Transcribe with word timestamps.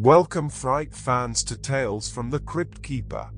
Welcome 0.00 0.48
Fright 0.48 0.94
fans 0.94 1.42
to 1.42 1.56
Tales 1.56 2.08
from 2.08 2.30
the 2.30 2.38
Crypt 2.38 2.84
Keeper. 2.84 3.32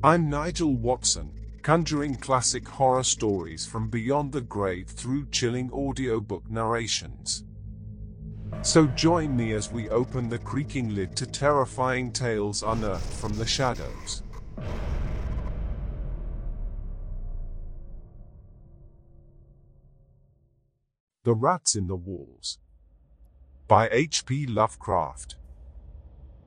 I'm 0.00 0.30
Nigel 0.30 0.76
Watson, 0.76 1.32
conjuring 1.62 2.14
classic 2.14 2.68
horror 2.68 3.02
stories 3.02 3.66
from 3.66 3.90
beyond 3.90 4.30
the 4.30 4.42
grave 4.42 4.86
through 4.86 5.26
chilling 5.30 5.68
audiobook 5.72 6.48
narrations. 6.48 7.42
So 8.62 8.86
join 8.86 9.36
me 9.36 9.50
as 9.54 9.72
we 9.72 9.88
open 9.88 10.28
the 10.28 10.38
creaking 10.38 10.94
lid 10.94 11.16
to 11.16 11.26
terrifying 11.26 12.12
tales 12.12 12.62
unearthed 12.62 13.12
from 13.14 13.32
the 13.32 13.44
shadows. 13.44 14.22
The 21.24 21.34
Rats 21.34 21.74
in 21.74 21.88
the 21.88 21.96
Walls 21.96 22.60
by 23.66 23.88
H.P. 23.90 24.46
Lovecraft. 24.46 25.36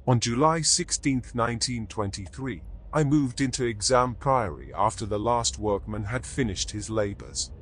On 0.06 0.20
July 0.20 0.60
16, 0.60 1.16
1923, 1.32 2.62
I 2.92 3.06
moved 3.06 3.40
into 3.40 3.64
Exham 3.64 4.16
Priory 4.16 4.74
after 4.76 5.06
the 5.06 5.18
last 5.18 5.58
workman 5.58 6.04
had 6.04 6.26
finished 6.26 6.72
his 6.72 6.90
labors. 6.90 7.54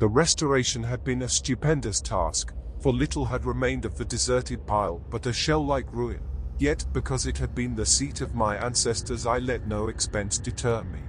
The 0.00 0.08
restoration 0.08 0.82
had 0.82 1.02
been 1.02 1.22
a 1.22 1.28
stupendous 1.30 2.02
task, 2.02 2.52
for 2.82 2.92
little 2.92 3.24
had 3.24 3.46
remained 3.46 3.86
of 3.86 3.96
the 3.96 4.04
deserted 4.04 4.66
pile 4.66 4.98
but 5.08 5.24
a 5.24 5.32
shell-like 5.32 5.90
ruin, 5.94 6.20
yet 6.58 6.84
because 6.92 7.24
it 7.24 7.38
had 7.38 7.54
been 7.54 7.74
the 7.74 7.86
seat 7.86 8.20
of 8.20 8.34
my 8.34 8.62
ancestors 8.62 9.24
I 9.24 9.38
let 9.38 9.66
no 9.66 9.88
expense 9.88 10.36
deter 10.36 10.82
me. 10.84 11.00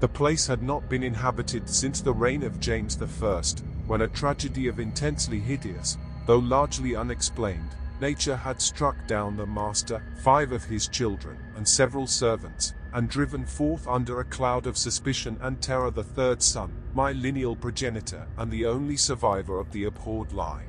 The 0.00 0.08
place 0.08 0.46
had 0.46 0.62
not 0.62 0.88
been 0.88 1.02
inhabited 1.02 1.68
since 1.68 2.00
the 2.00 2.14
reign 2.14 2.42
of 2.42 2.58
James 2.58 2.98
I, 3.02 3.42
when 3.86 4.00
a 4.00 4.08
tragedy 4.08 4.66
of 4.68 4.80
intensely 4.80 5.40
hideous, 5.40 5.98
though 6.24 6.38
largely 6.38 6.96
unexplained, 6.96 7.76
nature 8.00 8.36
had 8.36 8.60
struck 8.60 9.06
down 9.06 9.36
the 9.36 9.46
master, 9.46 10.02
five 10.22 10.52
of 10.52 10.64
his 10.64 10.88
children, 10.88 11.38
and 11.56 11.68
several 11.68 12.06
servants, 12.06 12.74
and 12.92 13.08
driven 13.08 13.44
forth 13.44 13.86
under 13.86 14.20
a 14.20 14.24
cloud 14.24 14.66
of 14.66 14.76
suspicion 14.76 15.36
and 15.40 15.60
terror 15.60 15.90
the 15.90 16.02
third 16.02 16.42
son, 16.42 16.72
my 16.94 17.12
lineal 17.12 17.54
progenitor, 17.54 18.26
and 18.38 18.50
the 18.50 18.66
only 18.66 18.96
survivor 18.96 19.58
of 19.58 19.70
the 19.72 19.84
abhorred 19.84 20.32
line. 20.32 20.68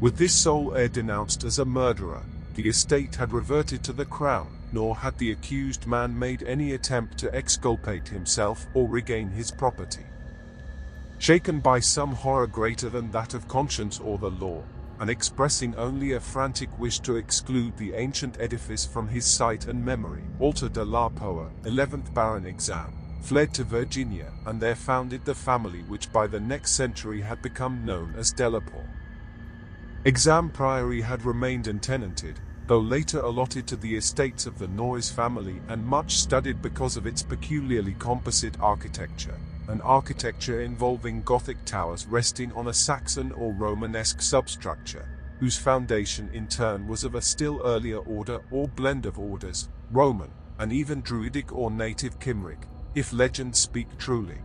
With 0.00 0.16
this 0.16 0.34
sole 0.34 0.74
heir 0.74 0.88
denounced 0.88 1.44
as 1.44 1.58
a 1.58 1.64
murderer, 1.64 2.22
the 2.54 2.68
estate 2.68 3.14
had 3.14 3.32
reverted 3.32 3.84
to 3.84 3.92
the 3.92 4.04
crown, 4.04 4.58
nor 4.72 4.96
had 4.96 5.18
the 5.18 5.32
accused 5.32 5.86
man 5.86 6.18
made 6.18 6.42
any 6.42 6.72
attempt 6.72 7.18
to 7.18 7.34
exculpate 7.34 8.08
himself 8.08 8.66
or 8.74 8.88
regain 8.88 9.30
his 9.30 9.50
property 9.50 10.06
shaken 11.20 11.60
by 11.60 11.78
some 11.78 12.12
horror 12.12 12.46
greater 12.46 12.88
than 12.88 13.10
that 13.10 13.34
of 13.34 13.46
conscience 13.46 14.00
or 14.00 14.16
the 14.16 14.30
law, 14.30 14.62
and 15.00 15.08
expressing 15.08 15.74
only 15.76 16.12
a 16.12 16.20
frantic 16.20 16.68
wish 16.78 17.00
to 17.00 17.16
exclude 17.16 17.74
the 17.78 17.94
ancient 17.94 18.38
edifice 18.38 18.84
from 18.84 19.08
his 19.08 19.24
sight 19.24 19.66
and 19.66 19.82
memory, 19.82 20.22
Walter 20.38 20.68
de 20.68 20.84
la 20.84 21.08
Poer, 21.08 21.50
11th 21.62 22.12
Baron 22.12 22.44
Exham, 22.44 22.92
fled 23.22 23.52
to 23.54 23.64
Virginia 23.64 24.30
and 24.44 24.60
there 24.60 24.76
founded 24.76 25.24
the 25.24 25.34
family 25.34 25.80
which 25.88 26.12
by 26.12 26.26
the 26.26 26.38
next 26.38 26.72
century 26.72 27.22
had 27.22 27.40
become 27.40 27.84
known 27.84 28.14
as 28.16 28.32
Delapore. 28.32 28.88
Exham 30.04 30.50
Priory 30.50 31.00
had 31.00 31.24
remained 31.24 31.66
untenanted, 31.66 32.38
though 32.66 32.78
later 32.78 33.20
allotted 33.20 33.66
to 33.66 33.76
the 33.76 33.96
estates 33.96 34.44
of 34.46 34.58
the 34.58 34.68
Noyes 34.68 35.10
family 35.10 35.60
and 35.68 35.84
much 35.84 36.16
studied 36.16 36.60
because 36.60 36.98
of 36.98 37.06
its 37.06 37.22
peculiarly 37.22 37.94
composite 37.94 38.60
architecture 38.60 39.38
an 39.70 39.80
architecture 39.82 40.62
involving 40.62 41.22
Gothic 41.22 41.64
towers 41.64 42.04
resting 42.06 42.52
on 42.52 42.66
a 42.66 42.74
Saxon 42.74 43.30
or 43.32 43.52
Romanesque 43.52 44.20
substructure, 44.20 45.08
whose 45.38 45.56
foundation 45.56 46.28
in 46.32 46.48
turn 46.48 46.88
was 46.88 47.04
of 47.04 47.14
a 47.14 47.22
still 47.22 47.62
earlier 47.64 47.98
order 47.98 48.40
or 48.50 48.66
blend 48.66 49.06
of 49.06 49.18
orders, 49.18 49.68
Roman, 49.92 50.30
and 50.58 50.72
even 50.72 51.02
Druidic 51.02 51.52
or 51.52 51.70
native 51.70 52.18
Cymric, 52.18 52.66
if 52.96 53.12
legends 53.12 53.60
speak 53.60 53.96
truly. 53.96 54.38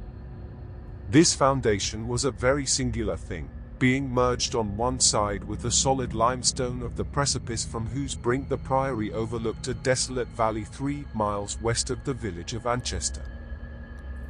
This 1.09 1.33
foundation 1.33 2.07
was 2.07 2.23
a 2.23 2.31
very 2.31 2.67
singular 2.67 3.17
thing, 3.17 3.49
being 3.79 4.09
merged 4.09 4.53
on 4.53 4.77
one 4.77 4.99
side 4.99 5.43
with 5.43 5.61
the 5.61 5.71
solid 5.71 6.13
limestone 6.13 6.83
of 6.83 6.95
the 6.95 7.03
precipice 7.03 7.65
from 7.65 7.87
whose 7.87 8.15
brink 8.15 8.47
the 8.47 8.57
priory 8.57 9.11
overlooked 9.11 9.67
a 9.67 9.73
desolate 9.73 10.27
valley 10.29 10.63
three 10.63 11.03
miles 11.15 11.59
west 11.61 11.89
of 11.89 12.03
the 12.03 12.13
village 12.13 12.53
of 12.53 12.67
Anchester. 12.67 13.34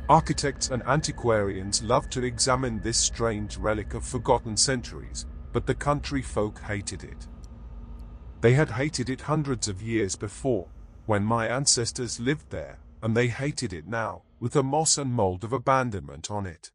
Architects 0.08 0.70
and 0.70 0.84
antiquarians 0.84 1.82
loved 1.82 2.12
to 2.12 2.24
examine 2.24 2.80
this 2.80 2.98
strange 2.98 3.58
relic 3.58 3.96
of 3.96 4.06
forgotten 4.06 4.56
centuries, 4.56 5.26
but 5.52 5.66
the 5.66 5.74
country 5.74 6.22
folk 6.22 6.60
hated 6.60 7.04
it. 7.04 7.28
They 8.42 8.54
had 8.54 8.70
hated 8.70 9.10
it 9.10 9.22
hundreds 9.22 9.68
of 9.68 9.82
years 9.82 10.16
before, 10.16 10.68
when 11.08 11.24
my 11.24 11.48
ancestors 11.48 12.20
lived 12.20 12.52
there, 12.52 12.78
and 13.02 13.18
they 13.18 13.30
hated 13.30 13.74
it 13.74 13.88
now, 13.88 14.22
with 14.40 14.54
the 14.54 14.62
moss 14.62 15.00
and 15.00 15.12
mold 15.12 15.44
of 15.44 15.54
abandonment 15.54 16.30
on 16.30 16.46
it. 16.46 16.72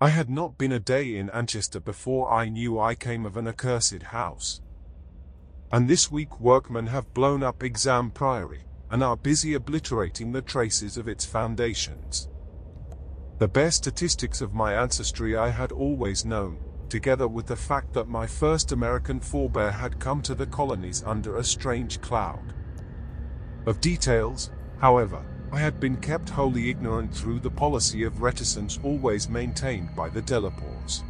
I 0.00 0.08
had 0.08 0.28
not 0.28 0.58
been 0.58 0.72
a 0.72 0.80
day 0.80 1.16
in 1.16 1.30
Anchester 1.30 1.78
before 1.78 2.32
I 2.32 2.48
knew 2.48 2.80
I 2.80 2.96
came 2.96 3.26
of 3.26 3.36
an 3.36 3.46
accursed 3.46 4.02
house. 4.02 4.60
And 5.70 5.88
this 5.88 6.10
week 6.10 6.40
workmen 6.40 6.88
have 6.88 7.14
blown 7.14 7.44
up 7.44 7.62
Exham 7.62 8.10
Priory, 8.10 8.64
and 8.90 9.02
are 9.02 9.16
busy 9.16 9.54
obliterating 9.54 10.32
the 10.32 10.42
traces 10.42 10.96
of 10.96 11.08
its 11.08 11.24
foundations. 11.24 12.28
The 13.38 13.48
bare 13.48 13.70
statistics 13.70 14.40
of 14.40 14.54
my 14.54 14.74
ancestry 14.74 15.36
I 15.36 15.50
had 15.50 15.70
always 15.70 16.24
known, 16.24 16.58
together 16.88 17.28
with 17.28 17.46
the 17.46 17.56
fact 17.56 17.92
that 17.92 18.08
my 18.08 18.26
first 18.26 18.72
American 18.72 19.20
forebear 19.20 19.70
had 19.70 20.00
come 20.00 20.22
to 20.22 20.34
the 20.34 20.46
colonies 20.46 21.02
under 21.04 21.36
a 21.36 21.44
strange 21.44 22.00
cloud. 22.00 22.54
Of 23.66 23.80
details, 23.80 24.50
however, 24.78 25.22
I 25.52 25.60
had 25.60 25.80
been 25.80 25.96
kept 25.96 26.30
wholly 26.30 26.68
ignorant 26.68 27.14
through 27.14 27.40
the 27.40 27.50
policy 27.50 28.02
of 28.04 28.22
reticence 28.22 28.78
always 28.82 29.28
maintained 29.28 29.94
by 29.94 30.08
the 30.08 30.22
Delapores. 30.22 31.04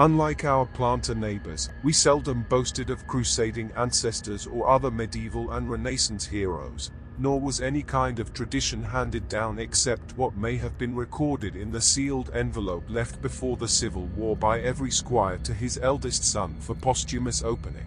Unlike 0.00 0.46
our 0.46 0.64
planter 0.64 1.14
neighbors, 1.14 1.68
we 1.82 1.92
seldom 1.92 2.46
boasted 2.48 2.88
of 2.88 3.06
crusading 3.06 3.70
ancestors 3.76 4.46
or 4.46 4.66
other 4.66 4.90
medieval 4.90 5.50
and 5.50 5.68
Renaissance 5.68 6.24
heroes, 6.26 6.90
nor 7.18 7.38
was 7.38 7.60
any 7.60 7.82
kind 7.82 8.18
of 8.18 8.32
tradition 8.32 8.82
handed 8.82 9.28
down 9.28 9.58
except 9.58 10.16
what 10.16 10.34
may 10.38 10.56
have 10.56 10.78
been 10.78 10.96
recorded 10.96 11.54
in 11.54 11.70
the 11.70 11.82
sealed 11.82 12.30
envelope 12.32 12.84
left 12.88 13.20
before 13.20 13.58
the 13.58 13.68
Civil 13.68 14.06
War 14.16 14.34
by 14.34 14.60
every 14.60 14.90
squire 14.90 15.36
to 15.36 15.52
his 15.52 15.78
eldest 15.82 16.24
son 16.24 16.56
for 16.60 16.74
posthumous 16.74 17.42
opening. 17.42 17.84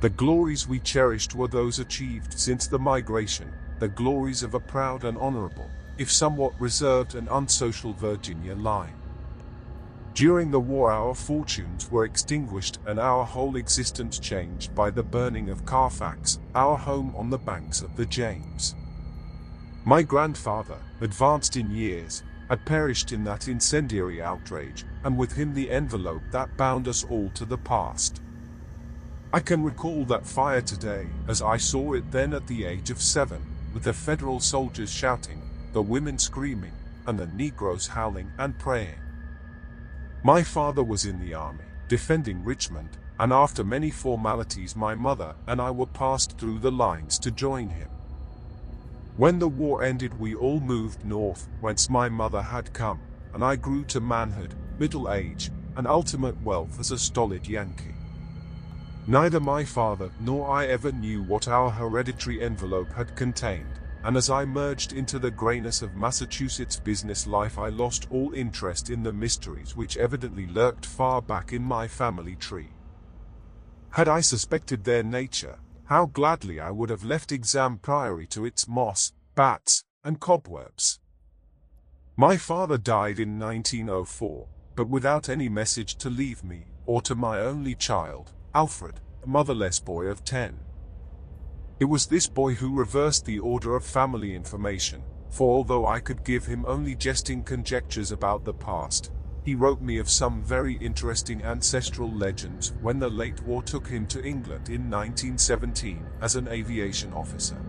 The 0.00 0.10
glories 0.10 0.68
we 0.68 0.78
cherished 0.78 1.34
were 1.34 1.48
those 1.48 1.78
achieved 1.78 2.38
since 2.38 2.66
the 2.66 2.78
migration, 2.78 3.50
the 3.78 3.88
glories 3.88 4.42
of 4.42 4.52
a 4.52 4.60
proud 4.60 5.04
and 5.04 5.16
honorable, 5.16 5.70
if 5.96 6.12
somewhat 6.12 6.52
reserved 6.60 7.14
and 7.14 7.28
unsocial 7.30 7.94
Virginia 7.94 8.54
line. 8.54 9.01
During 10.14 10.50
the 10.50 10.60
war 10.60 10.92
our 10.92 11.14
fortunes 11.14 11.90
were 11.90 12.04
extinguished 12.04 12.78
and 12.86 13.00
our 13.00 13.24
whole 13.24 13.56
existence 13.56 14.18
changed 14.18 14.74
by 14.74 14.90
the 14.90 15.02
burning 15.02 15.48
of 15.48 15.64
Carfax, 15.64 16.38
our 16.54 16.76
home 16.76 17.14
on 17.16 17.30
the 17.30 17.38
banks 17.38 17.80
of 17.80 17.96
the 17.96 18.04
James. 18.04 18.74
My 19.86 20.02
grandfather, 20.02 20.76
advanced 21.00 21.56
in 21.56 21.70
years, 21.70 22.22
had 22.50 22.66
perished 22.66 23.12
in 23.12 23.24
that 23.24 23.48
incendiary 23.48 24.20
outrage, 24.20 24.84
and 25.04 25.16
with 25.16 25.32
him 25.32 25.54
the 25.54 25.70
envelope 25.70 26.22
that 26.30 26.58
bound 26.58 26.88
us 26.88 27.04
all 27.04 27.30
to 27.30 27.46
the 27.46 27.56
past. 27.56 28.20
I 29.32 29.40
can 29.40 29.64
recall 29.64 30.04
that 30.04 30.26
fire 30.26 30.60
today, 30.60 31.06
as 31.26 31.40
I 31.40 31.56
saw 31.56 31.94
it 31.94 32.10
then 32.10 32.34
at 32.34 32.46
the 32.46 32.66
age 32.66 32.90
of 32.90 33.00
seven, 33.00 33.40
with 33.72 33.84
the 33.84 33.94
Federal 33.94 34.40
soldiers 34.40 34.92
shouting, 34.92 35.40
the 35.72 35.80
women 35.80 36.18
screaming, 36.18 36.74
and 37.06 37.18
the 37.18 37.28
Negroes 37.28 37.86
howling 37.86 38.30
and 38.38 38.58
praying. 38.58 39.01
My 40.24 40.44
father 40.44 40.84
was 40.84 41.04
in 41.04 41.18
the 41.18 41.34
army, 41.34 41.64
defending 41.88 42.44
Richmond, 42.44 42.96
and 43.18 43.32
after 43.32 43.64
many 43.64 43.90
formalities 43.90 44.76
my 44.76 44.94
mother 44.94 45.34
and 45.48 45.60
I 45.60 45.72
were 45.72 45.86
passed 45.86 46.38
through 46.38 46.60
the 46.60 46.70
lines 46.70 47.18
to 47.20 47.32
join 47.32 47.68
him. 47.68 47.88
When 49.16 49.40
the 49.40 49.48
war 49.48 49.82
ended 49.82 50.20
we 50.20 50.36
all 50.36 50.60
moved 50.60 51.04
north, 51.04 51.48
whence 51.60 51.90
my 51.90 52.08
mother 52.08 52.40
had 52.40 52.72
come, 52.72 53.00
and 53.34 53.42
I 53.42 53.56
grew 53.56 53.82
to 53.86 54.00
manhood, 54.00 54.54
middle 54.78 55.10
age, 55.10 55.50
and 55.76 55.88
ultimate 55.88 56.40
wealth 56.42 56.78
as 56.78 56.92
a 56.92 56.98
stolid 56.98 57.48
Yankee. 57.48 57.94
Neither 59.08 59.40
my 59.40 59.64
father 59.64 60.12
nor 60.20 60.48
I 60.48 60.66
ever 60.66 60.92
knew 60.92 61.24
what 61.24 61.48
our 61.48 61.68
hereditary 61.68 62.40
envelope 62.40 62.92
had 62.92 63.16
contained, 63.16 63.80
and 64.04 64.16
as 64.16 64.30
I 64.30 64.44
merged 64.44 64.92
into 64.92 65.18
the 65.18 65.30
grayness 65.30 65.82
of 65.82 65.94
Massachusetts 65.94 66.78
business 66.78 67.26
life 67.26 67.58
I 67.58 67.68
lost 67.68 68.08
all 68.10 68.34
interest 68.34 68.90
in 68.90 69.02
the 69.02 69.12
mysteries 69.12 69.76
which 69.76 69.96
evidently 69.96 70.46
lurked 70.46 70.84
far 70.84 71.22
back 71.22 71.52
in 71.52 71.62
my 71.62 71.86
family 71.86 72.36
tree. 72.36 72.70
Had 73.90 74.08
I 74.08 74.20
suspected 74.20 74.84
their 74.84 75.02
nature, 75.02 75.58
how 75.84 76.06
gladly 76.06 76.58
I 76.58 76.70
would 76.70 76.90
have 76.90 77.04
left 77.04 77.32
Exham 77.32 77.78
Priory 77.78 78.26
to 78.28 78.44
its 78.44 78.66
moss, 78.66 79.12
bats, 79.34 79.84
and 80.02 80.18
cobwebs. 80.18 80.98
My 82.16 82.36
father 82.36 82.78
died 82.78 83.18
in 83.18 83.38
1904, 83.38 84.48
but 84.74 84.88
without 84.88 85.28
any 85.28 85.48
message 85.48 85.96
to 85.96 86.10
leave 86.10 86.42
me, 86.42 86.66
or 86.86 87.02
to 87.02 87.14
my 87.14 87.40
only 87.40 87.74
child, 87.74 88.32
Alfred, 88.54 89.00
a 89.22 89.26
motherless 89.26 89.78
boy 89.78 90.06
of 90.06 90.24
10. 90.24 90.58
It 91.82 91.88
was 91.88 92.06
this 92.06 92.28
boy 92.28 92.54
who 92.54 92.78
reversed 92.78 93.24
the 93.24 93.40
order 93.40 93.74
of 93.74 93.84
family 93.84 94.36
information, 94.36 95.02
for 95.30 95.52
although 95.52 95.84
I 95.84 95.98
could 95.98 96.22
give 96.22 96.46
him 96.46 96.64
only 96.64 96.94
jesting 96.94 97.42
conjectures 97.42 98.12
about 98.12 98.44
the 98.44 98.54
past, 98.54 99.10
he 99.42 99.56
wrote 99.56 99.80
me 99.80 99.98
of 99.98 100.08
some 100.08 100.44
very 100.44 100.74
interesting 100.74 101.42
ancestral 101.42 102.08
legends 102.08 102.72
when 102.82 103.00
the 103.00 103.10
late 103.10 103.42
war 103.42 103.64
took 103.64 103.88
him 103.88 104.06
to 104.06 104.24
England 104.24 104.68
in 104.68 104.88
1917 104.88 106.06
as 106.20 106.36
an 106.36 106.46
aviation 106.46 107.12
officer. 107.14 107.60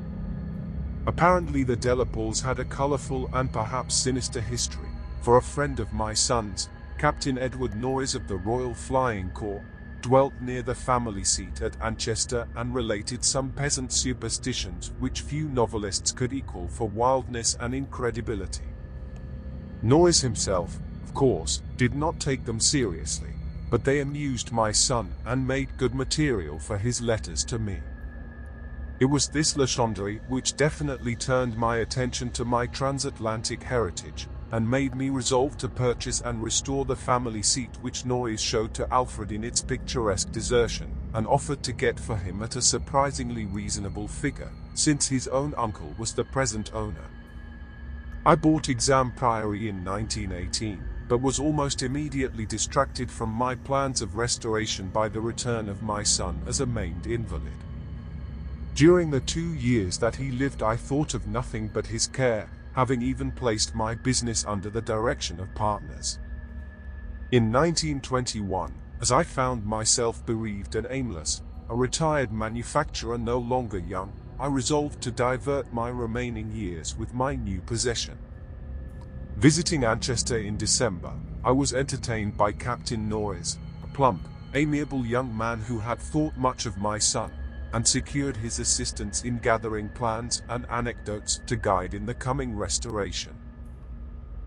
Apparently 1.07 1.63
the 1.63 1.75
Delapores 1.75 2.39
had 2.39 2.59
a 2.59 2.65
colorful 2.65 3.31
and 3.33 3.51
perhaps 3.51 3.95
sinister 3.95 4.41
history, 4.41 4.89
for 5.21 5.37
a 5.37 5.41
friend 5.41 5.79
of 5.79 5.91
my 5.91 6.13
son's, 6.13 6.69
Captain 6.99 7.39
Edward 7.39 7.73
Noyes 7.75 8.13
of 8.13 8.27
the 8.27 8.37
Royal 8.37 8.75
Flying 8.75 9.31
Corps, 9.31 9.65
dwelt 10.03 10.33
near 10.41 10.61
the 10.61 10.75
family 10.75 11.23
seat 11.23 11.61
at 11.61 11.81
Anchester 11.81 12.45
and 12.57 12.75
related 12.75 13.23
some 13.23 13.49
peasant 13.49 13.91
superstitions 13.91 14.91
which 14.99 15.21
few 15.21 15.47
novelists 15.47 16.11
could 16.11 16.33
equal 16.33 16.67
for 16.67 16.89
wildness 16.89 17.55
and 17.61 17.73
incredibility. 17.73 18.65
Noyes 19.81 20.19
himself, 20.19 20.77
of 21.03 21.13
course, 21.13 21.63
did 21.77 21.95
not 21.95 22.19
take 22.19 22.43
them 22.43 22.59
seriously, 22.59 23.31
but 23.69 23.85
they 23.85 24.01
amused 24.01 24.51
my 24.51 24.73
son 24.73 25.13
and 25.25 25.47
made 25.47 25.77
good 25.77 25.95
material 25.95 26.59
for 26.59 26.77
his 26.77 27.01
letters 27.01 27.45
to 27.45 27.57
me. 27.57 27.79
It 28.99 29.05
was 29.05 29.29
this 29.29 29.55
legendry 29.55 30.19
which 30.27 30.57
definitely 30.57 31.15
turned 31.15 31.55
my 31.55 31.77
attention 31.77 32.29
to 32.31 32.43
my 32.43 32.67
transatlantic 32.67 33.63
heritage, 33.63 34.27
and 34.53 34.69
made 34.69 34.93
me 34.93 35.09
resolve 35.09 35.57
to 35.57 35.67
purchase 35.67 36.21
and 36.21 36.43
restore 36.43 36.85
the 36.85 36.95
family 36.95 37.41
seat 37.41 37.71
which 37.81 38.05
Noyes 38.05 38.39
showed 38.39 38.71
to 38.75 38.87
Alfred 38.93 39.31
in 39.31 39.43
its 39.43 39.61
picturesque 39.61 40.31
desertion, 40.31 40.95
and 41.15 41.25
offered 41.25 41.63
to 41.63 41.73
get 41.73 41.99
for 41.99 42.15
him 42.15 42.43
at 42.43 42.55
a 42.55 42.61
surprisingly 42.61 43.45
reasonable 43.45 44.07
figure, 44.07 44.51
since 44.75 45.07
his 45.07 45.27
own 45.27 45.55
uncle 45.57 45.95
was 45.97 46.13
the 46.13 46.23
present 46.23 46.71
owner. 46.71 47.09
I 48.27 48.35
bought 48.35 48.69
Exham 48.69 49.11
Priory 49.13 49.69
in 49.69 49.83
1918, 49.83 50.83
but 51.07 51.19
was 51.19 51.39
almost 51.39 51.81
immediately 51.81 52.45
distracted 52.45 53.09
from 53.09 53.29
my 53.29 53.55
plans 53.55 54.03
of 54.03 54.17
restoration 54.17 54.89
by 54.89 55.09
the 55.09 55.19
return 55.19 55.67
of 55.67 55.81
my 55.81 56.03
son 56.03 56.39
as 56.45 56.59
a 56.59 56.67
maimed 56.67 57.07
invalid. 57.07 57.57
During 58.75 59.09
the 59.09 59.19
two 59.19 59.55
years 59.55 59.97
that 59.97 60.17
he 60.17 60.29
lived 60.29 60.61
I 60.61 60.75
thought 60.75 61.15
of 61.15 61.25
nothing 61.25 61.69
but 61.73 61.87
his 61.87 62.05
care, 62.05 62.49
having 62.73 63.01
even 63.01 63.31
placed 63.31 63.75
my 63.75 63.95
business 63.95 64.45
under 64.45 64.69
the 64.69 64.81
direction 64.81 65.39
of 65.39 65.53
partners. 65.55 66.19
In 67.31 67.51
1921, 67.51 68.73
as 69.01 69.11
I 69.11 69.23
found 69.23 69.65
myself 69.65 70.25
bereaved 70.25 70.75
and 70.75 70.87
aimless, 70.89 71.41
a 71.69 71.75
retired 71.75 72.31
manufacturer 72.31 73.17
no 73.17 73.37
longer 73.37 73.79
young, 73.79 74.13
I 74.39 74.47
resolved 74.47 75.01
to 75.01 75.11
divert 75.11 75.73
my 75.73 75.89
remaining 75.89 76.51
years 76.51 76.97
with 76.97 77.13
my 77.13 77.35
new 77.35 77.61
possession. 77.61 78.17
Visiting 79.37 79.83
Anchester 79.83 80.37
in 80.37 80.57
December, 80.57 81.13
I 81.43 81.51
was 81.51 81.73
entertained 81.73 82.37
by 82.37 82.51
Captain 82.51 83.09
Noyes, 83.09 83.57
a 83.83 83.87
plump, 83.87 84.27
amiable 84.53 85.05
young 85.05 85.35
man 85.35 85.59
who 85.59 85.79
had 85.79 85.99
thought 85.99 86.37
much 86.37 86.65
of 86.65 86.77
my 86.77 86.97
son, 86.97 87.31
and 87.73 87.87
secured 87.87 88.37
his 88.37 88.59
assistance 88.59 89.23
in 89.23 89.37
gathering 89.39 89.89
plans 89.89 90.41
and 90.49 90.65
anecdotes 90.69 91.41
to 91.45 91.55
guide 91.55 91.93
in 91.93 92.05
the 92.05 92.13
coming 92.13 92.55
restoration. 92.55 93.35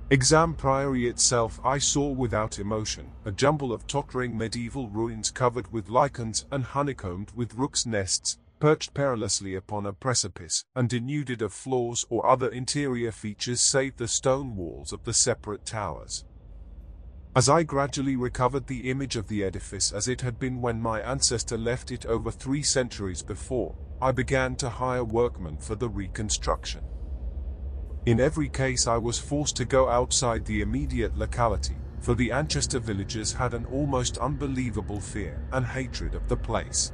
Exham 0.09 0.55
Priory 0.55 1.09
itself 1.09 1.59
I 1.65 1.79
saw 1.79 2.09
without 2.09 2.61
emotion, 2.61 3.11
a 3.25 3.33
jumble 3.33 3.73
of 3.73 3.89
tottering 3.89 4.39
medieval 4.39 4.89
ruins 4.89 5.33
covered 5.33 5.73
with 5.73 5.89
lichens 5.89 6.47
and 6.53 6.63
honeycombed 6.63 7.33
with 7.35 7.55
rooks' 7.55 7.87
nests, 7.87 8.39
perched 8.61 8.95
perilously 8.95 9.57
upon 9.57 9.85
a 9.85 9.93
precipice, 9.93 10.65
and 10.77 10.89
denuded 10.89 11.43
of 11.43 11.53
floors 11.53 12.07
or 12.09 12.25
other 12.25 12.49
interior 12.49 13.11
features 13.11 13.61
save 13.61 13.97
the 13.97 14.07
stone 14.07 14.55
walls 14.55 14.93
of 14.93 15.03
the 15.03 15.13
separate 15.13 15.67
towers. 15.67 16.25
As 17.37 17.51
I 17.51 17.65
gradually 17.65 18.17
recovered 18.17 18.67
the 18.67 18.89
image 18.89 19.15
of 19.15 19.29
the 19.29 19.45
edifice 19.45 19.93
as 19.93 20.09
it 20.09 20.23
had 20.23 20.39
been 20.39 20.63
when 20.63 20.81
my 20.81 21.03
ancestor 21.03 21.59
left 21.59 21.91
it 21.91 22.07
over 22.07 22.31
three 22.31 22.63
centuries 22.63 23.23
before, 23.23 23.75
I 24.01 24.13
began 24.13 24.57
to 24.57 24.71
hire 24.71 25.05
workmen 25.05 25.59
for 25.59 25.75
the 25.75 25.91
reconstruction. 25.91 26.81
In 28.07 28.21
every 28.21 28.49
case 28.49 28.87
I 28.87 28.97
was 28.97 29.19
forced 29.19 29.55
to 29.57 29.67
go 29.67 29.87
outside 29.87 30.47
the 30.47 30.63
immediate 30.63 31.15
locality, 31.15 31.77
for 32.01 32.15
the 32.15 32.33
Anchester 32.33 32.79
villagers 32.79 33.35
had 33.35 33.53
an 33.53 33.67
almost 33.67 34.17
unbelievable 34.17 35.03
fear 35.03 35.39
and 35.53 35.67
hatred 35.67 36.15
of 36.15 36.29
the 36.29 36.39
place. 36.39 36.91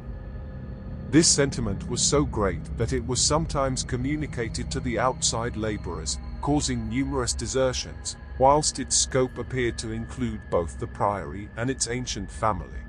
This 1.10 1.28
sentiment 1.28 1.88
was 1.88 2.02
so 2.02 2.24
great 2.24 2.76
that 2.76 2.92
it 2.92 3.06
was 3.06 3.20
sometimes 3.20 3.84
communicated 3.84 4.72
to 4.72 4.80
the 4.80 4.98
outside 4.98 5.56
laborers, 5.56 6.18
causing 6.40 6.88
numerous 6.88 7.32
desertions, 7.32 8.16
whilst 8.42 8.80
its 8.80 8.96
scope 8.96 9.38
appeared 9.38 9.78
to 9.78 9.92
include 9.92 10.40
both 10.50 10.80
the 10.80 10.86
priory 10.88 11.48
and 11.56 11.70
its 11.70 11.86
ancient 11.86 12.28
family. 12.28 12.82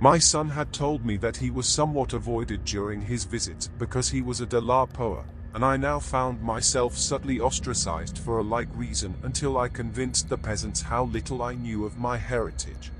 My 0.00 0.16
son 0.16 0.48
had 0.48 0.72
told 0.72 1.04
me 1.04 1.18
that 1.18 1.36
he 1.36 1.50
was 1.50 1.68
somewhat 1.68 2.14
avoided 2.14 2.64
during 2.64 3.02
his 3.02 3.24
visits 3.24 3.68
because 3.78 4.08
he 4.08 4.22
was 4.22 4.40
a 4.40 4.46
de 4.46 4.58
la 4.58 4.86
Poer, 4.86 5.22
and 5.52 5.62
I 5.62 5.76
now 5.76 5.98
found 5.98 6.40
myself 6.40 6.96
subtly 6.96 7.40
ostracized 7.40 8.16
for 8.16 8.38
a 8.38 8.42
like 8.42 8.70
reason 8.74 9.14
until 9.22 9.58
I 9.58 9.68
convinced 9.68 10.30
the 10.30 10.38
peasants 10.38 10.80
how 10.80 11.04
little 11.04 11.42
I 11.42 11.52
knew 11.52 11.84
of 11.84 11.98
my 11.98 12.16
heritage. 12.16 12.90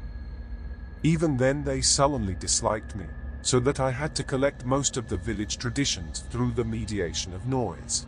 Even 1.02 1.38
then 1.38 1.64
they 1.64 1.80
sullenly 1.80 2.34
disliked 2.34 2.94
me, 2.94 3.06
so 3.40 3.58
that 3.60 3.80
I 3.80 3.90
had 3.90 4.14
to 4.16 4.22
collect 4.22 4.66
most 4.66 4.98
of 4.98 5.08
the 5.08 5.16
village 5.16 5.56
traditions 5.56 6.24
through 6.28 6.50
the 6.50 6.64
mediation 6.64 7.32
of 7.32 7.46
Noyes. 7.46 8.04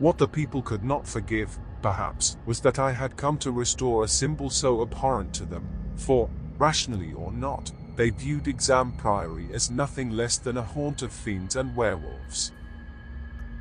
What 0.00 0.16
the 0.16 0.26
people 0.26 0.62
could 0.62 0.82
not 0.82 1.06
forgive 1.06 1.58
perhaps, 1.82 2.38
was 2.46 2.60
that 2.60 2.78
I 2.78 2.90
had 2.90 3.18
come 3.18 3.36
to 3.38 3.52
restore 3.52 4.02
a 4.02 4.08
symbol 4.08 4.48
so 4.48 4.80
abhorrent 4.80 5.34
to 5.34 5.44
them, 5.44 5.68
for, 5.96 6.30
rationally 6.58 7.12
or 7.12 7.30
not, 7.30 7.70
they 7.96 8.08
viewed 8.08 8.48
Exham 8.48 8.92
Priory 8.92 9.48
as 9.52 9.70
nothing 9.70 10.08
less 10.08 10.38
than 10.38 10.56
a 10.56 10.62
haunt 10.62 11.02
of 11.02 11.12
fiends 11.12 11.56
and 11.56 11.76
werewolves. 11.76 12.52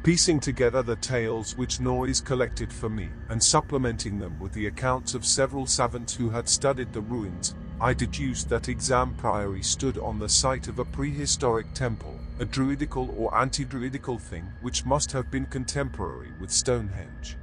Piecing 0.04 0.40
together 0.40 0.82
the 0.82 0.96
tales 0.96 1.58
which 1.58 1.82
Noyes 1.82 2.22
collected 2.22 2.72
for 2.72 2.88
me, 2.88 3.10
and 3.28 3.44
supplementing 3.44 4.18
them 4.18 4.40
with 4.40 4.54
the 4.54 4.68
accounts 4.68 5.14
of 5.14 5.26
several 5.26 5.66
savants 5.66 6.16
who 6.16 6.30
had 6.30 6.48
studied 6.48 6.94
the 6.94 7.02
ruins, 7.02 7.54
I 7.82 7.94
deduced 7.94 8.48
that 8.48 8.70
Exham 8.70 9.14
Priory 9.16 9.62
stood 9.62 9.98
on 9.98 10.20
the 10.20 10.30
site 10.30 10.70
of 10.70 10.80
a 10.80 10.86
prehistoric 10.86 11.74
temple, 11.74 12.18
a 12.40 12.46
druidical 12.46 13.14
or 13.18 13.38
anti-druidical 13.38 14.18
thing 14.18 14.52
which 14.62 14.86
must 14.86 15.12
have 15.12 15.30
been 15.30 15.46
contemporary 15.46 16.32
with 16.40 16.50
Stonehenge. 16.52 17.38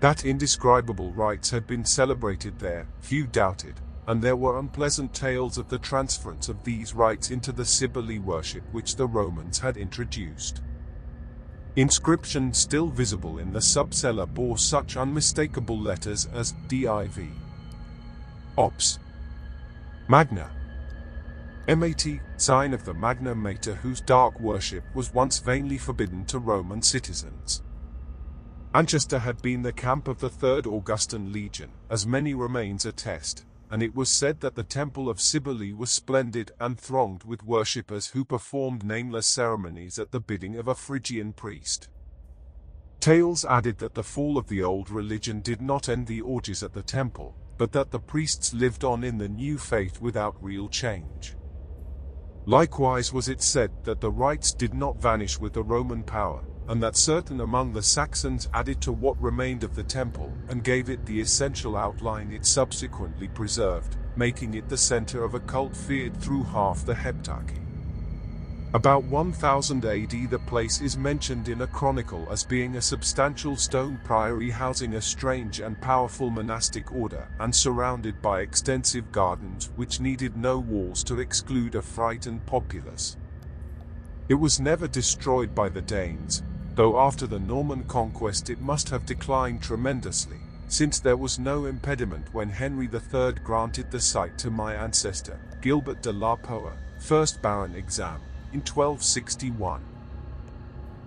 That 0.00 0.24
indescribable 0.24 1.12
rites 1.12 1.50
had 1.50 1.66
been 1.66 1.84
celebrated 1.84 2.58
there, 2.58 2.86
few 3.00 3.26
doubted, 3.26 3.80
and 4.06 4.22
there 4.22 4.36
were 4.36 4.58
unpleasant 4.58 5.12
tales 5.12 5.58
of 5.58 5.68
the 5.68 5.78
transference 5.78 6.48
of 6.48 6.64
these 6.64 6.94
rites 6.94 7.30
into 7.30 7.52
the 7.52 7.64
Cybele 7.64 8.18
worship 8.20 8.62
which 8.72 8.96
the 8.96 9.06
Romans 9.06 9.58
had 9.58 9.76
introduced. 9.76 10.62
Inscription 11.76 12.52
still 12.52 12.88
visible 12.88 13.38
in 13.38 13.52
the 13.52 13.60
subcella 13.60 14.26
bore 14.26 14.58
such 14.58 14.96
unmistakable 14.96 15.78
letters 15.78 16.26
as 16.32 16.54
DIV, 16.68 17.30
Ops, 18.58 18.98
Magna, 20.08 20.50
MAT, 21.76 22.04
sign 22.36 22.74
of 22.74 22.84
the 22.84 22.94
Magna 22.94 23.32
Mater 23.32 23.76
whose 23.76 24.00
dark 24.00 24.40
worship 24.40 24.82
was 24.92 25.14
once 25.14 25.38
vainly 25.38 25.78
forbidden 25.78 26.24
to 26.24 26.40
Roman 26.40 26.82
citizens. 26.82 27.62
Anchester 28.74 29.20
had 29.20 29.40
been 29.40 29.62
the 29.62 29.72
camp 29.72 30.08
of 30.08 30.18
the 30.18 30.28
Third 30.28 30.66
Augustan 30.66 31.32
Legion, 31.32 31.70
as 31.88 32.08
many 32.08 32.34
remains 32.34 32.86
attest, 32.86 33.44
and 33.70 33.84
it 33.84 33.94
was 33.94 34.08
said 34.08 34.40
that 34.40 34.56
the 34.56 34.64
temple 34.64 35.08
of 35.08 35.20
Cybele 35.20 35.76
was 35.76 35.92
splendid 35.92 36.50
and 36.58 36.76
thronged 36.76 37.22
with 37.22 37.44
worshippers 37.44 38.08
who 38.08 38.24
performed 38.24 38.82
nameless 38.82 39.28
ceremonies 39.28 39.96
at 40.00 40.10
the 40.10 40.20
bidding 40.20 40.56
of 40.56 40.66
a 40.66 40.74
Phrygian 40.74 41.32
priest. 41.32 41.88
Tales 42.98 43.44
added 43.44 43.78
that 43.78 43.94
the 43.94 44.02
fall 44.02 44.38
of 44.38 44.48
the 44.48 44.64
old 44.64 44.90
religion 44.90 45.40
did 45.40 45.62
not 45.62 45.88
end 45.88 46.08
the 46.08 46.20
orgies 46.20 46.64
at 46.64 46.72
the 46.72 46.82
temple, 46.82 47.36
but 47.58 47.70
that 47.70 47.92
the 47.92 48.00
priests 48.00 48.52
lived 48.52 48.82
on 48.82 49.04
in 49.04 49.18
the 49.18 49.28
new 49.28 49.56
faith 49.56 50.00
without 50.00 50.34
real 50.42 50.68
change. 50.68 51.36
Likewise 52.46 53.12
was 53.12 53.28
it 53.28 53.42
said 53.42 53.70
that 53.84 54.00
the 54.00 54.10
rites 54.10 54.52
did 54.52 54.72
not 54.72 55.00
vanish 55.00 55.38
with 55.38 55.52
the 55.52 55.62
Roman 55.62 56.02
power, 56.02 56.42
and 56.68 56.82
that 56.82 56.96
certain 56.96 57.40
among 57.40 57.72
the 57.72 57.82
Saxons 57.82 58.48
added 58.54 58.80
to 58.80 58.92
what 58.92 59.20
remained 59.20 59.62
of 59.62 59.74
the 59.74 59.82
temple 59.82 60.32
and 60.48 60.64
gave 60.64 60.88
it 60.88 61.04
the 61.04 61.20
essential 61.20 61.76
outline 61.76 62.32
it 62.32 62.46
subsequently 62.46 63.28
preserved, 63.28 63.96
making 64.16 64.54
it 64.54 64.68
the 64.68 64.76
center 64.76 65.22
of 65.22 65.34
a 65.34 65.40
cult 65.40 65.76
feared 65.76 66.16
through 66.16 66.44
half 66.44 66.84
the 66.86 66.94
Heptarchy. 66.94 67.69
About 68.72 69.02
1000 69.02 69.84
AD 69.84 70.30
the 70.30 70.38
place 70.46 70.80
is 70.80 70.96
mentioned 70.96 71.48
in 71.48 71.62
a 71.62 71.66
chronicle 71.66 72.28
as 72.30 72.44
being 72.44 72.76
a 72.76 72.80
substantial 72.80 73.56
stone 73.56 74.00
priory 74.04 74.48
housing 74.48 74.94
a 74.94 75.00
strange 75.00 75.58
and 75.58 75.80
powerful 75.80 76.30
monastic 76.30 76.92
order 76.92 77.26
and 77.40 77.52
surrounded 77.52 78.22
by 78.22 78.42
extensive 78.42 79.10
gardens 79.10 79.70
which 79.74 79.98
needed 79.98 80.36
no 80.36 80.60
walls 80.60 81.02
to 81.02 81.18
exclude 81.18 81.74
a 81.74 81.82
frightened 81.82 82.46
populace. 82.46 83.16
It 84.28 84.34
was 84.34 84.60
never 84.60 84.86
destroyed 84.86 85.52
by 85.52 85.68
the 85.68 85.82
Danes, 85.82 86.44
though 86.76 87.00
after 87.00 87.26
the 87.26 87.40
Norman 87.40 87.82
conquest 87.88 88.50
it 88.50 88.60
must 88.60 88.88
have 88.90 89.04
declined 89.04 89.64
tremendously, 89.64 90.38
since 90.68 91.00
there 91.00 91.16
was 91.16 91.40
no 91.40 91.64
impediment 91.64 92.32
when 92.32 92.48
Henry 92.48 92.88
III 92.88 93.32
granted 93.42 93.90
the 93.90 94.00
site 94.00 94.38
to 94.38 94.48
my 94.48 94.76
ancestor, 94.76 95.40
Gilbert 95.60 96.02
de 96.02 96.12
la 96.12 96.36
Poer, 96.36 96.74
1st 97.00 97.42
Baron 97.42 97.74
Exham 97.74 98.20
in 98.52 98.60
1261. 98.60 99.82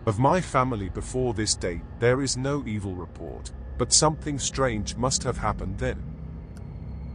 Of 0.05 0.19
my 0.19 0.41
family 0.41 0.89
before 0.89 1.33
this 1.33 1.55
date 1.55 1.81
there 1.99 2.21
is 2.21 2.35
no 2.35 2.63
evil 2.65 2.93
report, 2.93 3.51
but 3.77 3.93
something 3.93 4.37
strange 4.37 4.95
must 4.95 5.23
have 5.23 5.37
happened 5.37 5.77
then. 5.77 6.01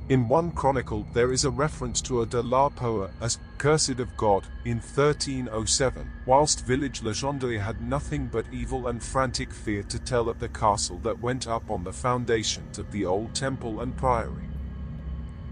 In 0.09 0.27
one 0.27 0.53
chronicle 0.53 1.07
there 1.13 1.33
is 1.33 1.45
a 1.45 1.51
reference 1.51 2.01
to 2.03 2.23
a 2.23 2.27
de 2.27 2.41
la 2.41 2.71
Poer 2.71 3.11
as 3.21 3.39
cursed 3.59 4.01
of 4.01 4.17
God 4.17 4.47
in 4.65 4.79
1307, 4.79 6.11
whilst 6.25 6.65
village 6.65 7.03
legendry 7.03 7.59
had 7.59 7.83
nothing 7.83 8.27
but 8.27 8.47
evil 8.51 8.87
and 8.87 9.03
frantic 9.03 9.53
fear 9.53 9.83
to 9.83 9.99
tell 9.99 10.31
at 10.31 10.39
the 10.39 10.49
castle 10.49 10.99
that 11.01 11.21
went 11.21 11.47
up 11.47 11.71
on 11.71 11.85
the 11.85 11.93
foundations 11.93 12.79
of 12.79 12.91
the 12.91 13.05
old 13.05 13.35
temple 13.35 13.83
and 13.83 13.95
priory. 13.99 14.49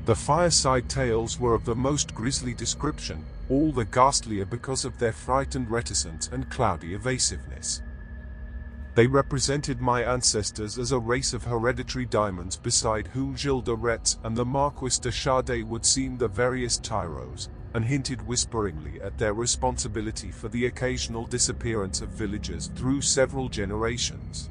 The 0.06 0.14
fireside 0.14 0.88
tales 0.88 1.38
were 1.38 1.52
of 1.52 1.66
the 1.66 1.74
most 1.74 2.14
grisly 2.14 2.54
description, 2.54 3.26
all 3.48 3.72
the 3.72 3.84
ghastlier 3.84 4.48
because 4.48 4.84
of 4.84 4.98
their 4.98 5.12
frightened 5.12 5.70
reticence 5.70 6.28
and 6.32 6.50
cloudy 6.50 6.94
evasiveness. 6.94 7.82
They 8.94 9.06
represented 9.06 9.80
my 9.80 10.02
ancestors 10.02 10.78
as 10.78 10.90
a 10.90 10.98
race 10.98 11.34
of 11.34 11.44
hereditary 11.44 12.06
diamonds 12.06 12.56
beside 12.56 13.08
whom 13.08 13.36
Gilles 13.36 13.62
de 13.62 13.74
Retz 13.74 14.16
and 14.24 14.34
the 14.34 14.44
Marquis 14.44 14.98
de 15.00 15.12
Sade 15.12 15.64
would 15.64 15.84
seem 15.84 16.16
the 16.16 16.28
veriest 16.28 16.82
tyros, 16.82 17.48
and 17.74 17.84
hinted 17.84 18.26
whisperingly 18.26 18.98
at 19.02 19.18
their 19.18 19.34
responsibility 19.34 20.30
for 20.30 20.48
the 20.48 20.64
occasional 20.64 21.26
disappearance 21.26 22.00
of 22.00 22.08
villagers 22.08 22.68
through 22.68 23.02
several 23.02 23.50
generations. 23.50 24.48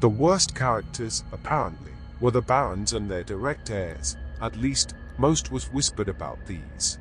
The 0.00 0.08
worst 0.08 0.54
characters, 0.54 1.22
apparently, 1.30 1.92
were 2.20 2.30
the 2.30 2.40
barons 2.40 2.94
and 2.94 3.10
their 3.10 3.22
direct 3.22 3.70
heirs, 3.70 4.16
at 4.40 4.56
least, 4.56 4.94
most 5.18 5.52
was 5.52 5.70
whispered 5.72 6.08
about 6.08 6.38
these. 6.46 6.98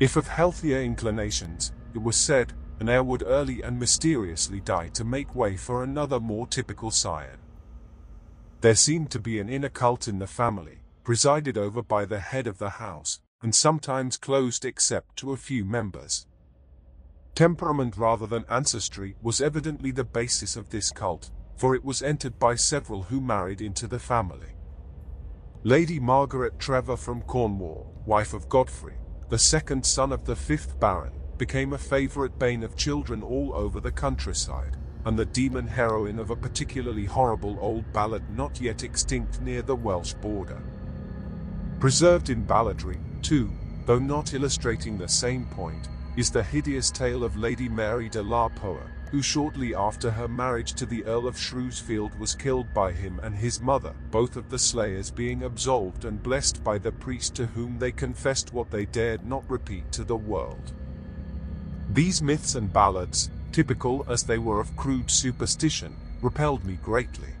If 0.00 0.16
of 0.16 0.28
healthier 0.28 0.80
inclinations, 0.80 1.72
it 1.92 2.02
was 2.02 2.16
said, 2.16 2.52
an 2.78 2.88
heir 2.88 3.02
would 3.02 3.24
early 3.26 3.62
and 3.62 3.80
mysteriously 3.80 4.60
die 4.60 4.88
to 4.90 5.04
make 5.04 5.34
way 5.34 5.56
for 5.56 5.82
another 5.82 6.20
more 6.20 6.46
typical 6.46 6.92
scion. 6.92 7.38
There 8.60 8.76
seemed 8.76 9.10
to 9.10 9.18
be 9.18 9.40
an 9.40 9.48
inner 9.48 9.68
cult 9.68 10.06
in 10.06 10.20
the 10.20 10.26
family, 10.28 10.78
presided 11.02 11.58
over 11.58 11.82
by 11.82 12.04
the 12.04 12.20
head 12.20 12.46
of 12.46 12.58
the 12.58 12.70
house, 12.70 13.20
and 13.42 13.54
sometimes 13.54 14.16
closed 14.16 14.64
except 14.64 15.16
to 15.16 15.32
a 15.32 15.36
few 15.36 15.64
members. 15.64 16.26
Temperament 17.34 17.96
rather 17.96 18.26
than 18.26 18.44
ancestry 18.48 19.16
was 19.20 19.40
evidently 19.40 19.90
the 19.90 20.04
basis 20.04 20.56
of 20.56 20.70
this 20.70 20.90
cult, 20.92 21.30
for 21.56 21.74
it 21.74 21.84
was 21.84 22.02
entered 22.02 22.38
by 22.38 22.54
several 22.54 23.02
who 23.02 23.20
married 23.20 23.60
into 23.60 23.88
the 23.88 23.98
family. 23.98 24.54
Lady 25.64 25.98
Margaret 25.98 26.58
Trevor 26.60 26.96
from 26.96 27.22
Cornwall, 27.22 27.92
wife 28.06 28.32
of 28.32 28.48
Godfrey, 28.48 28.94
the 29.28 29.38
second 29.38 29.84
son 29.84 30.10
of 30.10 30.24
the 30.24 30.36
fifth 30.36 30.80
Baron, 30.80 31.12
became 31.36 31.72
a 31.72 31.78
favorite 31.78 32.38
bane 32.38 32.62
of 32.62 32.76
children 32.76 33.22
all 33.22 33.52
over 33.54 33.78
the 33.78 33.92
countryside, 33.92 34.76
and 35.04 35.18
the 35.18 35.26
demon 35.26 35.66
heroine 35.66 36.18
of 36.18 36.30
a 36.30 36.36
particularly 36.36 37.04
horrible 37.04 37.58
old 37.60 37.90
ballad 37.92 38.22
not 38.36 38.60
yet 38.60 38.82
extinct 38.82 39.40
near 39.40 39.62
the 39.62 39.76
Welsh 39.76 40.14
border. 40.14 40.60
Preserved 41.78 42.30
in 42.30 42.44
balladry, 42.44 42.98
too, 43.22 43.50
though 43.86 43.98
not 43.98 44.32
illustrating 44.32 44.96
the 44.96 45.08
same 45.08 45.44
point, 45.46 45.88
is 46.16 46.30
the 46.30 46.42
hideous 46.42 46.90
tale 46.90 47.22
of 47.22 47.36
Lady 47.36 47.68
Mary 47.68 48.08
de 48.08 48.22
la 48.22 48.48
Poer, 48.48 48.90
who 49.10 49.22
shortly 49.22 49.74
after 49.74 50.10
her 50.10 50.28
marriage 50.28 50.74
to 50.74 50.86
the 50.86 51.04
Earl 51.04 51.26
of 51.26 51.36
Shrewsfield 51.36 52.18
was 52.18 52.34
killed 52.34 52.72
by 52.74 52.92
him 52.92 53.20
and 53.22 53.34
his 53.34 53.60
mother, 53.60 53.94
both 54.10 54.36
of 54.36 54.50
the 54.50 54.58
slayers 54.58 55.10
being 55.10 55.44
absolved 55.44 56.04
and 56.04 56.22
blessed 56.22 56.62
by 56.62 56.78
the 56.78 56.92
priest 56.92 57.34
to 57.36 57.46
whom 57.46 57.78
they 57.78 57.92
confessed 57.92 58.52
what 58.52 58.70
they 58.70 58.84
dared 58.84 59.26
not 59.26 59.48
repeat 59.48 59.90
to 59.92 60.04
the 60.04 60.16
world. 60.16 60.72
These 61.90 62.20
myths 62.20 62.54
and 62.54 62.72
ballads, 62.72 63.30
typical 63.52 64.04
as 64.08 64.24
they 64.24 64.38
were 64.38 64.60
of 64.60 64.76
crude 64.76 65.10
superstition, 65.10 65.96
repelled 66.20 66.64
me 66.64 66.78
greatly. 66.82 67.34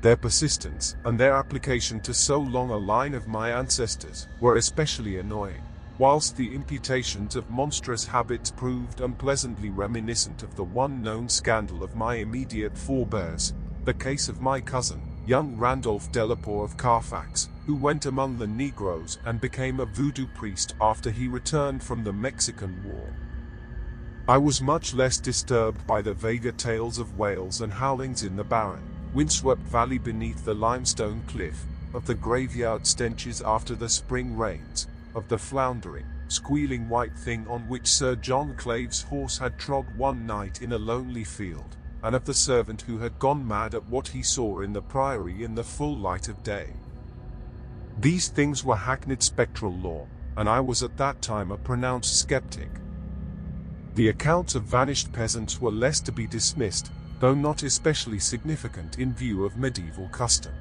Their 0.00 0.16
persistence 0.16 0.96
and 1.04 1.18
their 1.18 1.34
application 1.34 2.00
to 2.00 2.14
so 2.14 2.38
long 2.38 2.70
a 2.70 2.76
line 2.76 3.14
of 3.14 3.26
my 3.26 3.50
ancestors 3.50 4.28
were 4.40 4.56
especially 4.56 5.18
annoying 5.18 5.63
whilst 5.98 6.36
the 6.36 6.54
imputations 6.54 7.36
of 7.36 7.48
monstrous 7.50 8.04
habits 8.04 8.50
proved 8.50 9.00
unpleasantly 9.00 9.70
reminiscent 9.70 10.42
of 10.42 10.56
the 10.56 10.64
one 10.64 11.02
known 11.02 11.28
scandal 11.28 11.84
of 11.84 11.94
my 11.94 12.16
immediate 12.16 12.76
forebears, 12.76 13.54
the 13.84 13.94
case 13.94 14.28
of 14.28 14.40
my 14.40 14.60
cousin, 14.60 15.00
young 15.26 15.56
Randolph 15.56 16.10
Delapore 16.10 16.64
of 16.64 16.76
Carfax, 16.76 17.48
who 17.66 17.76
went 17.76 18.06
among 18.06 18.36
the 18.36 18.46
Negroes 18.46 19.18
and 19.24 19.40
became 19.40 19.78
a 19.78 19.86
voodoo 19.86 20.26
priest 20.34 20.74
after 20.80 21.10
he 21.10 21.28
returned 21.28 21.82
from 21.82 22.02
the 22.02 22.12
Mexican 22.12 22.82
War. 22.84 23.14
I 24.26 24.38
was 24.38 24.60
much 24.60 24.94
less 24.94 25.18
disturbed 25.18 25.86
by 25.86 26.02
the 26.02 26.14
vaguer 26.14 26.52
tales 26.52 26.98
of 26.98 27.18
wails 27.18 27.60
and 27.60 27.72
howlings 27.72 28.22
in 28.22 28.36
the 28.36 28.44
barren, 28.44 28.82
windswept 29.12 29.62
valley 29.62 29.98
beneath 29.98 30.44
the 30.44 30.54
limestone 30.54 31.22
cliff, 31.28 31.64
of 31.92 32.06
the 32.06 32.14
graveyard 32.14 32.86
stenches 32.86 33.40
after 33.42 33.74
the 33.74 33.88
spring 33.88 34.36
rains, 34.36 34.88
of 35.14 35.28
the 35.28 35.38
floundering, 35.38 36.06
squealing 36.28 36.88
white 36.88 37.16
thing 37.16 37.46
on 37.48 37.68
which 37.68 37.86
Sir 37.86 38.16
John 38.16 38.54
Clave's 38.56 39.02
horse 39.02 39.38
had 39.38 39.58
trod 39.58 39.86
one 39.96 40.26
night 40.26 40.62
in 40.62 40.72
a 40.72 40.78
lonely 40.78 41.24
field, 41.24 41.76
and 42.02 42.14
of 42.14 42.24
the 42.24 42.34
servant 42.34 42.82
who 42.82 42.98
had 42.98 43.18
gone 43.18 43.46
mad 43.46 43.74
at 43.74 43.88
what 43.88 44.08
he 44.08 44.22
saw 44.22 44.60
in 44.60 44.72
the 44.72 44.82
priory 44.82 45.44
in 45.44 45.54
the 45.54 45.64
full 45.64 45.96
light 45.96 46.28
of 46.28 46.42
day. 46.42 46.72
These 48.00 48.28
things 48.28 48.64
were 48.64 48.76
hackneyed 48.76 49.22
spectral 49.22 49.72
lore, 49.72 50.08
and 50.36 50.48
I 50.48 50.60
was 50.60 50.82
at 50.82 50.96
that 50.96 51.22
time 51.22 51.52
a 51.52 51.56
pronounced 51.56 52.18
skeptic. 52.18 52.70
The 53.94 54.08
accounts 54.08 54.56
of 54.56 54.64
vanished 54.64 55.12
peasants 55.12 55.60
were 55.60 55.70
less 55.70 56.00
to 56.00 56.12
be 56.12 56.26
dismissed, 56.26 56.90
though 57.20 57.34
not 57.34 57.62
especially 57.62 58.18
significant 58.18 58.98
in 58.98 59.14
view 59.14 59.44
of 59.44 59.56
medieval 59.56 60.08
custom. 60.08 60.52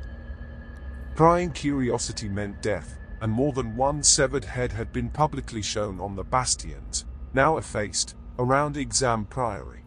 Prying 1.15 1.51
curiosity 1.51 2.29
meant 2.29 2.61
death, 2.61 2.99
and 3.23 3.31
more 3.31 3.53
than 3.53 3.77
one 3.77 4.03
severed 4.03 4.43
head 4.43 4.73
had 4.73 4.91
been 4.91 5.09
publicly 5.09 5.61
shown 5.61 5.97
on 6.01 6.13
the 6.13 6.25
bastions, 6.25 7.05
now 7.33 7.55
effaced, 7.55 8.17
around 8.37 8.75
Exham 8.75 9.23
Priory. 9.23 9.85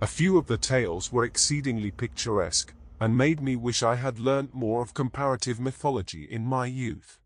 A 0.00 0.06
few 0.06 0.38
of 0.38 0.46
the 0.46 0.56
tales 0.56 1.12
were 1.12 1.24
exceedingly 1.24 1.90
picturesque, 1.90 2.72
and 2.98 3.18
made 3.18 3.42
me 3.42 3.54
wish 3.54 3.82
I 3.82 3.96
had 3.96 4.18
learnt 4.18 4.54
more 4.54 4.80
of 4.80 4.94
comparative 4.94 5.60
mythology 5.60 6.24
in 6.24 6.46
my 6.46 6.64
youth. 6.64 7.18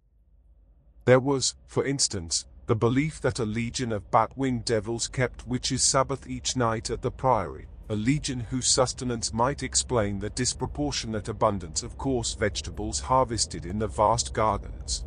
There 1.04 1.20
was, 1.20 1.54
for 1.68 1.84
instance, 1.84 2.44
the 2.66 2.74
belief 2.74 3.20
that 3.20 3.38
a 3.38 3.44
legion 3.44 3.92
of 3.92 4.10
bat-winged 4.10 4.64
devils 4.64 5.06
kept 5.06 5.46
witches' 5.46 5.84
Sabbath 5.84 6.26
each 6.26 6.56
night 6.56 6.90
at 6.90 7.02
the 7.02 7.12
priory, 7.12 7.68
a 7.88 7.94
legion 7.94 8.40
whose 8.40 8.66
sustenance 8.66 9.32
might 9.32 9.62
explain 9.62 10.18
the 10.18 10.30
disproportionate 10.30 11.28
abundance 11.28 11.84
of 11.84 11.96
coarse 11.96 12.34
vegetables 12.34 12.98
harvested 12.98 13.64
in 13.64 13.78
the 13.78 13.86
vast 13.86 14.34
gardens. 14.34 15.04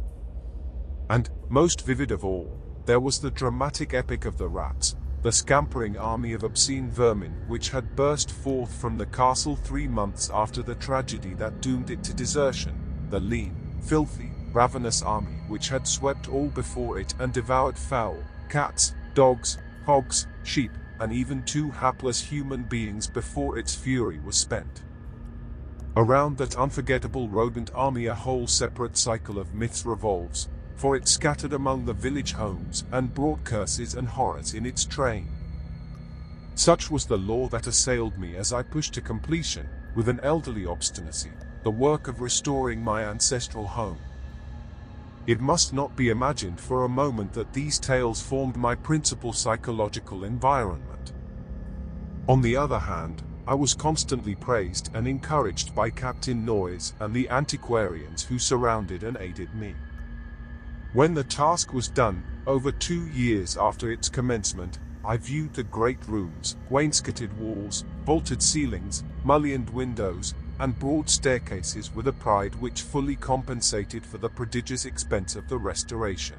And, 1.10 1.30
most 1.50 1.86
vivid 1.86 2.12
of 2.12 2.24
all, 2.24 2.58
there 2.86 3.02
was 3.02 3.20
the 3.20 3.32
dramatic 3.32 3.94
epic 3.94 4.26
of 4.26 4.38
the 4.38 4.48
rats, 4.48 4.96
the 5.22 5.32
scampering 5.32 5.98
army 5.98 6.32
of 6.32 6.44
obscene 6.44 6.90
vermin 6.90 7.44
which 7.48 7.70
had 7.70 7.96
burst 7.98 8.32
forth 8.32 8.74
from 8.80 8.98
the 8.98 9.06
castle 9.08 9.58
three 9.58 9.88
months 9.88 10.30
after 10.34 10.64
the 10.64 10.76
tragedy 10.76 11.34
that 11.34 11.62
doomed 11.62 11.90
it 11.90 12.02
to 12.04 12.14
desertion, 12.14 13.08
the 13.10 13.20
lean, 13.20 13.56
filthy, 13.82 14.32
ravenous 14.54 15.02
army 15.02 15.42
which 15.50 15.68
had 15.68 15.86
swept 15.86 16.30
all 16.30 16.48
before 16.48 17.00
it 17.00 17.14
and 17.20 17.34
devoured 17.34 17.78
fowl, 17.78 18.18
cats, 18.48 18.94
dogs, 19.14 19.58
hogs, 19.86 20.28
sheep, 20.44 20.72
and 21.00 21.14
even 21.14 21.44
two 21.44 21.70
hapless 21.72 22.22
human 22.22 22.64
beings 22.64 23.08
before 23.08 23.58
its 23.58 23.76
fury 23.76 24.20
was 24.20 24.36
spent. 24.36 24.84
Around 25.96 26.38
that 26.38 26.56
unforgettable 26.56 27.28
rodent 27.30 27.72
army 27.74 28.06
a 28.06 28.14
whole 28.14 28.48
separate 28.48 28.98
cycle 28.98 29.40
of 29.40 29.54
myths 29.54 29.86
revolves, 29.86 30.50
for 30.76 30.96
it 30.96 31.08
scattered 31.08 31.54
among 31.54 31.86
the 31.86 31.94
village 31.94 32.34
homes 32.34 32.86
and 32.92 33.14
brought 33.14 33.44
curses 33.44 33.96
and 33.96 34.08
horrors 34.08 34.54
in 34.54 34.66
its 34.66 34.86
train. 34.86 35.28
Such 36.56 36.92
was 36.92 37.06
the 37.06 37.18
law 37.18 37.48
that 37.50 37.68
assailed 37.68 38.18
me 38.18 38.36
as 38.36 38.54
I 38.54 38.64
pushed 38.64 38.94
to 38.94 39.02
completion, 39.02 39.68
with 39.96 40.10
an 40.10 40.20
elderly 40.24 40.66
obstinacy, 40.66 41.32
the 41.64 41.72
work 41.72 42.08
of 42.08 42.22
restoring 42.22 42.82
my 42.84 43.04
ancestral 43.04 43.68
home. 43.68 44.00
It 45.30 45.40
must 45.40 45.74
not 45.74 45.96
be 45.96 46.10
imagined 46.10 46.60
for 46.60 46.86
a 46.86 46.90
moment 46.90 47.34
that 47.34 47.54
these 47.54 47.78
tales 47.78 48.20
formed 48.20 48.58
my 48.58 48.74
principal 48.74 49.32
psychological 49.32 50.24
environment. 50.24 51.14
On 52.28 52.42
the 52.42 52.56
other 52.56 52.80
hand, 52.80 53.22
I 53.48 53.54
was 53.54 53.76
constantly 53.76 54.34
praised 54.34 54.90
and 54.96 55.08
encouraged 55.08 55.76
by 55.76 55.92
Captain 55.92 56.44
Noyes 56.44 56.96
and 57.00 57.14
the 57.14 57.30
antiquarians 57.30 58.24
who 58.24 58.40
surrounded 58.40 59.04
and 59.04 59.18
aided 59.18 59.54
me. 59.54 59.76
When 60.94 61.14
the 61.14 61.24
task 61.24 61.74
was 61.74 61.90
done, 61.90 62.24
over 62.48 62.72
two 62.72 63.06
years 63.10 63.56
after 63.56 63.92
its 63.92 64.10
commencement, 64.10 64.80
I 65.06 65.18
viewed 65.18 65.54
the 65.54 65.62
great 65.62 66.04
rooms, 66.08 66.58
wainscoted 66.72 67.38
walls, 67.38 67.86
vaulted 68.04 68.42
ceilings, 68.42 69.04
mullioned 69.24 69.70
windows, 69.70 70.34
and 70.60 70.78
broad 70.78 71.10
staircases 71.10 71.94
with 71.94 72.08
a 72.08 72.14
pride 72.14 72.54
which 72.56 72.82
fully 72.82 73.16
compensated 73.16 74.06
for 74.06 74.18
the 74.18 74.30
prodigious 74.30 74.86
expense 74.86 75.36
of 75.36 75.48
the 75.48 75.58
restoration. 75.58 76.38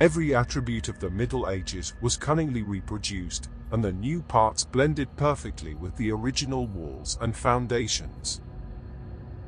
Every 0.00 0.34
attribute 0.34 0.88
of 0.88 0.98
the 0.98 1.10
Middle 1.10 1.48
Ages 1.48 1.94
was 2.00 2.16
cunningly 2.16 2.62
reproduced, 2.62 3.48
and 3.70 3.82
the 3.82 3.92
new 3.92 4.22
parts 4.22 4.64
blended 4.64 5.08
perfectly 5.16 5.74
with 5.74 5.96
the 5.96 6.10
original 6.10 6.66
walls 6.66 7.18
and 7.20 7.34
foundations. 7.34 8.40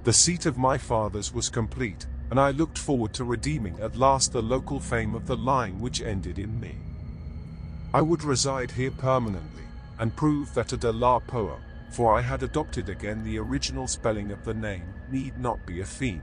The 0.04 0.12
seat 0.12 0.46
of 0.46 0.56
my 0.56 0.78
fathers 0.78 1.32
was 1.32 1.48
complete, 1.48 2.06
and 2.30 2.40
I 2.40 2.50
looked 2.50 2.78
forward 2.78 3.12
to 3.14 3.24
redeeming 3.24 3.78
at 3.80 3.96
last 3.96 4.32
the 4.32 4.42
local 4.42 4.80
fame 4.80 5.14
of 5.14 5.26
the 5.26 5.36
line 5.36 5.78
which 5.80 6.00
ended 6.00 6.38
in 6.38 6.58
me. 6.60 6.76
I 7.94 8.02
would 8.02 8.24
reside 8.24 8.70
here 8.70 8.90
permanently, 8.90 9.62
and 9.98 10.14
prove 10.14 10.52
that 10.54 10.72
a 10.72 10.76
de 10.76 10.92
la 10.92 11.18
Poer, 11.18 11.60
for 11.90 12.16
I 12.16 12.20
had 12.20 12.42
adopted 12.42 12.88
again 12.88 13.22
the 13.22 13.38
original 13.38 13.86
spelling 13.86 14.30
of 14.30 14.44
the 14.44 14.54
name, 14.54 14.94
need 15.10 15.38
not 15.38 15.66
be 15.66 15.80
a 15.80 15.84
fiend. 15.84 16.22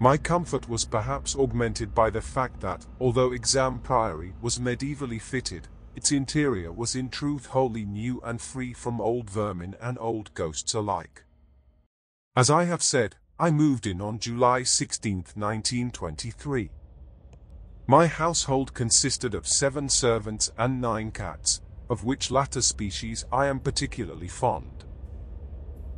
My 0.00 0.16
comfort 0.16 0.68
was 0.68 0.84
perhaps 0.84 1.34
augmented 1.34 1.94
by 1.94 2.10
the 2.10 2.20
fact 2.20 2.60
that, 2.60 2.86
although 3.00 3.32
Exham 3.32 3.80
Priory 3.80 4.32
was 4.40 4.58
medievally 4.58 5.20
fitted, 5.20 5.66
its 5.96 6.12
interior 6.12 6.70
was 6.70 6.94
in 6.94 7.08
truth 7.08 7.46
wholly 7.46 7.84
new 7.84 8.20
and 8.20 8.40
free 8.40 8.72
from 8.72 9.00
old 9.00 9.28
vermin 9.28 9.74
and 9.80 9.98
old 10.00 10.32
ghosts 10.34 10.72
alike. 10.72 11.24
As 12.36 12.48
I 12.48 12.64
have 12.64 12.84
said, 12.84 13.16
I 13.40 13.50
moved 13.50 13.86
in 13.86 14.00
on 14.00 14.20
July 14.20 14.62
16, 14.62 15.16
1923. 15.34 16.70
My 17.88 18.06
household 18.06 18.74
consisted 18.74 19.34
of 19.34 19.48
seven 19.48 19.88
servants 19.88 20.52
and 20.56 20.80
nine 20.80 21.10
cats, 21.10 21.60
of 21.90 22.04
which 22.04 22.30
latter 22.30 22.60
species 22.60 23.24
I 23.32 23.46
am 23.46 23.60
particularly 23.60 24.28
fond. 24.28 24.84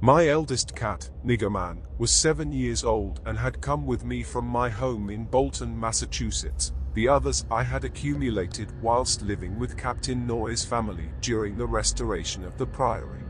My 0.03 0.29
eldest 0.29 0.75
cat, 0.75 1.11
Niggerman, 1.25 1.83
was 1.99 2.11
seven 2.11 2.53
years 2.53 2.85
old 2.85 3.21
and 3.27 3.37
had 3.37 3.61
come 3.61 3.85
with 3.85 4.03
me 4.03 4.23
from 4.23 4.47
my 4.47 4.71
home 4.71 5.11
in 5.11 5.25
Bolton, 5.25 5.79
Massachusetts. 5.79 6.73
The 6.95 7.07
others 7.07 7.45
I 7.51 7.63
had 7.63 7.85
accumulated 7.85 8.73
whilst 8.81 9.23
living 9.23 9.59
with 9.59 9.77
Captain 9.77 10.27
Noyes' 10.27 10.65
family 10.65 11.11
during 11.21 11.57
the 11.57 11.67
restoration 11.67 12.45
of 12.45 12.57
the 12.57 12.67
priory. 12.67 13.23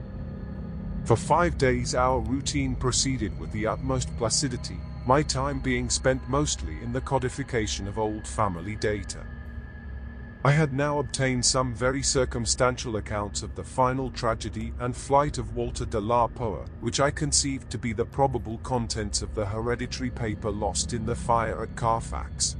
For 1.04 1.16
five 1.16 1.58
days 1.58 1.94
our 1.94 2.20
routine 2.20 2.76
proceeded 2.76 3.38
with 3.40 3.50
the 3.52 3.66
utmost 3.66 4.16
placidity, 4.16 4.78
my 5.06 5.22
time 5.22 5.58
being 5.58 5.90
spent 5.90 6.26
mostly 6.28 6.80
in 6.82 6.92
the 6.92 7.00
codification 7.00 7.88
of 7.88 7.98
old 7.98 8.26
family 8.26 8.76
data. 8.76 9.26
I 10.42 10.52
had 10.52 10.72
now 10.72 11.00
obtained 11.00 11.44
some 11.44 11.74
very 11.74 12.02
circumstantial 12.02 12.96
accounts 12.96 13.42
of 13.42 13.54
the 13.54 13.62
final 13.62 14.10
tragedy 14.10 14.72
and 14.80 14.96
flight 14.96 15.36
of 15.36 15.54
Walter 15.54 15.84
de 15.84 16.00
la 16.00 16.28
Poer, 16.28 16.64
which 16.80 16.98
I 16.98 17.10
conceived 17.10 17.68
to 17.70 17.76
be 17.76 17.92
the 17.92 18.06
probable 18.06 18.56
contents 18.62 19.20
of 19.20 19.34
the 19.34 19.44
hereditary 19.44 20.08
paper 20.08 20.50
lost 20.50 20.94
in 20.94 21.04
the 21.04 21.14
fire 21.14 21.62
at 21.62 21.76
Carfax. 21.76 22.56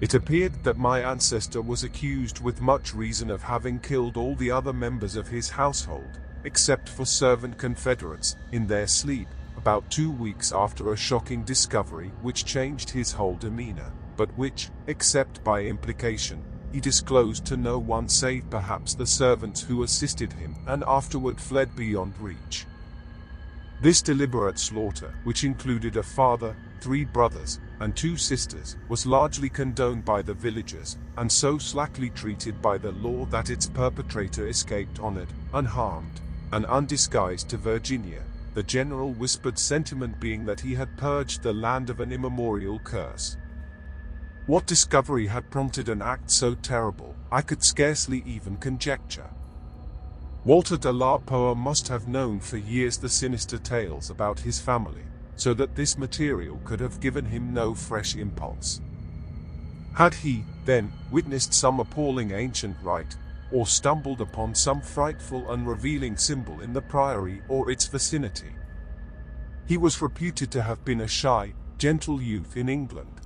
It 0.00 0.14
appeared 0.14 0.64
that 0.64 0.76
my 0.76 1.00
ancestor 1.00 1.62
was 1.62 1.84
accused 1.84 2.42
with 2.42 2.60
much 2.60 2.92
reason 2.92 3.30
of 3.30 3.44
having 3.44 3.78
killed 3.78 4.16
all 4.16 4.34
the 4.34 4.50
other 4.50 4.72
members 4.72 5.14
of 5.14 5.28
his 5.28 5.50
household, 5.50 6.18
except 6.42 6.88
for 6.88 7.06
servant 7.06 7.56
confederates, 7.56 8.34
in 8.50 8.66
their 8.66 8.88
sleep, 8.88 9.28
about 9.56 9.88
two 9.92 10.10
weeks 10.10 10.50
after 10.50 10.92
a 10.92 10.96
shocking 10.96 11.44
discovery 11.44 12.10
which 12.20 12.44
changed 12.44 12.90
his 12.90 13.12
whole 13.12 13.36
demeanor, 13.36 13.92
but 14.16 14.36
which, 14.36 14.70
except 14.88 15.44
by 15.44 15.62
implication, 15.62 16.42
he 16.74 16.80
disclosed 16.80 17.46
to 17.46 17.56
no 17.56 17.78
one 17.78 18.08
save 18.08 18.50
perhaps 18.50 18.94
the 18.94 19.06
servants 19.06 19.62
who 19.62 19.84
assisted 19.84 20.32
him 20.32 20.56
and 20.66 20.82
afterward 20.88 21.40
fled 21.40 21.74
beyond 21.76 22.12
reach. 22.18 22.66
This 23.80 24.02
deliberate 24.02 24.58
slaughter, 24.58 25.14
which 25.22 25.44
included 25.44 25.96
a 25.96 26.02
father, 26.02 26.56
three 26.80 27.04
brothers, 27.04 27.60
and 27.78 27.94
two 27.94 28.16
sisters, 28.16 28.76
was 28.88 29.06
largely 29.06 29.48
condoned 29.48 30.04
by 30.04 30.20
the 30.20 30.34
villagers, 30.34 30.98
and 31.16 31.30
so 31.30 31.58
slackly 31.58 32.10
treated 32.10 32.60
by 32.60 32.76
the 32.76 32.90
law 32.90 33.24
that 33.26 33.50
its 33.50 33.68
perpetrator 33.68 34.48
escaped 34.48 34.98
honored, 34.98 35.32
unharmed, 35.52 36.20
and 36.50 36.66
undisguised 36.66 37.48
to 37.50 37.56
Virginia, 37.56 38.22
the 38.54 38.64
general 38.64 39.12
whispered 39.12 39.60
sentiment 39.60 40.18
being 40.18 40.44
that 40.44 40.58
he 40.58 40.74
had 40.74 40.96
purged 40.96 41.40
the 41.40 41.54
land 41.54 41.88
of 41.88 42.00
an 42.00 42.10
immemorial 42.10 42.80
curse. 42.80 43.36
What 44.46 44.66
discovery 44.66 45.26
had 45.26 45.50
prompted 45.50 45.88
an 45.88 46.02
act 46.02 46.30
so 46.30 46.54
terrible, 46.54 47.14
I 47.32 47.40
could 47.40 47.64
scarcely 47.64 48.22
even 48.26 48.58
conjecture. 48.58 49.30
Walter 50.44 50.76
de 50.76 50.92
la 50.92 51.16
Poer 51.16 51.56
must 51.56 51.88
have 51.88 52.08
known 52.08 52.40
for 52.40 52.58
years 52.58 52.98
the 52.98 53.08
sinister 53.08 53.56
tales 53.56 54.10
about 54.10 54.40
his 54.40 54.60
family, 54.60 55.00
so 55.36 55.54
that 55.54 55.74
this 55.74 55.96
material 55.96 56.60
could 56.64 56.80
have 56.80 57.00
given 57.00 57.24
him 57.24 57.54
no 57.54 57.74
fresh 57.74 58.16
impulse. 58.16 58.82
Had 59.94 60.12
he, 60.12 60.44
then, 60.66 60.92
witnessed 61.10 61.54
some 61.54 61.80
appalling 61.80 62.32
ancient 62.32 62.76
rite, 62.82 63.16
or 63.50 63.66
stumbled 63.66 64.20
upon 64.20 64.54
some 64.54 64.82
frightful 64.82 65.50
unrevealing 65.52 66.18
symbol 66.18 66.60
in 66.60 66.74
the 66.74 66.82
priory 66.82 67.40
or 67.48 67.70
its 67.70 67.86
vicinity? 67.86 68.52
He 69.66 69.78
was 69.78 70.02
reputed 70.02 70.50
to 70.50 70.62
have 70.62 70.84
been 70.84 71.00
a 71.00 71.08
shy, 71.08 71.54
gentle 71.78 72.20
youth 72.20 72.58
in 72.58 72.68
England, 72.68 73.22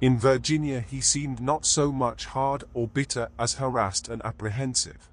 in 0.00 0.18
Virginia 0.18 0.80
he 0.80 1.00
seemed 1.00 1.40
not 1.40 1.66
so 1.66 1.92
much 1.92 2.26
hard 2.26 2.64
or 2.72 2.88
bitter 2.88 3.28
as 3.38 3.54
harassed 3.54 4.08
and 4.08 4.22
apprehensive. 4.24 5.10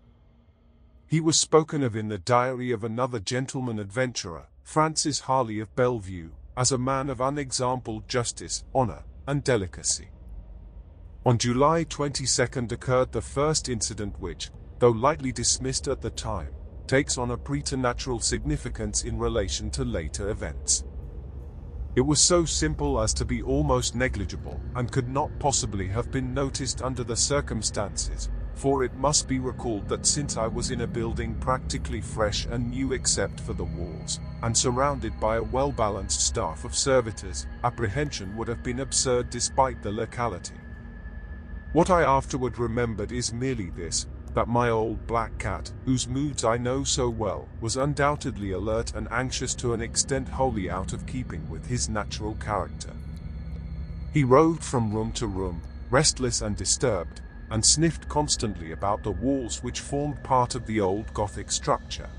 He 1.08 1.20
was 1.20 1.40
spoken 1.40 1.84
of 1.84 1.96
in 1.96 2.10
the 2.10 2.18
diary 2.18 2.72
of 2.72 2.84
another 2.84 3.20
gentleman 3.20 3.80
adventurer, 3.80 4.48
Francis 4.64 5.22
Harley 5.22 5.60
of 5.60 5.74
Bellevue, 5.76 6.32
as 6.56 6.72
a 6.72 6.78
man 6.78 7.10
of 7.10 7.22
unexampled 7.22 8.08
justice, 8.08 8.64
honor, 8.74 9.04
and 9.26 9.44
delicacy. 9.44 10.10
On 11.26 11.38
July 11.38 11.84
22nd 11.84 12.72
occurred 12.72 13.12
the 13.12 13.22
first 13.22 13.70
incident 13.70 14.20
which, 14.20 14.50
though 14.80 14.92
lightly 14.92 15.32
dismissed 15.32 15.88
at 15.88 16.02
the 16.02 16.10
time, 16.10 16.54
takes 16.88 17.18
on 17.18 17.32
a 17.32 17.38
preternatural 17.38 18.20
significance 18.20 19.04
in 19.04 19.18
relation 19.18 19.70
to 19.72 19.84
later 19.84 20.30
events. 20.30 20.86
It 21.98 22.06
was 22.06 22.22
so 22.22 22.46
simple 22.46 23.02
as 23.02 23.12
to 23.16 23.26
be 23.26 23.42
almost 23.42 23.96
negligible, 23.96 24.62
and 24.76 24.92
could 24.92 25.10
not 25.10 25.32
possibly 25.40 25.88
have 25.88 26.12
been 26.12 26.32
noticed 26.32 26.84
under 26.84 27.04
the 27.04 27.16
circumstances, 27.16 28.30
for 28.54 28.84
it 28.84 28.94
must 28.94 29.28
be 29.28 29.40
recalled 29.40 29.90
that 29.90 30.06
since 30.06 30.38
I 30.38 30.46
was 30.46 30.70
in 30.70 30.82
a 30.82 30.86
building 30.86 31.34
practically 31.40 32.02
fresh 32.02 32.46
and 32.46 32.70
new 32.70 32.94
except 32.94 33.40
for 33.40 33.54
the 33.54 33.64
walls, 33.64 34.20
and 34.44 34.56
surrounded 34.56 35.20
by 35.20 35.38
a 35.38 35.42
well-balanced 35.44 36.22
staff 36.22 36.66
of 36.66 36.76
servitors, 36.76 37.48
apprehension 37.64 38.38
would 38.38 38.48
have 38.48 38.62
been 38.62 38.82
absurd 38.82 39.32
despite 39.32 39.82
the 39.82 39.92
locality. 39.92 40.62
What 41.74 41.90
I 41.90 42.04
afterward 42.04 42.60
remembered 42.60 43.12
is 43.12 43.34
merely 43.34 43.72
this, 43.72 44.06
that 44.38 44.48
my 44.48 44.70
old 44.70 45.08
black 45.08 45.36
cat, 45.40 45.72
whose 45.84 46.08
moods 46.08 46.44
I 46.44 46.58
know 46.58 46.84
so 46.84 47.10
well, 47.10 47.48
was 47.60 47.76
undoubtedly 47.76 48.52
alert 48.52 48.94
and 48.94 49.08
anxious 49.10 49.56
to 49.56 49.74
an 49.74 49.82
extent 49.82 50.30
wholly 50.30 50.70
out 50.70 50.94
of 50.94 51.08
keeping 51.08 51.50
with 51.50 51.66
his 51.66 51.90
natural 51.90 52.36
character. 52.36 52.94
He 54.14 54.24
roved 54.24 54.64
from 54.64 54.94
room 54.94 55.12
to 55.14 55.26
room, 55.26 55.64
restless 55.90 56.44
and 56.44 56.56
disturbed, 56.56 57.22
and 57.50 57.66
sniffed 57.66 58.08
constantly 58.10 58.74
about 58.74 59.02
the 59.02 59.10
walls 59.10 59.64
which 59.64 59.80
formed 59.80 60.22
part 60.22 60.54
of 60.54 60.68
the 60.68 60.82
old 60.82 61.12
Gothic 61.16 61.52
structure. 61.52 62.10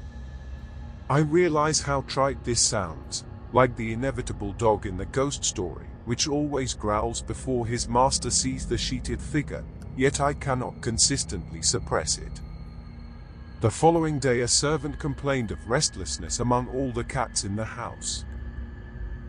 I 1.08 1.20
realize 1.20 1.80
how 1.82 2.00
trite 2.00 2.42
this 2.42 2.60
sounds, 2.60 3.22
like 3.52 3.76
the 3.76 3.92
inevitable 3.92 4.54
dog 4.54 4.86
in 4.86 4.96
the 4.96 5.06
ghost 5.06 5.44
story, 5.44 5.86
which 6.04 6.26
always 6.26 6.74
growls 6.74 7.22
before 7.22 7.64
his 7.64 7.88
master 7.88 8.30
sees 8.30 8.66
the 8.66 8.76
sheeted 8.76 9.22
figure, 9.22 9.62
yet 9.98 10.20
I 10.20 10.32
cannot 10.32 10.80
consistently 10.80 11.60
suppress 11.60 12.18
it. 12.18 12.40
The 13.60 13.70
following 13.70 14.20
day 14.20 14.42
a 14.42 14.48
servant 14.48 15.00
complained 15.00 15.50
of 15.50 15.68
restlessness 15.68 16.38
among 16.38 16.68
all 16.68 16.92
the 16.92 17.02
cats 17.02 17.42
in 17.42 17.56
the 17.56 17.64
house. 17.64 18.24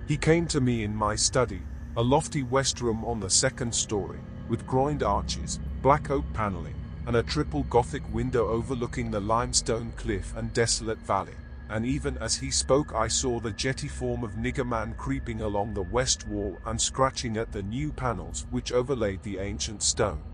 He 0.08 0.16
came 0.16 0.46
to 0.48 0.62
me 0.62 0.84
in 0.84 0.96
my 0.96 1.16
study, 1.16 1.62
a 1.98 2.04
lofty 2.04 2.44
west 2.44 2.82
room 2.82 3.04
on 3.04 3.20
the 3.20 3.30
second 3.30 3.74
story, 3.74 4.20
with 4.48 4.68
groined 4.68 5.02
arches, 5.02 5.60
black 5.82 6.12
oak 6.12 6.26
paneling, 6.34 6.76
and 7.08 7.16
a 7.16 7.24
triple 7.24 7.64
Gothic 7.64 8.04
window 8.14 8.48
overlooking 8.48 9.10
the 9.10 9.20
limestone 9.20 9.92
cliff 9.98 10.34
and 10.38 10.54
desolate 10.54 11.00
valley. 11.00 11.36
and 11.72 11.86
even 11.86 12.18
as 12.18 12.36
he 12.36 12.50
spoke 12.50 12.94
I 12.96 13.08
saw 13.08 13.40
the 13.40 13.52
jetty 13.52 13.88
form 13.88 14.24
of 14.24 14.32
Nigger 14.34 14.68
Man 14.68 14.96
creeping 14.98 15.42
along 15.42 15.74
the 15.74 15.84
west 15.84 16.28
wall 16.28 16.58
and 16.66 16.82
scratching 16.82 17.38
at 17.38 17.52
the 17.52 17.62
new 17.62 17.92
panels 17.92 18.48
which 18.50 18.72
overlaid 18.72 19.22
the 19.22 19.38
ancient 19.38 19.84
stone. 19.84 20.29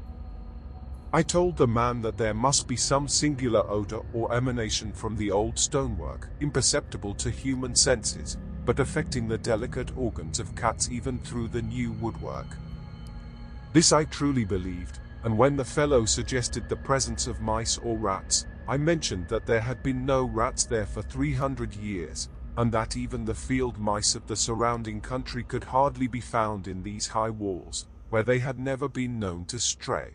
I 1.16 1.22
told 1.22 1.56
the 1.56 1.66
man 1.66 2.02
that 2.02 2.18
there 2.18 2.34
must 2.34 2.68
be 2.68 2.76
some 2.76 3.08
singular 3.08 3.64
odor 3.72 4.02
or 4.12 4.34
emanation 4.34 4.92
from 4.92 5.16
the 5.16 5.32
old 5.32 5.58
stonework, 5.58 6.28
imperceptible 6.42 7.14
to 7.14 7.30
human 7.30 7.74
senses, 7.74 8.38
but 8.66 8.82
affecting 8.82 9.26
the 9.26 9.38
delicate 9.38 9.96
organs 9.96 10.42
of 10.42 10.54
cats 10.58 10.90
even 10.92 11.20
through 11.20 11.48
the 11.48 11.62
new 11.62 11.94
woodwork. 11.94 12.58
This 13.72 13.94
I 13.94 14.04
truly 14.04 14.44
believed, 14.44 15.00
and 15.24 15.38
when 15.38 15.56
the 15.56 15.64
fellow 15.64 16.04
suggested 16.04 16.68
the 16.68 16.76
presence 16.76 17.28
of 17.28 17.40
mice 17.40 17.78
or 17.78 17.98
rats, 17.98 18.46
I 18.68 18.76
mentioned 18.76 19.30
that 19.30 19.46
there 19.46 19.62
had 19.62 19.82
been 19.84 20.06
no 20.06 20.26
rats 20.26 20.66
there 20.66 20.86
for 20.86 21.02
300 21.02 21.76
years, 21.76 22.28
and 22.58 22.70
that 22.74 22.98
even 22.98 23.24
the 23.24 23.34
field 23.34 23.78
mice 23.78 24.16
of 24.16 24.28
the 24.28 24.36
surrounding 24.36 25.00
country 25.00 25.46
could 25.46 25.64
hardly 25.64 26.08
be 26.08 26.20
found 26.20 26.68
in 26.68 26.84
these 26.84 27.08
high 27.08 27.30
walls, 27.30 27.88
where 28.10 28.24
they 28.24 28.40
had 28.40 28.60
never 28.60 28.90
been 28.90 29.18
known 29.18 29.46
to 29.46 29.60
stray. 29.60 30.12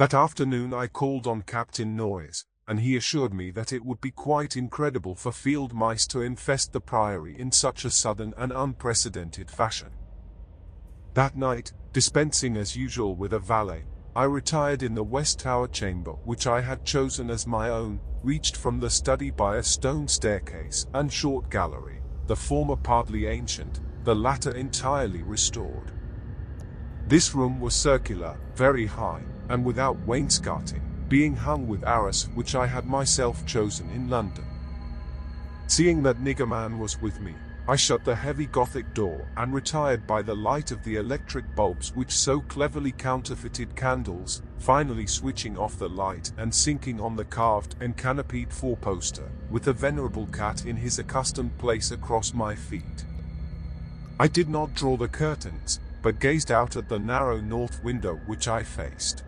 That 0.00 0.14
afternoon 0.14 0.72
I 0.72 0.86
called 0.86 1.26
on 1.26 1.42
Captain 1.42 1.94
Noyes, 1.94 2.46
and 2.66 2.80
he 2.80 2.96
assured 2.96 3.34
me 3.34 3.50
that 3.50 3.70
it 3.70 3.84
would 3.84 4.00
be 4.00 4.10
quite 4.10 4.56
incredible 4.56 5.14
for 5.14 5.30
field 5.30 5.74
mice 5.74 6.06
to 6.06 6.22
infest 6.22 6.72
the 6.72 6.80
priory 6.80 7.38
in 7.38 7.52
such 7.52 7.84
a 7.84 7.90
sudden 7.90 8.32
and 8.38 8.50
unprecedented 8.50 9.50
fashion. 9.50 9.90
That 11.12 11.36
night, 11.36 11.74
dispensing 11.92 12.56
as 12.56 12.74
usual 12.74 13.14
with 13.14 13.34
a 13.34 13.38
valet, 13.38 13.84
I 14.16 14.24
retired 14.24 14.82
in 14.82 14.94
the 14.94 15.04
west 15.04 15.38
tower 15.38 15.68
chamber 15.68 16.12
which 16.24 16.46
I 16.46 16.62
had 16.62 16.86
chosen 16.86 17.28
as 17.28 17.46
my 17.46 17.68
own, 17.68 18.00
reached 18.22 18.56
from 18.56 18.80
the 18.80 18.88
study 18.88 19.30
by 19.30 19.58
a 19.58 19.62
stone 19.62 20.08
staircase 20.08 20.86
and 20.94 21.12
short 21.12 21.50
gallery, 21.50 22.00
the 22.26 22.36
former 22.36 22.76
partly 22.76 23.26
ancient, 23.26 23.80
the 24.04 24.14
latter 24.14 24.52
entirely 24.52 25.22
restored. 25.22 25.92
This 27.06 27.34
room 27.34 27.60
was 27.60 27.74
circular, 27.74 28.38
very 28.54 28.86
high, 28.86 29.24
and 29.50 29.64
without 29.64 29.98
wainscoting, 30.06 30.82
being 31.08 31.36
hung 31.36 31.68
with 31.68 31.84
arras 31.84 32.28
which 32.34 32.54
I 32.54 32.66
had 32.66 32.86
myself 32.86 33.44
chosen 33.44 33.90
in 33.90 34.08
London. 34.08 34.44
Seeing 35.66 36.02
that 36.04 36.24
Nigger 36.24 36.48
Man 36.48 36.78
was 36.78 37.00
with 37.02 37.20
me, 37.20 37.34
I 37.68 37.76
shut 37.76 38.04
the 38.04 38.16
heavy 38.16 38.46
Gothic 38.46 38.94
door 38.94 39.28
and 39.36 39.54
retired 39.54 40.06
by 40.06 40.22
the 40.22 40.34
light 40.34 40.72
of 40.72 40.82
the 40.82 40.96
electric 40.96 41.54
bulbs 41.54 41.94
which 41.94 42.10
so 42.10 42.40
cleverly 42.40 42.90
counterfeited 42.90 43.76
candles, 43.76 44.42
finally 44.58 45.06
switching 45.06 45.56
off 45.56 45.78
the 45.78 45.88
light 45.88 46.32
and 46.36 46.52
sinking 46.52 47.00
on 47.00 47.14
the 47.14 47.24
carved 47.24 47.76
and 47.80 47.96
canopied 47.96 48.52
four-poster, 48.52 49.30
with 49.50 49.62
the 49.64 49.72
venerable 49.72 50.26
cat 50.28 50.64
in 50.64 50.76
his 50.76 50.98
accustomed 50.98 51.56
place 51.58 51.92
across 51.92 52.34
my 52.34 52.56
feet. 52.56 53.04
I 54.18 54.26
did 54.26 54.48
not 54.48 54.74
draw 54.74 54.96
the 54.96 55.08
curtains, 55.08 55.78
but 56.02 56.18
gazed 56.18 56.50
out 56.50 56.76
at 56.76 56.88
the 56.88 56.98
narrow 56.98 57.40
north 57.40 57.84
window 57.84 58.16
which 58.26 58.48
I 58.48 58.64
faced. 58.64 59.22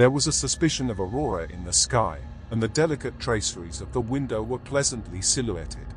There 0.00 0.08
was 0.08 0.26
a 0.26 0.32
suspicion 0.32 0.88
of 0.88 0.98
aurora 0.98 1.46
in 1.50 1.62
the 1.62 1.74
sky, 1.74 2.20
and 2.50 2.62
the 2.62 2.68
delicate 2.68 3.18
traceries 3.18 3.82
of 3.82 3.92
the 3.92 4.00
window 4.00 4.42
were 4.42 4.58
pleasantly 4.58 5.20
silhouetted. 5.20 5.88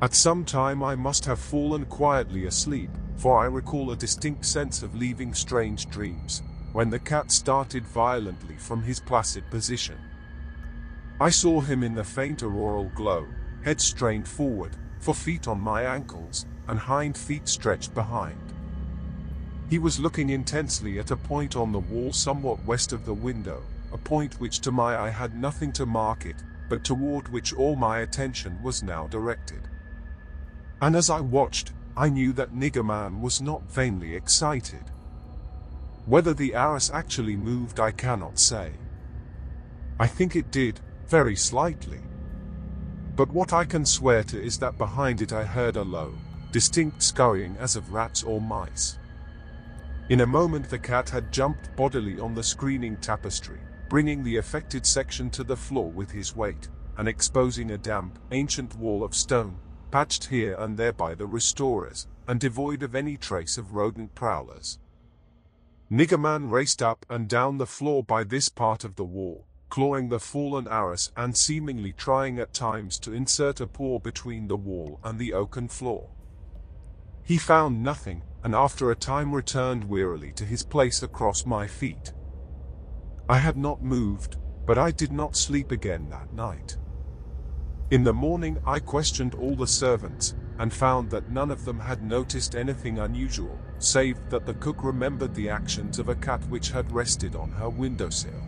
At 0.00 0.14
some 0.14 0.44
time 0.44 0.80
I 0.80 0.94
must 0.94 1.24
have 1.24 1.40
fallen 1.40 1.86
quietly 1.86 2.46
asleep, 2.46 2.90
for 3.16 3.36
I 3.36 3.46
recall 3.46 3.90
a 3.90 3.96
distinct 3.96 4.46
sense 4.46 4.84
of 4.84 4.94
leaving 4.94 5.34
strange 5.34 5.90
dreams, 5.90 6.44
when 6.72 6.88
the 6.88 7.00
cat 7.00 7.32
started 7.32 7.84
violently 7.84 8.56
from 8.58 8.84
his 8.84 9.00
placid 9.00 9.50
position. 9.50 9.98
I 11.20 11.30
saw 11.30 11.60
him 11.62 11.82
in 11.82 11.96
the 11.96 12.04
faint 12.04 12.44
auroral 12.44 12.92
glow, 12.94 13.26
head 13.64 13.80
strained 13.80 14.28
forward, 14.28 14.76
for 15.00 15.16
feet 15.16 15.48
on 15.48 15.60
my 15.60 15.82
ankles, 15.82 16.46
and 16.68 16.78
hind 16.78 17.18
feet 17.18 17.48
stretched 17.48 17.92
behind. 17.92 18.53
He 19.70 19.78
was 19.78 19.98
looking 19.98 20.30
intensely 20.30 20.98
at 20.98 21.10
a 21.10 21.16
point 21.16 21.56
on 21.56 21.72
the 21.72 21.78
wall 21.78 22.12
somewhat 22.12 22.64
west 22.64 22.92
of 22.92 23.06
the 23.06 23.14
window, 23.14 23.62
a 23.92 23.98
point 23.98 24.38
which 24.40 24.60
to 24.60 24.72
my 24.72 24.96
eye 24.96 25.10
had 25.10 25.34
nothing 25.34 25.72
to 25.72 25.86
mark 25.86 26.26
it, 26.26 26.36
but 26.68 26.84
toward 26.84 27.28
which 27.28 27.54
all 27.54 27.76
my 27.76 28.00
attention 28.00 28.62
was 28.62 28.82
now 28.82 29.06
directed. 29.06 29.68
And 30.82 30.94
as 30.94 31.08
I 31.08 31.20
watched, 31.20 31.72
I 31.96 32.08
knew 32.08 32.32
that 32.34 32.54
Nigger 32.54 32.84
Man 32.84 33.20
was 33.20 33.40
not 33.40 33.70
vainly 33.70 34.14
excited. 34.14 34.90
Whether 36.06 36.34
the 36.34 36.54
arras 36.54 36.90
actually 36.90 37.36
moved 37.36 37.80
I 37.80 37.90
cannot 37.90 38.38
say. 38.38 38.72
I 39.98 40.06
think 40.06 40.36
it 40.36 40.50
did, 40.50 40.80
very 41.06 41.36
slightly. 41.36 42.00
But 43.16 43.30
what 43.30 43.52
I 43.52 43.64
can 43.64 43.86
swear 43.86 44.24
to 44.24 44.42
is 44.42 44.58
that 44.58 44.76
behind 44.76 45.22
it 45.22 45.32
I 45.32 45.44
heard 45.44 45.76
a 45.76 45.82
low, 45.82 46.14
distinct 46.50 47.02
scurrying 47.02 47.56
as 47.58 47.76
of 47.76 47.92
rats 47.92 48.22
or 48.22 48.40
mice. 48.40 48.98
In 50.10 50.20
a 50.20 50.26
moment 50.26 50.68
the 50.68 50.78
cat 50.78 51.08
had 51.08 51.32
jumped 51.32 51.74
bodily 51.76 52.20
on 52.20 52.34
the 52.34 52.42
screening 52.42 52.98
tapestry, 52.98 53.58
bringing 53.88 54.22
the 54.22 54.36
affected 54.36 54.84
section 54.84 55.30
to 55.30 55.42
the 55.42 55.56
floor 55.56 55.90
with 55.90 56.10
his 56.10 56.36
weight, 56.36 56.68
and 56.98 57.08
exposing 57.08 57.70
a 57.70 57.78
damp, 57.78 58.18
ancient 58.30 58.76
wall 58.76 59.02
of 59.02 59.14
stone, 59.14 59.56
patched 59.90 60.24
here 60.24 60.56
and 60.58 60.76
there 60.76 60.92
by 60.92 61.14
the 61.14 61.26
restorers, 61.26 62.06
and 62.28 62.38
devoid 62.38 62.82
of 62.82 62.94
any 62.94 63.16
trace 63.16 63.56
of 63.56 63.72
rodent 63.72 64.14
prowlers. 64.14 64.78
Niggerman 65.90 66.50
raced 66.50 66.82
up 66.82 67.06
and 67.08 67.26
down 67.26 67.56
the 67.56 67.66
floor 67.66 68.04
by 68.04 68.24
this 68.24 68.50
part 68.50 68.84
of 68.84 68.96
the 68.96 69.04
wall, 69.04 69.46
clawing 69.70 70.10
the 70.10 70.20
fallen 70.20 70.68
arras 70.68 71.12
and 71.16 71.34
seemingly 71.34 71.94
trying 71.94 72.38
at 72.38 72.52
times 72.52 72.98
to 72.98 73.14
insert 73.14 73.58
a 73.58 73.66
paw 73.66 73.98
between 73.98 74.48
the 74.48 74.56
wall 74.56 75.00
and 75.02 75.18
the 75.18 75.32
oaken 75.32 75.66
floor. 75.66 76.10
He 77.22 77.38
found 77.38 77.82
nothing, 77.82 78.22
and 78.44 78.54
after 78.54 78.90
a 78.90 78.96
time 78.96 79.34
returned 79.34 79.82
wearily 79.88 80.30
to 80.32 80.44
his 80.44 80.62
place 80.62 81.02
across 81.02 81.46
my 81.46 81.66
feet. 81.66 82.12
I 83.28 83.38
had 83.38 83.56
not 83.56 83.82
moved, 83.82 84.36
but 84.66 84.78
I 84.78 84.90
did 84.90 85.10
not 85.10 85.34
sleep 85.34 85.70
again 85.70 86.08
that 86.10 86.32
night. 86.32 86.76
In 87.90 88.04
the 88.04 88.12
morning 88.12 88.58
I 88.66 88.80
questioned 88.80 89.34
all 89.34 89.56
the 89.56 89.66
servants, 89.66 90.34
and 90.58 90.72
found 90.72 91.10
that 91.10 91.30
none 91.30 91.50
of 91.50 91.64
them 91.64 91.80
had 91.80 92.02
noticed 92.02 92.54
anything 92.54 92.98
unusual, 92.98 93.58
save 93.78 94.18
that 94.30 94.46
the 94.46 94.54
cook 94.54 94.84
remembered 94.84 95.34
the 95.34 95.48
actions 95.48 95.98
of 95.98 96.08
a 96.08 96.14
cat 96.14 96.46
which 96.48 96.70
had 96.70 96.92
rested 96.92 97.34
on 97.34 97.50
her 97.50 97.68
windowsill. 97.68 98.42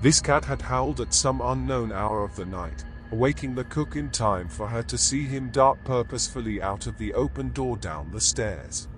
This 0.00 0.20
cat 0.20 0.44
had 0.44 0.62
howled 0.62 1.00
at 1.00 1.14
some 1.14 1.40
unknown 1.42 1.92
hour 1.92 2.24
of 2.24 2.34
the 2.34 2.46
night, 2.46 2.84
awaking 3.12 3.54
the 3.54 3.64
cook 3.64 3.96
in 3.96 4.10
time 4.10 4.48
for 4.48 4.68
her 4.68 4.82
to 4.84 4.96
see 4.96 5.24
him 5.24 5.50
dart 5.50 5.82
purposefully 5.84 6.62
out 6.62 6.86
of 6.86 6.96
the 6.98 7.12
open 7.14 7.50
door 7.52 7.76
down 7.76 8.10
the 8.12 8.20
stairs. 8.20 8.88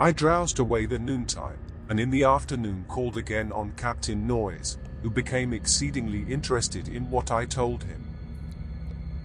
I 0.00 0.12
drowsed 0.12 0.58
away 0.58 0.86
the 0.86 0.98
noontime, 0.98 1.58
and 1.88 2.00
in 2.00 2.10
the 2.10 2.24
afternoon 2.24 2.86
called 2.88 3.18
again 3.18 3.52
on 3.52 3.72
Captain 3.76 4.26
Noyes, 4.26 4.78
who 5.02 5.10
became 5.10 5.52
exceedingly 5.52 6.22
interested 6.32 6.88
in 6.88 7.10
what 7.10 7.30
I 7.30 7.44
told 7.44 7.84
him. 7.84 8.02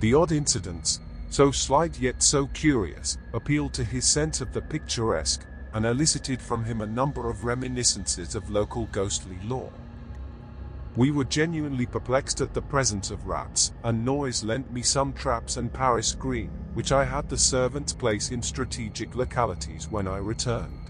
The 0.01 0.13
odd 0.13 0.31
incidents, 0.31 0.99
so 1.29 1.51
slight 1.51 1.99
yet 1.99 2.21
so 2.21 2.47
curious, 2.47 3.17
appealed 3.33 3.73
to 3.73 3.83
his 3.83 4.05
sense 4.05 4.41
of 4.41 4.53
the 4.53 4.61
picturesque, 4.61 5.45
and 5.73 5.85
elicited 5.85 6.41
from 6.41 6.65
him 6.65 6.81
a 6.81 6.87
number 6.87 7.29
of 7.29 7.45
reminiscences 7.45 8.35
of 8.35 8.49
local 8.49 8.87
ghostly 8.91 9.37
lore. 9.43 9.71
We 10.97 11.11
were 11.11 11.25
genuinely 11.25 11.85
perplexed 11.85 12.41
at 12.41 12.55
the 12.55 12.61
presence 12.61 13.11
of 13.11 13.27
rats, 13.27 13.71
and 13.83 14.03
Noyes 14.03 14.43
lent 14.43 14.73
me 14.73 14.81
some 14.81 15.13
traps 15.13 15.57
and 15.57 15.71
Paris 15.71 16.15
green, 16.15 16.49
which 16.73 16.91
I 16.91 17.05
had 17.05 17.29
the 17.29 17.37
servants 17.37 17.93
place 17.93 18.31
in 18.31 18.41
strategic 18.41 19.13
localities 19.13 19.91
when 19.91 20.07
I 20.07 20.17
returned. 20.17 20.89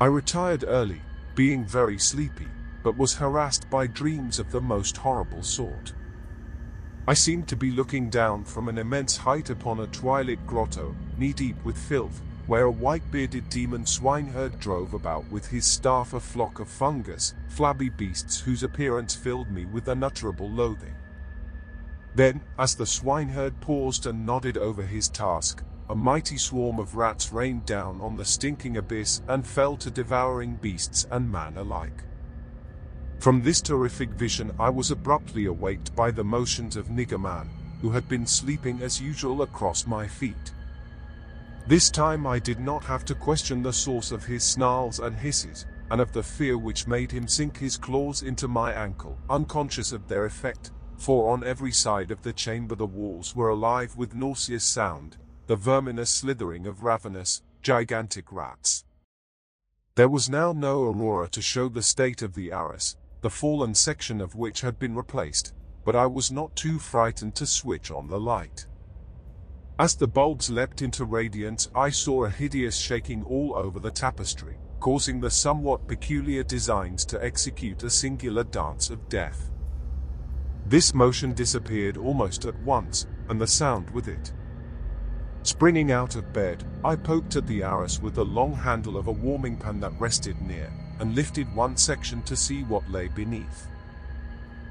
I 0.00 0.04
retired 0.04 0.64
early, 0.68 1.02
being 1.34 1.64
very 1.64 1.98
sleepy, 1.98 2.46
but 2.84 2.96
was 2.96 3.16
harassed 3.16 3.68
by 3.68 3.88
dreams 3.88 4.38
of 4.38 4.52
the 4.52 4.60
most 4.60 4.96
horrible 4.96 5.42
sort. 5.42 5.92
I 7.08 7.14
seemed 7.14 7.48
to 7.48 7.56
be 7.56 7.72
looking 7.72 8.08
down 8.08 8.44
from 8.44 8.68
an 8.68 8.78
immense 8.78 9.16
height 9.16 9.50
upon 9.50 9.80
a 9.80 9.88
twilit 9.88 10.46
grotto, 10.46 10.94
knee-deep 11.18 11.56
with 11.64 11.76
filth, 11.76 12.22
where 12.46 12.64
a 12.64 12.70
white-bearded 12.70 13.48
demon 13.48 13.84
swineherd 13.84 14.58
drove 14.60 14.94
about 14.94 15.28
with 15.30 15.46
his 15.46 15.66
staff 15.66 16.12
a 16.12 16.20
flock 16.20 16.60
of 16.60 16.68
fungous, 16.68 17.34
flabby 17.48 17.88
beasts 17.88 18.40
whose 18.40 18.62
appearance 18.62 19.14
filled 19.14 19.50
me 19.50 19.64
with 19.64 19.88
unutterable 19.88 20.48
loathing. 20.48 20.94
Then, 22.14 22.40
as 22.58 22.74
the 22.74 22.86
swineherd 22.86 23.60
paused 23.60 24.06
and 24.06 24.24
nodded 24.24 24.56
over 24.56 24.82
his 24.82 25.08
task, 25.08 25.62
a 25.88 25.94
mighty 25.94 26.38
swarm 26.38 26.78
of 26.78 26.96
rats 26.96 27.32
rained 27.32 27.66
down 27.66 28.00
on 28.00 28.16
the 28.16 28.24
stinking 28.24 28.76
abyss 28.76 29.22
and 29.28 29.46
fell 29.46 29.76
to 29.76 29.90
devouring 29.90 30.56
beasts 30.56 31.06
and 31.10 31.30
man 31.30 31.56
alike. 31.56 32.04
From 33.18 33.42
this 33.42 33.60
terrific 33.60 34.10
vision 34.10 34.52
I 34.58 34.70
was 34.70 34.90
abruptly 34.90 35.46
awaked 35.46 35.94
by 35.96 36.10
the 36.10 36.24
motions 36.24 36.76
of 36.76 36.88
Nigger 36.88 37.20
Man, 37.20 37.48
who 37.80 37.90
had 37.90 38.08
been 38.08 38.26
sleeping 38.26 38.82
as 38.82 39.00
usual 39.00 39.42
across 39.42 39.86
my 39.86 40.06
feet. 40.06 40.52
This 41.68 41.90
time 41.90 42.28
I 42.28 42.38
did 42.38 42.60
not 42.60 42.84
have 42.84 43.04
to 43.06 43.14
question 43.16 43.60
the 43.60 43.72
source 43.72 44.12
of 44.12 44.24
his 44.24 44.44
snarls 44.44 45.00
and 45.00 45.16
hisses, 45.16 45.66
and 45.90 46.00
of 46.00 46.12
the 46.12 46.22
fear 46.22 46.56
which 46.56 46.86
made 46.86 47.10
him 47.10 47.26
sink 47.26 47.58
his 47.58 47.76
claws 47.76 48.22
into 48.22 48.46
my 48.46 48.72
ankle, 48.72 49.18
unconscious 49.28 49.90
of 49.90 50.06
their 50.06 50.26
effect, 50.26 50.70
for 50.96 51.32
on 51.32 51.42
every 51.42 51.72
side 51.72 52.12
of 52.12 52.22
the 52.22 52.32
chamber 52.32 52.76
the 52.76 52.86
walls 52.86 53.34
were 53.34 53.48
alive 53.48 53.96
with 53.96 54.14
nauseous 54.14 54.62
sound, 54.62 55.16
the 55.48 55.56
verminous 55.56 56.08
slithering 56.08 56.68
of 56.68 56.84
ravenous, 56.84 57.42
gigantic 57.62 58.30
rats. 58.30 58.84
There 59.96 60.08
was 60.08 60.30
now 60.30 60.52
no 60.52 60.84
aurora 60.84 61.28
to 61.30 61.42
show 61.42 61.68
the 61.68 61.82
state 61.82 62.22
of 62.22 62.34
the 62.34 62.52
arras, 62.52 62.96
the 63.22 63.30
fallen 63.30 63.74
section 63.74 64.20
of 64.20 64.36
which 64.36 64.60
had 64.60 64.78
been 64.78 64.94
replaced, 64.94 65.52
but 65.84 65.96
I 65.96 66.06
was 66.06 66.30
not 66.30 66.54
too 66.54 66.78
frightened 66.78 67.34
to 67.34 67.46
switch 67.46 67.90
on 67.90 68.06
the 68.06 68.20
light. 68.20 68.68
As 69.78 69.94
the 69.94 70.08
bulbs 70.08 70.48
leapt 70.48 70.80
into 70.80 71.04
radiance 71.04 71.68
I 71.74 71.90
saw 71.90 72.24
a 72.24 72.30
hideous 72.30 72.76
shaking 72.76 73.22
all 73.24 73.54
over 73.54 73.78
the 73.78 73.90
tapestry, 73.90 74.56
causing 74.80 75.20
the 75.20 75.30
somewhat 75.30 75.86
peculiar 75.86 76.42
designs 76.42 77.04
to 77.06 77.22
execute 77.22 77.82
a 77.82 77.90
singular 77.90 78.42
dance 78.42 78.88
of 78.88 79.06
death. 79.10 79.50
This 80.64 80.94
motion 80.94 81.34
disappeared 81.34 81.98
almost 81.98 82.46
at 82.46 82.58
once, 82.60 83.06
and 83.28 83.38
the 83.38 83.46
sound 83.46 83.90
with 83.90 84.08
it. 84.08 84.32
Springing 85.42 85.92
out 85.92 86.16
of 86.16 86.32
bed, 86.32 86.64
I 86.82 86.96
poked 86.96 87.36
at 87.36 87.46
the 87.46 87.62
arras 87.62 88.00
with 88.00 88.14
the 88.14 88.24
long 88.24 88.54
handle 88.54 88.96
of 88.96 89.08
a 89.08 89.12
warming 89.12 89.58
pan 89.58 89.78
that 89.80 90.00
rested 90.00 90.40
near, 90.40 90.72
and 91.00 91.14
lifted 91.14 91.54
one 91.54 91.76
section 91.76 92.22
to 92.22 92.34
see 92.34 92.62
what 92.62 92.90
lay 92.90 93.08
beneath. 93.08 93.68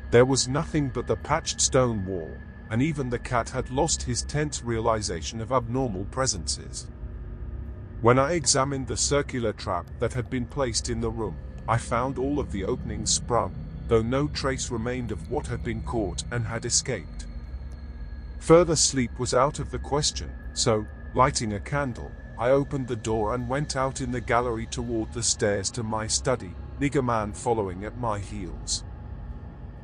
There 0.10 0.26
was 0.26 0.48
nothing 0.48 0.90
but 0.90 1.06
the 1.06 1.16
patched 1.16 1.62
stone 1.62 2.06
wall, 2.08 2.36
and 2.70 2.82
even 2.82 3.10
the 3.10 3.20
cat 3.20 3.50
had 3.50 3.70
lost 3.70 4.04
his 4.04 4.24
tense 4.24 4.64
realization 4.64 5.42
of 5.42 5.52
abnormal 5.52 6.06
presences. 6.06 6.88
When 8.02 8.20
I 8.20 8.34
examined 8.34 8.88
the 8.88 8.98
circular 8.98 9.54
trap 9.54 9.88
that 10.00 10.14
had 10.14 10.30
been 10.30 10.46
placed 10.46 10.90
in 10.90 11.02
the 11.02 11.10
room, 11.10 11.38
I 11.68 11.78
found 11.78 12.18
all 12.18 12.40
of 12.40 12.52
the 12.52 12.66
openings 12.66 13.12
sprung, 13.12 13.56
though 13.88 14.02
no 14.02 14.28
trace 14.28 14.70
remained 14.70 15.12
of 15.12 15.30
what 15.32 15.48
had 15.48 15.64
been 15.64 15.82
caught 15.84 16.24
and 16.32 16.46
had 16.46 16.66
escaped. 16.66 17.26
Further 18.40 18.76
sleep 18.76 19.18
was 19.18 19.34
out 19.34 19.60
of 19.60 19.72
the 19.72 19.80
question, 19.80 20.32
so, 20.54 20.86
lighting 21.14 21.54
a 21.54 21.60
candle, 21.60 22.12
I 22.38 22.50
opened 22.50 22.88
the 22.88 22.96
door 22.96 23.34
and 23.34 23.48
went 23.48 23.76
out 23.76 24.02
in 24.02 24.12
the 24.12 24.22
gallery 24.22 24.66
toward 24.66 25.14
the 25.14 25.24
stairs 25.24 25.72
to 25.72 25.84
my 25.84 26.06
study, 26.06 26.54
Nigger 26.80 27.04
Man 27.04 27.32
following 27.32 27.86
at 27.86 27.98
my 27.98 28.20
heels. 28.20 28.84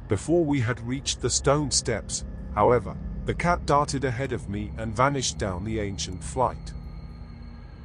Before 0.07 0.43
we 0.43 0.59
had 0.59 0.85
reached 0.85 1.21
the 1.21 1.29
stone 1.29 1.71
steps, 1.71 2.25
however, 2.55 2.95
the 3.25 3.33
cat 3.33 3.65
darted 3.65 4.03
ahead 4.03 4.33
of 4.33 4.49
me 4.49 4.71
and 4.77 4.95
vanished 4.95 5.37
down 5.37 5.63
the 5.63 5.79
ancient 5.79 6.23
flight. 6.23 6.73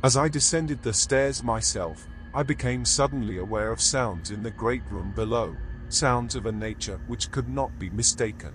As 0.02 0.16
I 0.16 0.28
descended 0.28 0.82
the 0.82 0.92
stairs 0.92 1.42
myself, 1.42 2.06
I 2.34 2.42
became 2.42 2.84
suddenly 2.84 3.38
aware 3.38 3.70
of 3.70 3.80
sounds 3.80 4.30
in 4.30 4.42
the 4.42 4.50
great 4.50 4.82
room 4.90 5.12
below, 5.14 5.56
sounds 5.88 6.34
of 6.34 6.46
a 6.46 6.52
nature 6.52 7.00
which 7.06 7.30
could 7.30 7.48
not 7.48 7.78
be 7.78 7.90
mistaken. 7.90 8.52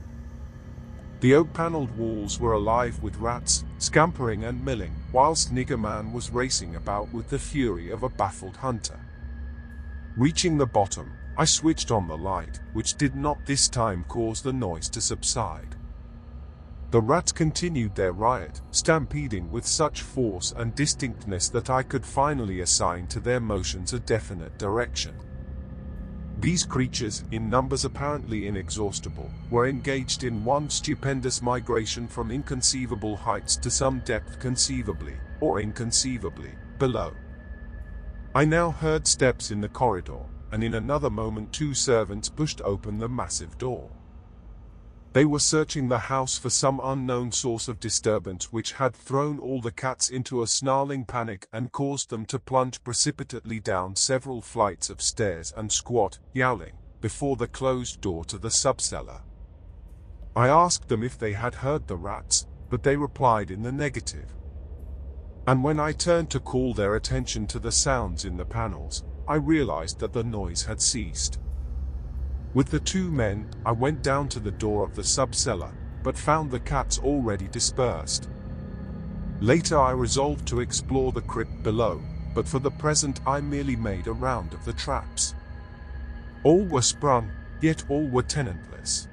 The 1.21 1.36
oak-paneled 1.36 1.95
walls 1.97 2.39
were 2.39 2.54
alive 2.54 3.02
with 3.04 3.17
rats, 3.17 3.63
scampering 3.78 4.43
and 4.43 4.63
milling, 4.63 4.95
whilst 5.12 5.54
Nigger 5.54 5.80
Man 5.80 6.13
was 6.13 6.32
racing 6.32 6.76
about 6.76 7.13
with 7.13 7.30
the 7.30 7.39
fury 7.39 7.91
of 7.91 8.04
a 8.04 8.10
baffled 8.10 8.58
hunter. 8.58 9.00
Reaching 10.17 10.58
the 10.58 10.65
bottom, 10.65 11.13
I 11.38 11.45
switched 11.45 11.91
on 11.91 12.08
the 12.08 12.17
light, 12.17 12.60
which 12.74 12.95
did 12.95 13.15
not 13.15 13.45
this 13.45 13.69
time 13.69 14.04
cause 14.08 14.41
the 14.41 14.52
noise 14.52 14.89
to 14.89 15.02
subside. 15.02 15.76
The 16.91 17.01
rats 17.01 17.32
continued 17.32 17.95
their 17.95 18.12
riot, 18.12 18.62
stampeding 18.71 19.49
with 19.49 19.65
such 19.65 20.01
force 20.01 20.54
and 20.58 20.75
distinctness 20.75 21.47
that 21.49 21.69
I 21.69 21.84
could 21.84 22.06
finally 22.06 22.60
assign 22.60 23.08
to 23.08 23.21
their 23.21 23.39
motions 23.39 23.93
a 23.93 23.99
definite 23.99 24.58
direction. 24.58 25.15
These 26.41 26.65
creatures, 26.65 27.23
in 27.32 27.49
numbers 27.49 27.86
apparently 27.86 28.47
inexhaustible, 28.47 29.32
were 29.49 29.67
engaged 29.67 30.25
in 30.25 30.43
one 30.43 30.69
stupendous 30.69 31.41
migration 31.41 32.10
from 32.10 32.30
inconceivable 32.30 33.15
heights 33.15 33.56
to 33.58 33.71
some 33.71 34.01
depth 34.01 34.39
conceivably, 34.39 35.15
or 35.39 35.62
inconceivably, 35.62 36.51
below. 36.77 37.13
I 38.36 38.43
now 38.43 38.69
heard 38.69 39.08
steps 39.08 39.49
in 39.49 39.62
the 39.62 39.69
corridor, 39.69 40.25
and 40.51 40.62
in 40.62 40.73
another 40.73 41.10
moment 41.10 41.54
two 41.54 41.73
servants 41.73 42.27
pushed 42.27 42.60
open 42.65 42.97
the 42.97 43.08
massive 43.08 43.58
door. 43.58 43.89
They 45.13 45.26
were 45.26 45.39
searching 45.39 45.89
the 45.89 45.97
house 45.97 46.38
for 46.38 46.50
some 46.50 46.80
unknown 46.82 47.34
source 47.34 47.67
of 47.67 47.82
disturbance 47.82 48.54
which 48.54 48.74
had 48.74 48.95
thrown 48.95 49.39
all 49.39 49.60
the 49.60 49.71
cats 49.71 50.10
into 50.10 50.41
a 50.41 50.47
snarling 50.47 51.04
panic 51.04 51.47
and 51.52 51.71
caused 51.71 52.10
them 52.10 52.26
to 52.28 52.39
plunge 52.39 52.82
precipitately 52.82 53.60
down 53.60 53.97
several 53.97 54.41
flights 54.41 54.89
of 54.89 55.02
stairs 55.02 55.54
and 55.58 55.69
squat, 55.69 56.19
yowling, 56.32 56.78
before 57.02 57.36
the 57.36 57.47
closed 57.47 58.00
door 58.00 58.24
to 58.26 58.38
the 58.38 58.47
subcellar. 58.47 59.21
I 60.34 60.47
asked 60.47 60.88
them 60.88 61.04
if 61.04 61.19
they 61.19 61.34
had 61.34 61.56
heard 61.56 61.88
the 61.88 61.97
rats, 61.97 62.47
but 62.69 62.84
they 62.84 62.95
replied 62.95 63.52
in 63.52 63.63
the 63.63 63.71
negative. 63.74 64.34
And 65.45 65.62
when 65.62 65.78
I 65.78 65.91
turned 65.91 66.30
to 66.30 66.39
call 66.39 66.74
their 66.74 66.95
attention 66.95 67.47
to 67.47 67.60
the 67.60 67.71
sounds 67.71 68.24
in 68.24 68.38
the 68.38 68.45
panels, 68.45 69.04
I 69.28 69.36
realized 69.36 70.00
that 70.00 70.13
the 70.13 70.24
noise 70.24 70.63
had 70.63 70.82
ceased. 70.82 71.39
With 72.53 72.67
the 72.67 72.79
two 72.81 73.09
men, 73.09 73.47
I 73.65 73.71
went 73.71 74.03
down 74.03 74.27
to 74.29 74.39
the 74.39 74.51
door 74.51 74.83
of 74.83 74.93
the 74.93 75.03
sub-cellar, 75.03 75.71
but 76.03 76.17
found 76.17 76.51
the 76.51 76.59
cats 76.59 76.99
already 76.99 77.47
dispersed. 77.47 78.27
Later 79.39 79.79
I 79.79 79.91
resolved 79.91 80.45
to 80.47 80.59
explore 80.59 81.13
the 81.13 81.21
crypt 81.21 81.63
below, 81.63 82.01
but 82.35 82.47
for 82.47 82.59
the 82.59 82.71
present 82.71 83.21
I 83.25 83.39
merely 83.39 83.77
made 83.77 84.07
a 84.07 84.13
round 84.13 84.53
of 84.53 84.65
the 84.65 84.73
traps. 84.73 85.33
All 86.43 86.65
were 86.65 86.81
sprung, 86.81 87.31
yet 87.61 87.85
all 87.87 88.07
were 88.07 88.23
tenantless. 88.23 89.07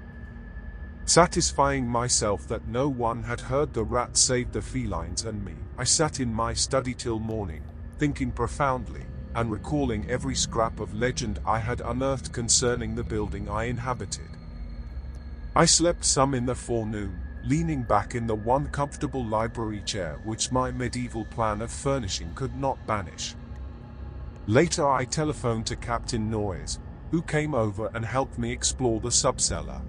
Satisfying 1.04 1.86
myself 1.86 2.48
that 2.48 2.66
no 2.66 2.88
one 2.88 3.22
had 3.22 3.40
heard 3.40 3.72
the 3.72 3.84
rats 3.84 4.20
save 4.20 4.50
the 4.50 4.60
felines 4.60 5.24
and 5.24 5.44
me, 5.44 5.54
I 5.78 5.84
sat 5.84 6.18
in 6.18 6.34
my 6.34 6.54
study 6.54 6.92
till 6.92 7.20
morning, 7.20 7.62
thinking 7.98 8.32
profoundly, 8.32 9.04
and 9.34 9.50
recalling 9.50 10.08
every 10.10 10.34
scrap 10.34 10.80
of 10.80 10.94
legend 10.94 11.38
I 11.46 11.58
had 11.58 11.80
unearthed 11.80 12.32
concerning 12.32 12.94
the 12.94 13.04
building 13.04 13.48
I 13.48 13.64
inhabited. 13.64 14.28
I 15.54 15.64
slept 15.64 16.04
some 16.04 16.34
in 16.34 16.46
the 16.46 16.54
forenoon, 16.54 17.20
leaning 17.44 17.82
back 17.82 18.14
in 18.14 18.26
the 18.26 18.34
one 18.34 18.68
comfortable 18.68 19.24
library 19.24 19.82
chair 19.84 20.18
which 20.24 20.52
my 20.52 20.70
medieval 20.70 21.24
plan 21.24 21.62
of 21.62 21.70
furnishing 21.70 22.32
could 22.34 22.54
not 22.56 22.86
banish. 22.86 23.34
Later 24.46 24.88
I 24.88 25.04
telephoned 25.04 25.66
to 25.66 25.76
Captain 25.76 26.30
Noyes, 26.30 26.78
who 27.10 27.22
came 27.22 27.54
over 27.54 27.90
and 27.94 28.04
helped 28.04 28.38
me 28.38 28.52
explore 28.52 29.00
the 29.00 29.08
subcellar. 29.08 29.80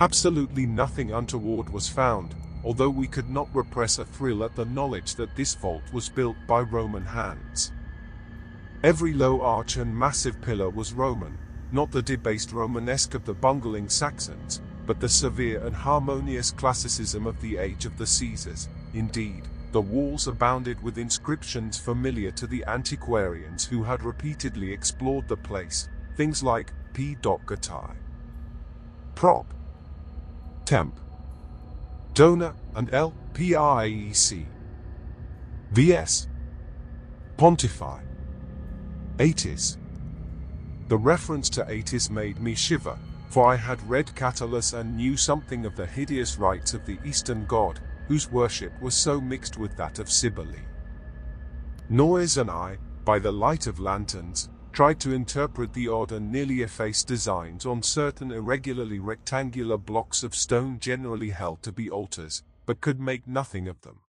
Absolutely 0.00 0.66
nothing 0.66 1.12
untoward 1.12 1.68
was 1.70 1.88
found, 1.88 2.34
although 2.64 2.90
we 2.90 3.06
could 3.06 3.28
not 3.28 3.54
repress 3.54 3.98
a 3.98 4.04
thrill 4.04 4.44
at 4.44 4.54
the 4.54 4.64
knowledge 4.64 5.14
that 5.16 5.34
this 5.36 5.54
vault 5.54 5.82
was 5.92 6.08
built 6.08 6.36
by 6.46 6.60
Roman 6.60 7.04
hands. 7.04 7.72
Every 8.82 9.12
low 9.12 9.40
arch 9.42 9.76
and 9.76 9.96
massive 9.96 10.40
pillar 10.40 10.68
was 10.68 10.92
Roman, 10.92 11.38
not 11.70 11.92
the 11.92 12.02
debased 12.02 12.52
Romanesque 12.52 13.14
of 13.14 13.24
the 13.24 13.32
bungling 13.32 13.88
Saxons, 13.88 14.60
but 14.86 14.98
the 14.98 15.08
severe 15.08 15.64
and 15.64 15.74
harmonious 15.74 16.50
classicism 16.50 17.28
of 17.28 17.40
the 17.40 17.58
age 17.58 17.86
of 17.86 17.96
the 17.96 18.06
Caesars. 18.06 18.68
Indeed, 18.92 19.48
the 19.70 19.80
walls 19.80 20.26
abounded 20.26 20.82
with 20.82 20.98
inscriptions 20.98 21.78
familiar 21.78 22.32
to 22.32 22.48
the 22.48 22.64
antiquarians 22.66 23.64
who 23.64 23.84
had 23.84 24.02
repeatedly 24.02 24.72
explored 24.72 25.28
the 25.28 25.36
place, 25.36 25.88
things 26.16 26.42
like 26.42 26.72
P. 26.92 27.16
Gatai, 27.22 27.94
Prop, 29.14 29.54
Temp, 30.64 30.98
Dona, 32.14 32.56
and 32.74 32.92
L. 32.92 33.14
Piec. 33.32 34.46
VS, 35.70 36.28
Pontify. 37.36 38.00
Atis. 39.18 39.76
The 40.88 40.96
reference 40.96 41.50
to 41.50 41.70
Atis 41.70 42.08
made 42.08 42.40
me 42.40 42.54
shiver, 42.54 42.98
for 43.28 43.46
I 43.46 43.56
had 43.56 43.88
read 43.88 44.14
Catullus 44.14 44.72
and 44.72 44.96
knew 44.96 45.16
something 45.16 45.66
of 45.66 45.76
the 45.76 45.86
hideous 45.86 46.38
rites 46.38 46.72
of 46.72 46.86
the 46.86 46.98
Eastern 47.04 47.44
god, 47.46 47.80
whose 48.08 48.30
worship 48.30 48.72
was 48.80 48.94
so 48.94 49.20
mixed 49.20 49.58
with 49.58 49.76
that 49.76 49.98
of 49.98 50.10
Cybele. 50.10 50.64
Noyes 51.90 52.38
and 52.38 52.50
I, 52.50 52.78
by 53.04 53.18
the 53.18 53.32
light 53.32 53.66
of 53.66 53.78
lanterns, 53.78 54.48
tried 54.72 54.98
to 55.00 55.12
interpret 55.12 55.74
the 55.74 55.88
odd 55.88 56.12
and 56.12 56.32
nearly 56.32 56.62
effaced 56.62 57.06
designs 57.06 57.66
on 57.66 57.82
certain 57.82 58.32
irregularly 58.32 58.98
rectangular 58.98 59.76
blocks 59.76 60.22
of 60.22 60.34
stone 60.34 60.78
generally 60.78 61.30
held 61.30 61.62
to 61.62 61.72
be 61.72 61.90
altars, 61.90 62.42
but 62.64 62.80
could 62.80 62.98
make 62.98 63.26
nothing 63.26 63.68
of 63.68 63.80
them. 63.82 64.00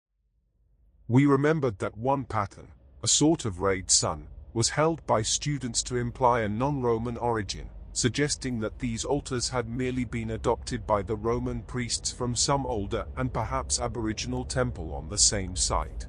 We 1.09 1.25
remembered 1.25 1.79
that 1.79 1.97
one 1.97 2.23
pattern, 2.23 2.69
a 3.03 3.07
sort 3.07 3.43
of 3.43 3.59
rayed 3.59 3.91
sun, 3.91 4.27
was 4.53 4.69
held 4.69 5.05
by 5.07 5.21
students 5.21 5.81
to 5.83 5.97
imply 5.97 6.41
a 6.41 6.49
non-Roman 6.49 7.17
origin, 7.17 7.69
suggesting 7.91 8.59
that 8.59 8.79
these 8.79 9.03
altars 9.03 9.49
had 9.49 9.67
merely 9.67 10.05
been 10.05 10.31
adopted 10.31 10.85
by 10.85 11.01
the 11.01 11.15
Roman 11.15 11.61
priests 11.61 12.11
from 12.11 12.35
some 12.35 12.65
older 12.65 13.05
and 13.17 13.33
perhaps 13.33 13.79
aboriginal 13.79 14.45
temple 14.45 14.93
on 14.93 15.09
the 15.09 15.17
same 15.17 15.55
site. 15.55 16.07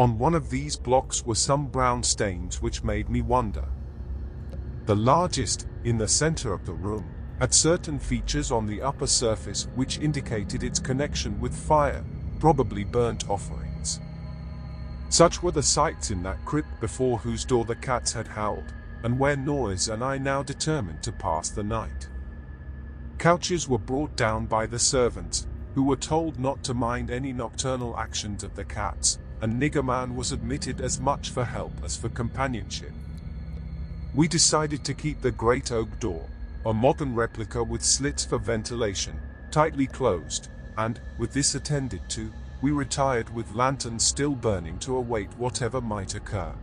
On 0.00 0.18
one 0.18 0.34
of 0.34 0.48
these 0.48 0.76
blocks 0.76 1.24
were 1.24 1.34
some 1.34 1.66
brown 1.66 2.02
stains 2.02 2.62
which 2.62 2.84
made 2.84 3.08
me 3.10 3.20
wonder. 3.20 3.66
The 4.86 4.96
largest, 4.96 5.66
in 5.84 5.98
the 5.98 6.08
center 6.08 6.52
of 6.52 6.64
the 6.64 6.72
room, 6.72 7.14
had 7.40 7.52
certain 7.52 7.98
features 7.98 8.50
on 8.50 8.66
the 8.66 8.80
upper 8.80 9.06
surface 9.06 9.68
which 9.74 9.98
indicated 9.98 10.62
its 10.62 10.78
connection 10.78 11.38
with 11.40 11.54
fire, 11.54 12.04
probably 12.38 12.84
burnt 12.84 13.28
offerings. 13.28 13.67
Such 15.10 15.42
were 15.42 15.52
the 15.52 15.62
sights 15.62 16.10
in 16.10 16.22
that 16.24 16.44
crypt 16.44 16.80
before 16.80 17.18
whose 17.18 17.44
door 17.44 17.64
the 17.64 17.76
cats 17.76 18.12
had 18.12 18.28
howled, 18.28 18.74
and 19.02 19.18
where 19.18 19.36
Noyes 19.36 19.88
and 19.88 20.04
I 20.04 20.18
now 20.18 20.42
determined 20.42 21.02
to 21.02 21.12
pass 21.12 21.48
the 21.48 21.62
night. 21.62 22.08
Couches 23.16 23.68
were 23.68 23.78
brought 23.78 24.14
down 24.16 24.46
by 24.46 24.66
the 24.66 24.78
servants, 24.78 25.46
who 25.74 25.82
were 25.82 25.96
told 25.96 26.38
not 26.38 26.62
to 26.64 26.74
mind 26.74 27.10
any 27.10 27.32
nocturnal 27.32 27.96
actions 27.98 28.44
of 28.44 28.54
the 28.54 28.64
cats, 28.64 29.18
and 29.40 29.60
Niggerman 29.60 30.14
was 30.14 30.32
admitted 30.32 30.80
as 30.80 31.00
much 31.00 31.30
for 31.30 31.44
help 31.44 31.72
as 31.84 31.96
for 31.96 32.08
companionship. 32.10 32.92
We 34.14 34.28
decided 34.28 34.84
to 34.84 34.94
keep 34.94 35.20
the 35.20 35.30
great 35.30 35.72
oak 35.72 36.00
door, 36.00 36.26
a 36.66 36.74
modern 36.74 37.14
replica 37.14 37.62
with 37.62 37.84
slits 37.84 38.24
for 38.24 38.38
ventilation, 38.38 39.18
tightly 39.50 39.86
closed, 39.86 40.48
and, 40.76 41.00
with 41.16 41.32
this 41.32 41.54
attended 41.54 42.08
to, 42.10 42.32
we 42.60 42.70
retired 42.70 43.32
with 43.34 43.54
lanterns 43.54 44.04
still 44.04 44.34
burning 44.34 44.78
to 44.80 44.96
await 44.96 45.32
whatever 45.38 45.80
might 45.80 46.14
occur. 46.14 46.54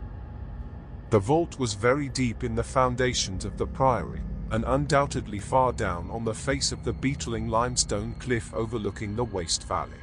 The 1.09 1.19
vault 1.19 1.57
was 1.59 1.73
very 1.73 2.09
deep 2.09 2.43
in 2.43 2.55
the 2.55 2.63
foundations 2.63 3.45
of 3.45 3.57
the 3.57 3.67
priory, 3.67 4.21
and 4.51 4.63
undoubtedly 4.67 5.39
far 5.39 5.71
down 5.71 6.09
on 6.11 6.23
the 6.23 6.33
face 6.33 6.71
of 6.71 6.83
the 6.83 6.93
beetling 6.93 7.47
limestone 7.47 8.15
cliff 8.19 8.53
overlooking 8.53 9.15
the 9.15 9.23
waste 9.23 9.67
valley. 9.67 10.01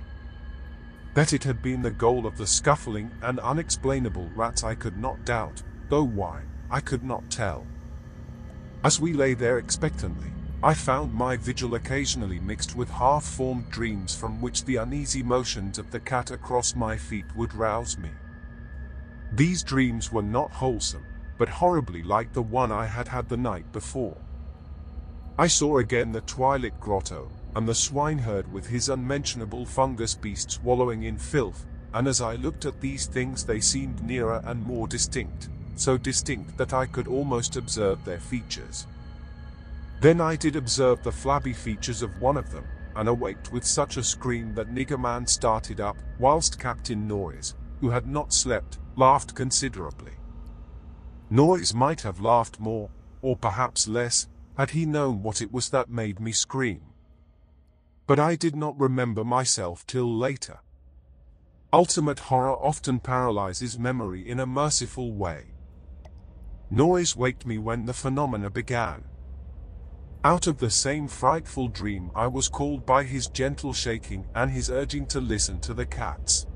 That 1.14 1.32
it 1.32 1.44
had 1.44 1.60
been 1.62 1.82
the 1.82 1.90
goal 1.90 2.26
of 2.26 2.38
the 2.38 2.46
scuffling 2.46 3.10
and 3.22 3.38
unexplainable 3.40 4.30
rats 4.34 4.64
I 4.64 4.74
could 4.74 4.96
not 4.96 5.24
doubt, 5.24 5.62
though 5.90 6.04
why, 6.04 6.42
I 6.70 6.80
could 6.80 7.04
not 7.04 7.30
tell. 7.30 7.66
As 8.82 8.98
we 8.98 9.12
lay 9.12 9.34
there 9.34 9.58
expectantly, 9.58 10.31
I 10.64 10.74
found 10.74 11.12
my 11.12 11.36
vigil 11.36 11.74
occasionally 11.74 12.38
mixed 12.38 12.76
with 12.76 12.88
half-formed 12.88 13.68
dreams 13.68 14.14
from 14.14 14.40
which 14.40 14.64
the 14.64 14.76
uneasy 14.76 15.20
motions 15.20 15.76
of 15.76 15.90
the 15.90 15.98
cat 15.98 16.30
across 16.30 16.76
my 16.76 16.96
feet 16.96 17.24
would 17.34 17.52
rouse 17.52 17.98
me. 17.98 18.10
These 19.32 19.64
dreams 19.64 20.12
were 20.12 20.22
not 20.22 20.52
wholesome, 20.52 21.04
but 21.36 21.48
horribly 21.48 22.04
like 22.04 22.32
the 22.32 22.42
one 22.42 22.70
I 22.70 22.86
had 22.86 23.08
had 23.08 23.28
the 23.28 23.36
night 23.36 23.72
before. 23.72 24.16
I 25.36 25.48
saw 25.48 25.78
again 25.78 26.12
the 26.12 26.20
twilight 26.20 26.78
grotto, 26.78 27.28
and 27.56 27.68
the 27.68 27.74
swineherd 27.74 28.52
with 28.52 28.66
his 28.68 28.88
unmentionable 28.88 29.66
fungous 29.66 30.14
beasts 30.14 30.62
wallowing 30.62 31.02
in 31.02 31.18
filth, 31.18 31.66
and 31.92 32.06
as 32.06 32.20
I 32.20 32.36
looked 32.36 32.66
at 32.66 32.80
these 32.80 33.06
things 33.06 33.44
they 33.44 33.58
seemed 33.58 34.00
nearer 34.04 34.40
and 34.44 34.64
more 34.64 34.86
distinct, 34.86 35.48
so 35.74 35.98
distinct 35.98 36.56
that 36.56 36.72
I 36.72 36.86
could 36.86 37.08
almost 37.08 37.56
observe 37.56 38.04
their 38.04 38.20
features. 38.20 38.86
Then 40.02 40.20
I 40.20 40.36
did 40.36 40.56
observe 40.56 41.02
the 41.02 41.10
flabby 41.10 41.54
features 41.54 42.02
of 42.02 42.20
one 42.20 42.36
of 42.36 42.50
them, 42.50 42.66
and 42.94 43.08
awaked 43.08 43.50
with 43.50 43.64
such 43.64 43.96
a 43.96 44.04
scream 44.04 44.54
that 44.54 44.74
Niggerman 44.74 45.26
started 45.26 45.80
up, 45.80 45.96
whilst 46.18 46.60
Captain 46.60 47.08
Noyes, 47.08 47.54
who 47.80 47.88
had 47.88 48.06
not 48.06 48.34
slept, 48.34 48.78
laughed 48.96 49.34
considerably. 49.34 50.12
Noyes 51.30 51.72
might 51.72 52.02
have 52.02 52.20
laughed 52.20 52.60
more, 52.60 52.90
or 53.22 53.36
perhaps 53.36 53.88
less, 53.88 54.28
had 54.58 54.70
he 54.70 54.84
known 54.84 55.22
what 55.22 55.40
it 55.40 55.50
was 55.50 55.70
that 55.70 55.88
made 55.88 56.20
me 56.20 56.32
scream 56.32 56.82
but 58.06 58.18
I 58.18 58.36
did 58.36 58.56
not 58.56 58.78
remember 58.78 59.24
myself 59.24 59.86
till 59.86 60.14
later. 60.14 60.58
Ultimate 61.72 62.18
horror 62.18 62.52
often 62.52 63.00
paralyzes 63.00 63.78
memory 63.78 64.28
in 64.28 64.40
a 64.40 64.46
merciful 64.46 65.14
way. 65.14 65.54
Noyes 66.70 67.16
waked 67.16 67.46
me 67.46 67.58
when 67.58 67.86
the 67.86 67.94
phenomena 67.94 68.50
began. 68.50 69.04
Out 70.24 70.46
of 70.46 70.58
the 70.58 70.70
same 70.70 71.08
frightful 71.08 71.66
dream 71.66 72.12
I 72.14 72.28
was 72.28 72.48
called 72.48 72.86
by 72.86 73.02
his 73.02 73.26
gentle 73.26 73.72
shaking 73.72 74.24
and 74.36 74.52
his 74.52 74.70
urging 74.70 75.04
to 75.06 75.20
listen 75.20 75.58
to 75.62 75.74
the 75.74 75.84
cats. 75.84 76.46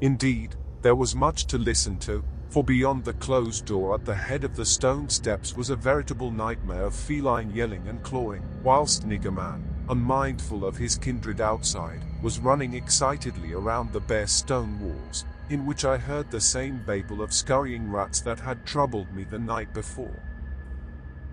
Indeed, 0.00 0.56
there 0.80 0.94
was 0.94 1.14
much 1.14 1.46
to 1.48 1.58
listen 1.58 1.98
to, 1.98 2.24
for 2.48 2.64
beyond 2.64 3.04
the 3.04 3.12
closed 3.12 3.66
door 3.66 3.94
at 3.94 4.06
the 4.06 4.14
head 4.14 4.44
of 4.44 4.56
the 4.56 4.64
stone 4.64 5.10
steps 5.10 5.54
was 5.54 5.68
a 5.68 5.76
veritable 5.76 6.30
nightmare 6.30 6.86
of 6.86 6.94
feline 6.94 7.50
yelling 7.50 7.86
and 7.86 8.02
clawing, 8.02 8.42
whilst 8.62 9.06
Niggerman, 9.06 9.62
unmindful 9.90 10.64
of 10.64 10.78
his 10.78 10.96
kindred 10.96 11.42
outside, 11.42 12.00
was 12.22 12.38
running 12.38 12.72
excitedly 12.72 13.52
around 13.52 13.92
the 13.92 14.00
bare 14.00 14.26
stone 14.26 14.80
walls, 14.80 15.26
in 15.50 15.66
which 15.66 15.84
I 15.84 15.98
heard 15.98 16.30
the 16.30 16.40
same 16.40 16.82
babel 16.86 17.20
of 17.20 17.34
scurrying 17.34 17.92
rats 17.92 18.22
that 18.22 18.40
had 18.40 18.64
troubled 18.64 19.12
me 19.12 19.24
the 19.24 19.38
night 19.38 19.74
before. 19.74 20.22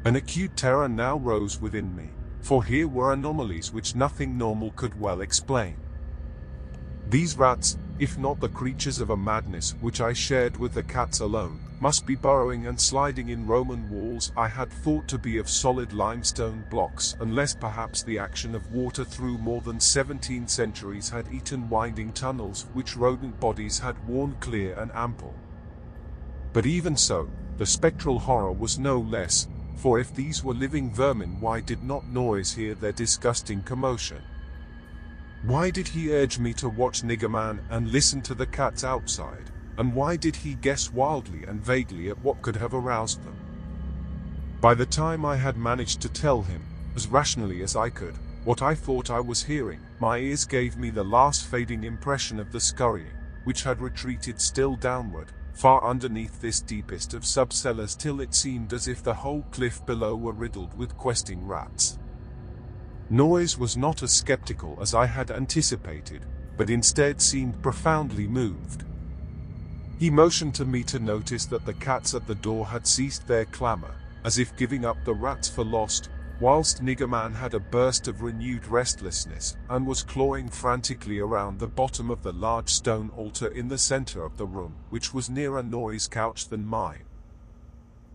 An 0.04 0.16
acute 0.16 0.58
terror 0.58 0.90
now 0.90 1.18
rose 1.18 1.62
within 1.62 1.96
me, 1.96 2.10
for 2.42 2.64
here 2.64 2.88
were 2.88 3.14
anomalies 3.14 3.72
which 3.72 3.94
nothing 3.94 4.36
normal 4.36 4.72
could 4.72 5.00
well 5.00 5.22
explain. 5.22 5.76
These 7.08 7.38
rats, 7.38 7.78
if 8.00 8.18
not 8.18 8.40
the 8.40 8.50
creatures 8.50 9.00
of 9.00 9.12
a 9.12 9.18
madness 9.18 9.76
which 9.80 10.02
I 10.02 10.14
shared 10.14 10.58
with 10.58 10.74
the 10.74 10.82
cats 10.82 11.20
alone, 11.20 11.60
must 11.80 12.08
be 12.08 12.16
burrowing 12.16 12.66
and 12.66 12.82
sliding 12.82 13.30
in 13.30 13.46
Roman 13.46 13.88
walls 13.92 14.32
I 14.36 14.48
had 14.48 14.74
thought 14.74 15.08
to 15.10 15.20
be 15.20 15.38
of 15.38 15.48
solid 15.48 15.94
limestone 15.94 16.66
blocks, 16.72 17.16
unless 17.20 17.54
perhaps 17.54 18.02
the 18.02 18.18
action 18.18 18.56
of 18.56 18.74
water 18.74 19.04
through 19.04 19.38
more 19.38 19.62
than 19.62 19.80
17 19.80 20.48
centuries 20.48 21.10
had 21.10 21.32
eaten 21.32 21.70
winding 21.70 22.12
tunnels 22.14 22.66
which 22.74 22.98
rodent 22.98 23.40
bodies 23.40 23.78
had 23.78 24.08
worn 24.08 24.36
clear 24.40 24.74
and 24.80 24.92
ample. 24.96 25.36
But 26.54 26.66
even 26.66 26.98
so, 26.98 27.30
the 27.58 27.68
spectral 27.68 28.18
horror 28.18 28.52
was 28.52 28.80
no 28.80 29.00
less, 29.00 29.48
for 29.82 29.98
if 29.98 30.14
these 30.14 30.44
were 30.44 30.54
living 30.54 30.94
vermin 30.94 31.42
why 31.42 31.60
did 31.60 31.82
not 31.82 32.08
Noyes 32.08 32.54
hear 32.54 32.76
their 32.76 32.92
disgusting 32.92 33.64
commotion? 33.64 34.22
Why 35.42 35.72
did 35.72 35.88
he 35.88 36.14
urge 36.14 36.38
me 36.38 36.54
to 36.54 36.70
watch 36.70 37.02
Niggerman 37.02 37.60
and 37.72 37.92
listen 37.92 38.22
to 38.22 38.36
the 38.36 38.46
cats 38.46 38.84
outside? 38.84 39.50
And 39.80 39.96
why 39.96 40.18
did 40.18 40.36
he 40.36 40.54
guess 40.54 40.94
wildly 40.94 41.46
and 41.46 41.66
vaguely 41.66 42.10
at 42.10 42.20
what 42.20 42.44
could 42.44 42.56
have 42.58 42.76
aroused 42.76 43.24
them? 43.24 43.36
By 44.62 44.76
the 44.76 44.86
time 44.86 45.26
I 45.26 45.36
had 45.36 45.58
managed 45.58 46.00
to 46.02 46.10
tell 46.10 46.44
him, 46.44 46.62
as 46.96 47.08
rationally 47.08 47.64
as 47.64 47.76
I 47.76 47.90
could, 47.90 48.20
what 48.44 48.62
I 48.62 48.76
thought 48.76 49.10
I 49.10 49.20
was 49.20 49.42
hearing, 49.42 49.80
my 50.00 50.20
ears 50.20 50.46
gave 50.46 50.78
me 50.78 50.92
the 50.92 51.04
last 51.04 51.48
fading 51.48 51.86
impression 51.86 52.40
of 52.40 52.52
the 52.52 52.60
scurrying, 52.60 53.18
which 53.46 53.64
had 53.64 53.82
retreated 53.82 54.40
still 54.40 54.76
downward, 54.76 55.32
far 55.54 55.84
underneath 55.84 56.42
this 56.42 56.62
deepest 56.62 57.14
of 57.14 57.24
subcellars 57.24 57.98
till 57.98 58.22
it 58.22 58.34
seemed 58.34 58.74
as 58.74 58.88
if 58.88 59.04
the 59.04 59.14
whole 59.14 59.44
cliff 59.52 59.86
below 59.86 60.16
were 60.16 60.32
riddled 60.32 60.78
with 60.78 60.98
questing 60.98 61.46
rats. 61.46 62.00
Noyes 63.10 63.58
was 63.58 63.76
not 63.76 64.04
as 64.04 64.14
skeptical 64.14 64.78
as 64.82 64.94
I 64.94 65.06
had 65.06 65.32
anticipated, 65.32 66.26
but 66.58 66.70
instead 66.70 67.22
seemed 67.22 67.62
profoundly 67.62 68.28
moved. 68.28 68.86
He 70.00 70.10
motioned 70.10 70.56
to 70.56 70.66
me 70.66 70.84
to 70.86 71.00
notice 71.00 71.46
that 71.46 71.66
the 71.66 71.74
cats 71.74 72.16
at 72.16 72.26
the 72.26 72.36
door 72.36 72.66
had 72.66 72.88
ceased 72.88 73.28
their 73.28 73.46
clamor, 73.46 73.94
as 74.24 74.40
if 74.40 74.56
giving 74.56 74.86
up 74.86 74.98
the 75.04 75.14
rats 75.14 75.50
for 75.50 75.64
lost, 75.64 76.10
whilst 76.42 76.84
Niggerman 76.84 77.36
had 77.36 77.54
a 77.54 77.60
burst 77.60 78.08
of 78.08 78.24
renewed 78.24 78.66
restlessness 78.66 79.58
and 79.70 79.86
was 79.86 80.02
clawing 80.02 80.50
frantically 80.50 81.20
around 81.20 81.60
the 81.60 81.68
bottom 81.68 82.10
of 82.10 82.24
the 82.24 82.34
large 82.34 82.68
stone 82.68 83.12
altar 83.16 83.50
in 83.50 83.68
the 83.68 83.78
center 83.78 84.26
of 84.26 84.38
the 84.38 84.46
room, 84.46 84.76
which 84.90 85.14
was 85.14 85.30
nearer 85.30 85.62
Noyes' 85.62 86.08
couch 86.08 86.48
than 86.48 86.66
mine. 86.66 87.06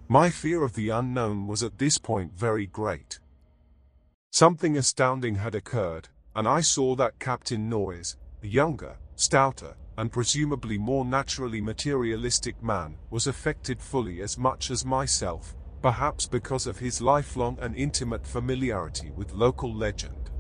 My 0.09 0.29
fear 0.29 0.65
of 0.65 0.75
the 0.75 0.89
unknown 0.89 1.47
was 1.47 1.63
at 1.63 1.79
this 1.79 1.99
point 1.99 2.33
very 2.37 2.67
great. 2.67 3.21
Something 4.33 4.77
astounding 4.77 5.37
had 5.37 5.55
occurred, 5.55 6.09
and 6.35 6.49
I 6.49 6.63
saw 6.63 6.97
that 6.97 7.21
Captain 7.21 7.69
Noyes, 7.69 8.17
the 8.41 8.49
younger, 8.49 8.97
stouter, 9.15 9.77
and 9.97 10.11
presumably 10.11 10.79
more 10.79 11.05
naturally 11.05 11.61
materialistic 11.61 12.61
man, 12.61 12.97
was 13.09 13.29
affected 13.29 13.81
fully 13.81 14.21
as 14.21 14.37
much 14.37 14.73
as 14.73 14.85
myself, 14.85 15.55
perhaps 15.87 16.27
because 16.27 16.67
of 16.67 16.81
his 16.81 17.01
lifelong 17.01 17.57
and 17.61 17.77
intimate 17.77 18.27
familiarity 18.27 19.13
with 19.15 19.33
local 19.33 19.73
legend. 19.73 20.31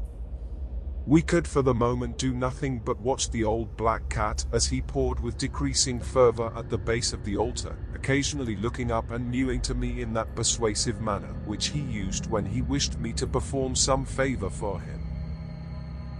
We 1.06 1.22
could 1.22 1.46
for 1.46 1.62
the 1.62 1.72
moment 1.72 2.18
do 2.18 2.34
nothing 2.34 2.80
but 2.80 2.98
watch 2.98 3.30
the 3.30 3.44
old 3.44 3.76
black 3.76 4.08
cat 4.08 4.44
as 4.52 4.66
he 4.66 4.82
poured 4.82 5.20
with 5.20 5.38
decreasing 5.38 6.00
fervor 6.00 6.52
at 6.56 6.68
the 6.68 6.76
base 6.76 7.12
of 7.12 7.24
the 7.24 7.36
altar, 7.36 7.76
occasionally 7.94 8.56
looking 8.56 8.90
up 8.90 9.12
and 9.12 9.30
mewing 9.30 9.60
to 9.60 9.74
me 9.76 10.02
in 10.02 10.12
that 10.14 10.34
persuasive 10.34 11.00
manner 11.00 11.32
which 11.44 11.68
he 11.68 11.78
used 11.78 12.28
when 12.28 12.44
he 12.44 12.60
wished 12.60 12.98
me 12.98 13.12
to 13.12 13.24
perform 13.28 13.76
some 13.76 14.04
favor 14.04 14.50
for 14.50 14.80
him. 14.80 15.00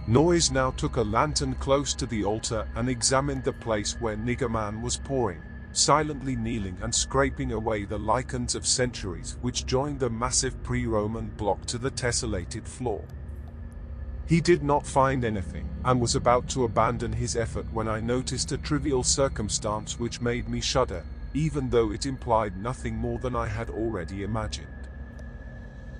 Noise 0.07 0.51
now 0.51 0.71
took 0.71 0.95
a 0.95 1.01
lantern 1.01 1.53
close 1.55 1.93
to 1.95 2.05
the 2.05 2.23
altar 2.23 2.65
and 2.77 2.87
examined 2.87 3.43
the 3.43 3.51
place 3.51 3.97
where 3.99 4.15
Niggerman 4.15 4.81
was 4.81 4.95
pouring, 4.95 5.41
silently 5.77 6.35
kneeling 6.35 6.77
and 6.81 6.93
scraping 6.93 7.51
away 7.51 7.85
the 7.85 7.97
lichens 7.97 8.55
of 8.55 8.65
centuries 8.65 9.37
which 9.41 9.65
joined 9.65 9.99
the 9.99 10.09
massive 10.09 10.61
pre-Roman 10.63 11.27
block 11.37 11.65
to 11.67 11.77
the 11.77 11.91
tessellated 11.91 12.67
floor. 12.67 13.03
He 14.27 14.41
did 14.41 14.63
not 14.63 14.85
find 14.85 15.23
anything, 15.23 15.69
and 15.85 16.01
was 16.01 16.15
about 16.15 16.49
to 16.49 16.65
abandon 16.65 17.13
his 17.13 17.37
effort 17.37 17.71
when 17.71 17.87
I 17.87 18.01
noticed 18.01 18.51
a 18.51 18.57
trivial 18.57 19.03
circumstance 19.03 19.99
which 19.99 20.19
made 20.19 20.49
me 20.49 20.59
shudder, 20.59 21.05
even 21.33 21.69
though 21.69 21.91
it 21.91 22.05
implied 22.05 22.57
nothing 22.57 22.95
more 22.95 23.19
than 23.19 23.35
I 23.35 23.47
had 23.47 23.69
already 23.69 24.23
imagined. 24.23 24.67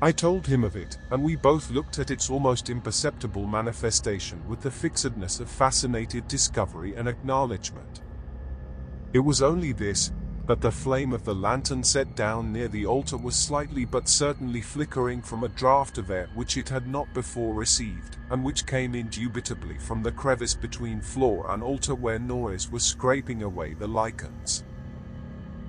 I 0.01 0.11
told 0.11 0.45
him 0.45 0.63
of 0.63 0.75
it, 0.75 0.97
and 1.09 1.23
we 1.23 1.35
both 1.35 1.71
looked 1.71 1.99
at 1.99 2.11
its 2.11 2.29
almost 2.29 2.69
imperceptible 2.69 3.47
manifestation 3.47 4.45
with 4.47 4.61
the 4.61 4.71
fixedness 4.71 5.39
of 5.39 5.49
fascinated 5.49 6.27
discovery 6.27 6.95
and 6.95 7.07
acknowledgement. 7.07 8.01
It 9.13 9.19
was 9.19 9.41
only 9.41 9.71
this, 9.71 10.11
that 10.47 10.61
the 10.61 10.71
flame 10.71 11.11
of 11.11 11.25
the 11.25 11.35
lantern 11.35 11.83
set 11.83 12.15
down 12.15 12.53
near 12.53 12.67
the 12.67 12.85
altar 12.85 13.17
was 13.17 13.35
slightly 13.35 13.83
but 13.83 14.07
certainly 14.07 14.61
flickering 14.61 15.21
from 15.21 15.43
a 15.43 15.49
draught 15.49 15.97
of 15.97 16.09
air 16.09 16.29
which 16.35 16.57
it 16.57 16.69
had 16.69 16.87
not 16.87 17.13
before 17.13 17.53
received, 17.53 18.17
and 18.29 18.43
which 18.43 18.65
came 18.65 18.95
indubitably 18.95 19.77
from 19.77 20.03
the 20.03 20.11
crevice 20.11 20.53
between 20.53 21.01
floor 21.01 21.51
and 21.51 21.61
altar 21.61 21.95
where 21.95 22.19
Noyes 22.19 22.71
was 22.71 22.83
scraping 22.83 23.43
away 23.43 23.73
the 23.73 23.87
lichens. 23.87 24.63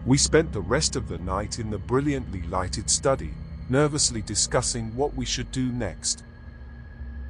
We 0.07 0.17
spent 0.17 0.53
the 0.53 0.61
rest 0.61 0.95
of 0.95 1.09
the 1.09 1.19
night 1.19 1.59
in 1.59 1.71
the 1.71 1.79
brilliantly 1.79 2.43
lighted 2.43 2.89
study, 2.89 3.35
nervously 3.69 4.23
discussing 4.23 4.95
what 4.95 5.15
we 5.15 5.25
should 5.25 5.51
do 5.51 5.73
next. 5.73 6.23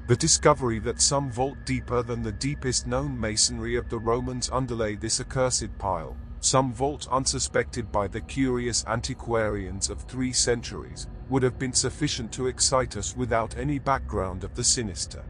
The 0.09 0.17
discovery 0.17 0.79
that 0.79 1.03
some 1.03 1.31
vault 1.31 1.59
deeper 1.67 2.03
than 2.03 2.23
the 2.23 2.33
deepest 2.33 2.87
known 2.87 3.21
masonry 3.21 3.77
of 3.77 3.91
the 3.91 3.99
Romans 3.99 4.49
underlay 4.51 4.97
this 4.97 5.21
accursed 5.21 5.69
pile, 5.77 6.17
some 6.41 6.73
vault 6.73 7.07
unsuspected 7.11 7.93
by 7.93 8.09
the 8.09 8.23
curious 8.23 8.87
antiquarians 8.87 9.91
of 9.91 10.01
three 10.01 10.33
centuries, 10.33 11.09
would 11.29 11.43
have 11.43 11.59
been 11.59 11.75
sufficient 11.75 12.33
to 12.33 12.47
excite 12.47 12.97
us 12.97 13.15
without 13.19 13.59
any 13.59 13.79
background 13.79 14.45
of 14.45 14.55
the 14.55 14.65
sinister. 14.65 15.23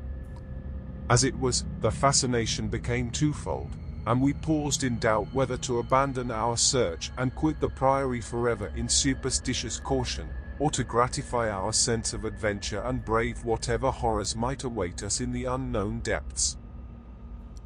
As 1.11 1.25
it 1.25 1.37
was, 1.37 1.65
the 1.81 1.91
fascination 1.91 2.69
became 2.69 3.11
twofold, 3.11 3.73
and 4.07 4.23
we 4.23 4.33
paused 4.33 4.85
in 4.85 5.01
doubt 5.01 5.27
whether 5.33 5.57
to 5.57 5.81
abandon 5.81 6.31
our 6.31 6.57
search 6.57 7.11
and 7.19 7.35
quit 7.35 7.59
the 7.59 7.69
priory 7.69 8.21
forever 8.21 8.71
in 8.77 8.89
superstitious 8.89 9.81
caution, 9.81 10.29
or 10.59 10.71
to 10.71 10.85
gratify 10.85 11.51
our 11.51 11.73
sense 11.73 12.13
of 12.13 12.25
adventure 12.25 12.81
and 12.83 13.05
brave 13.05 13.45
whatever 13.45 13.91
horrors 13.91 14.35
might 14.35 14.65
await 14.65 15.03
us 15.03 15.21
in 15.21 15.33
the 15.33 15.45
unknown 15.45 16.01
depths. 16.01 16.57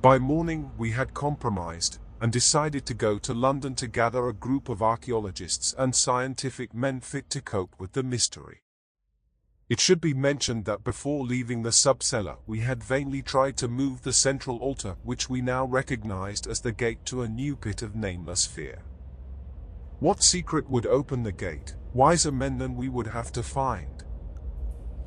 By 0.01 0.19
morning 0.19 0.73
we 0.77 0.91
had 0.91 1.15
compromised, 1.15 1.99
and 2.23 2.31
decided 2.31 2.87
to 2.87 2.95
go 2.95 3.19
to 3.19 3.35
London 3.35 3.75
to 3.75 3.89
gather 3.89 4.29
a 4.29 4.33
group 4.33 4.69
of 4.69 4.81
archaeologists 4.81 5.75
and 5.77 5.93
scientific 5.93 6.73
men 6.73 7.01
fit 7.01 7.29
to 7.29 7.41
cope 7.41 7.75
with 7.81 7.93
the 7.93 8.03
mystery. 8.05 8.61
It 9.69 9.81
should 9.81 10.01
be 10.01 10.15
mentioned 10.15 10.65
that 10.67 10.85
before 10.85 11.25
leaving 11.25 11.63
the 11.63 11.71
subcellar 11.71 12.37
we 12.47 12.61
had 12.61 12.85
vainly 12.85 13.23
tried 13.23 13.57
to 13.57 13.67
move 13.67 14.03
the 14.03 14.13
central 14.13 14.59
altar 14.59 14.95
which 15.03 15.29
we 15.29 15.43
now 15.43 15.65
recognized 15.65 16.47
as 16.47 16.61
the 16.61 16.71
gate 16.71 17.05
to 17.07 17.23
a 17.23 17.29
new 17.29 17.57
pit 17.57 17.83
of 17.83 17.97
nameless 17.97 18.47
fear. 18.47 18.83
What 20.03 20.21
secret 20.21 20.69
would 20.69 20.87
open 20.87 21.23
the 21.23 21.31
gate? 21.31 21.77
wiser 21.95 22.33
men 22.33 22.59
than 22.59 22.75
we 22.75 22.89
would 22.89 23.07
have 23.07 23.31
to 23.35 23.43
find. 23.45 24.03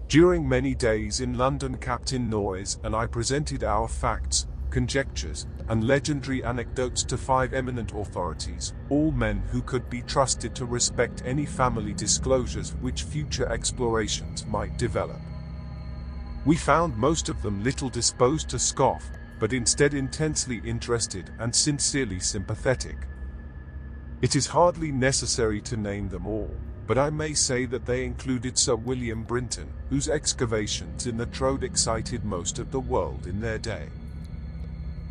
During 0.08 0.48
many 0.48 0.74
days 0.74 1.20
in 1.20 1.38
London 1.38 1.76
Captain 1.76 2.30
Noyes 2.30 2.80
and 2.82 2.96
I 2.96 3.06
presented 3.06 3.66
our 3.66 3.89
facts, 3.89 4.48
conjectures, 4.70 5.48
and 5.68 5.84
legendary 5.84 6.46
anecdotes 6.46 7.04
to 7.04 7.18
five 7.18 7.54
eminent 7.54 7.91
authorities, 7.91 8.74
all 8.88 9.12
men 9.12 9.43
who 9.52 9.62
could 9.62 9.89
be 9.89 10.02
trusted 10.02 10.56
to 10.56 10.66
respect 10.66 11.24
any 11.26 11.46
family 11.46 11.93
disclosures 11.93 12.74
which 12.80 13.04
future 13.04 13.52
explorations 13.52 14.46
might 14.46 14.78
develop. 14.78 15.20
We 16.46 16.56
found 16.56 16.96
most 16.96 17.28
of 17.28 17.41
them 17.41 17.62
little 17.62 17.89
disposed 17.89 18.48
to 18.52 18.60
scoff, 18.60 19.12
but 19.39 19.52
instead 19.52 19.93
intensely 19.93 20.62
interested 20.64 21.32
and 21.39 21.54
sincerely 21.54 22.22
sympathetic. 22.22 22.96
It 24.22 24.36
is 24.36 24.47
hardly 24.47 24.91
necessary 24.91 25.61
to 25.61 25.78
name 25.78 26.09
them 26.09 26.26
all 26.28 26.51
but 26.88 26.97
I 26.97 27.09
may 27.09 27.34
say 27.34 27.66
that 27.66 27.86
they 27.86 28.05
included 28.05 28.57
Sir 28.57 28.76
William 28.76 29.24
Brinton, 29.24 29.72
whose 29.89 30.07
excavations 30.07 31.07
in 31.07 31.18
the 31.18 31.26
Troad 31.26 31.63
excited 31.63 32.24
most 32.24 32.59
of 32.59 32.72
the 32.72 32.80
world 32.80 33.26
in 33.26 33.41
their 33.41 33.57
day. 33.57 33.89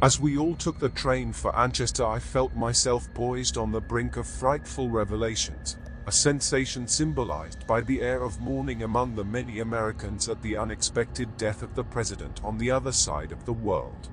As 0.03 0.21
we 0.21 0.37
all 0.37 0.55
took 0.55 0.79
the 0.79 0.91
train 0.91 1.33
for 1.33 1.57
Anchester 1.57 2.05
I 2.05 2.19
felt 2.19 2.55
myself 2.55 3.09
poised 3.15 3.57
on 3.57 3.73
the 3.73 3.81
brink 3.81 4.17
of 4.17 4.27
frightful 4.27 4.89
revelations, 4.89 5.77
a 6.07 6.13
sensation 6.13 6.87
symbolized 6.87 7.67
by 7.67 7.81
the 7.81 8.03
air 8.03 8.23
of 8.23 8.41
mourning 8.41 8.83
among 8.83 9.17
the 9.17 9.25
many 9.25 9.61
Americans 9.61 10.29
at 10.29 10.43
the 10.43 10.57
unexpected 10.57 11.37
death 11.37 11.63
of 11.63 11.75
the 11.75 11.85
president 11.85 12.41
on 12.45 12.59
the 12.59 12.71
other 12.71 12.93
side 12.93 13.33
of 13.33 13.45
the 13.47 13.53
world. 13.53 14.11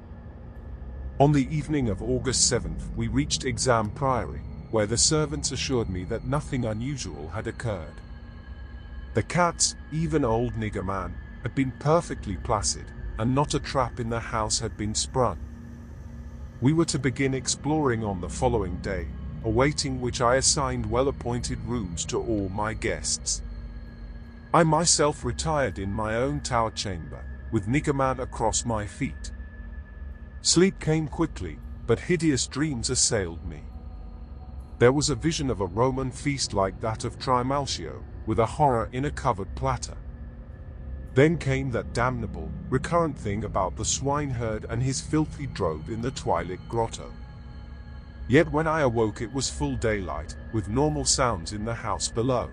On 1.19 1.31
the 1.31 1.53
evening 1.55 1.89
of 1.89 2.01
August 2.01 2.51
7th 2.51 2.95
we 2.95 3.07
reached 3.07 3.43
Exham 3.43 3.91
Priory, 3.91 4.41
where 4.71 4.87
the 4.87 4.97
servants 4.97 5.51
assured 5.51 5.89
me 5.89 6.03
that 6.05 6.25
nothing 6.25 6.65
unusual 6.65 7.29
had 7.29 7.45
occurred. 7.45 8.01
The 9.13 9.23
cats, 9.23 9.75
even 9.91 10.23
old 10.23 10.53
nigger 10.53 10.85
man, 10.85 11.13
had 11.43 11.53
been 11.53 11.71
perfectly 11.79 12.37
placid, 12.37 12.85
and 13.19 13.35
not 13.35 13.53
a 13.53 13.59
trap 13.59 13.99
in 13.99 14.09
the 14.09 14.19
house 14.19 14.59
had 14.59 14.77
been 14.77 14.95
sprung. 14.95 15.37
We 16.61 16.73
were 16.73 16.85
to 16.85 16.99
begin 16.99 17.33
exploring 17.33 18.03
on 18.03 18.21
the 18.21 18.29
following 18.29 18.77
day, 18.77 19.07
awaiting 19.43 19.99
which 19.99 20.21
I 20.21 20.35
assigned 20.35 20.89
well-appointed 20.89 21.59
rooms 21.65 22.05
to 22.05 22.21
all 22.21 22.47
my 22.49 22.73
guests. 22.73 23.41
I 24.53 24.63
myself 24.63 25.25
retired 25.25 25.79
in 25.79 25.91
my 25.91 26.15
own 26.15 26.39
tower 26.41 26.71
chamber, 26.71 27.25
with 27.51 27.67
Niggerman 27.67 28.19
across 28.19 28.65
my 28.65 28.85
feet. 28.85 29.31
Sleep 30.41 30.79
came 30.79 31.07
quickly, 31.07 31.59
but 31.87 31.99
hideous 31.99 32.47
dreams 32.47 32.89
assailed 32.89 33.45
me. 33.45 33.63
There 34.81 34.91
was 34.91 35.11
a 35.11 35.15
vision 35.15 35.51
of 35.51 35.61
a 35.61 35.67
Roman 35.67 36.09
feast 36.09 36.55
like 36.55 36.81
that 36.81 37.05
of 37.05 37.19
Trimalchio, 37.19 38.01
with 38.25 38.39
a 38.39 38.45
horror 38.47 38.89
in 38.91 39.05
a 39.05 39.11
covered 39.11 39.53
platter. 39.53 39.95
Then 41.13 41.37
came 41.37 41.69
that 41.69 41.93
damnable, 41.93 42.49
recurrent 42.67 43.15
thing 43.15 43.43
about 43.43 43.75
the 43.75 43.85
swineherd 43.85 44.65
and 44.71 44.81
his 44.81 44.99
filthy 44.99 45.45
drove 45.45 45.89
in 45.89 46.01
the 46.01 46.09
twilight 46.09 46.67
grotto. 46.67 47.11
Yet 48.27 48.51
when 48.51 48.65
I 48.65 48.81
awoke 48.81 49.21
it 49.21 49.31
was 49.31 49.51
full 49.51 49.75
daylight, 49.75 50.35
with 50.51 50.67
normal 50.67 51.05
sounds 51.05 51.53
in 51.53 51.63
the 51.63 51.75
house 51.75 52.07
below. 52.07 52.49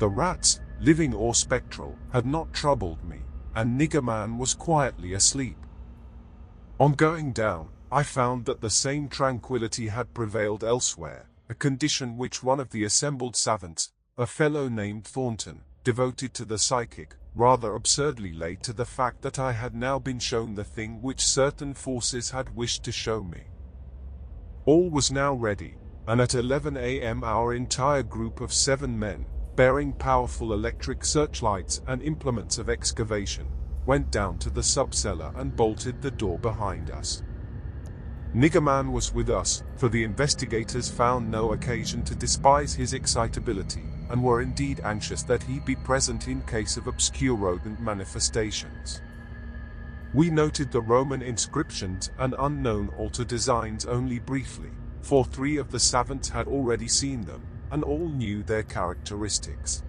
The 0.00 0.08
rats, 0.08 0.58
living 0.80 1.14
or 1.14 1.36
spectral, 1.36 1.96
had 2.12 2.26
not 2.26 2.52
troubled 2.52 3.04
me, 3.04 3.20
and 3.54 3.80
Niggerman 3.80 4.38
was 4.38 4.54
quietly 4.54 5.12
asleep. 5.12 5.58
On 6.80 6.94
going 6.94 7.30
down, 7.30 7.68
I 7.90 8.02
found 8.02 8.46
that 8.46 8.60
the 8.60 8.70
same 8.70 9.08
tranquility 9.08 9.86
had 9.88 10.12
prevailed 10.12 10.64
elsewhere, 10.64 11.28
a 11.48 11.54
condition 11.54 12.16
which 12.16 12.42
one 12.42 12.58
of 12.58 12.70
the 12.70 12.82
assembled 12.82 13.36
savants, 13.36 13.92
a 14.18 14.26
fellow 14.26 14.68
named 14.68 15.04
Thornton, 15.04 15.62
devoted 15.84 16.34
to 16.34 16.44
the 16.44 16.58
psychic, 16.58 17.14
rather 17.36 17.74
absurdly 17.74 18.32
laid 18.32 18.62
to 18.64 18.72
the 18.72 18.84
fact 18.84 19.22
that 19.22 19.38
I 19.38 19.52
had 19.52 19.74
now 19.74 20.00
been 20.00 20.18
shown 20.18 20.54
the 20.54 20.64
thing 20.64 21.00
which 21.00 21.24
certain 21.24 21.74
forces 21.74 22.30
had 22.30 22.56
wished 22.56 22.82
to 22.84 22.92
show 22.92 23.22
me. 23.22 23.44
All 24.64 24.90
was 24.90 25.12
now 25.12 25.34
ready, 25.34 25.76
and 26.08 26.20
at 26.20 26.34
11 26.34 26.76
a.m. 26.76 27.22
our 27.22 27.54
entire 27.54 28.02
group 28.02 28.40
of 28.40 28.52
seven 28.52 28.98
men, 28.98 29.26
bearing 29.54 29.92
powerful 29.92 30.52
electric 30.52 31.04
searchlights 31.04 31.82
and 31.86 32.02
implements 32.02 32.58
of 32.58 32.68
excavation, 32.68 33.46
went 33.86 34.10
down 34.10 34.38
to 34.38 34.50
the 34.50 34.60
subcellar 34.60 35.32
and 35.36 35.54
bolted 35.54 36.02
the 36.02 36.10
door 36.10 36.38
behind 36.40 36.90
us. 36.90 37.22
Niggerman 38.36 38.92
was 38.92 39.14
with 39.14 39.30
us, 39.30 39.62
for 39.76 39.88
the 39.88 40.04
investigators 40.04 40.90
found 40.90 41.30
no 41.30 41.54
occasion 41.54 42.02
to 42.02 42.14
despise 42.14 42.74
his 42.74 42.92
excitability, 42.92 43.84
and 44.10 44.22
were 44.22 44.42
indeed 44.42 44.78
anxious 44.84 45.22
that 45.22 45.42
he 45.42 45.58
be 45.60 45.74
present 45.74 46.28
in 46.28 46.42
case 46.42 46.76
of 46.76 46.86
obscure 46.86 47.34
rodent 47.34 47.80
manifestations. 47.80 49.00
We 50.12 50.28
noted 50.28 50.70
the 50.70 50.82
Roman 50.82 51.22
inscriptions 51.22 52.10
and 52.18 52.34
unknown 52.38 52.90
altar 52.98 53.24
designs 53.24 53.86
only 53.86 54.18
briefly, 54.18 54.68
for 55.00 55.24
three 55.24 55.56
of 55.56 55.70
the 55.70 55.80
savants 55.80 56.28
had 56.28 56.46
already 56.46 56.88
seen 56.88 57.22
them, 57.22 57.40
and 57.70 57.82
all 57.82 58.06
knew 58.06 58.42
their 58.42 58.64
characteristics. 58.64 59.82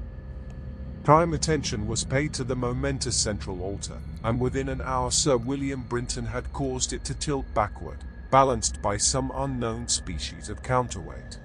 Prime 1.03 1.33
attention 1.33 1.85
was 1.85 2.05
paid 2.05 2.33
to 2.35 2.45
the 2.45 2.55
momentous 2.55 3.17
central 3.17 3.61
altar, 3.61 3.99
and 4.23 4.39
within 4.39 4.69
an 4.69 4.79
hour 4.79 5.11
Sir 5.11 5.35
William 5.35 5.81
Brinton 5.81 6.27
had 6.27 6.53
caused 6.53 6.93
it 6.93 7.03
to 7.03 7.13
tilt 7.13 7.45
backward, 7.53 8.05
balanced 8.29 8.81
by 8.81 8.97
some 8.97 9.31
unknown 9.35 9.87
species 9.87 10.49
of 10.49 10.63
counterweight. 10.63 11.39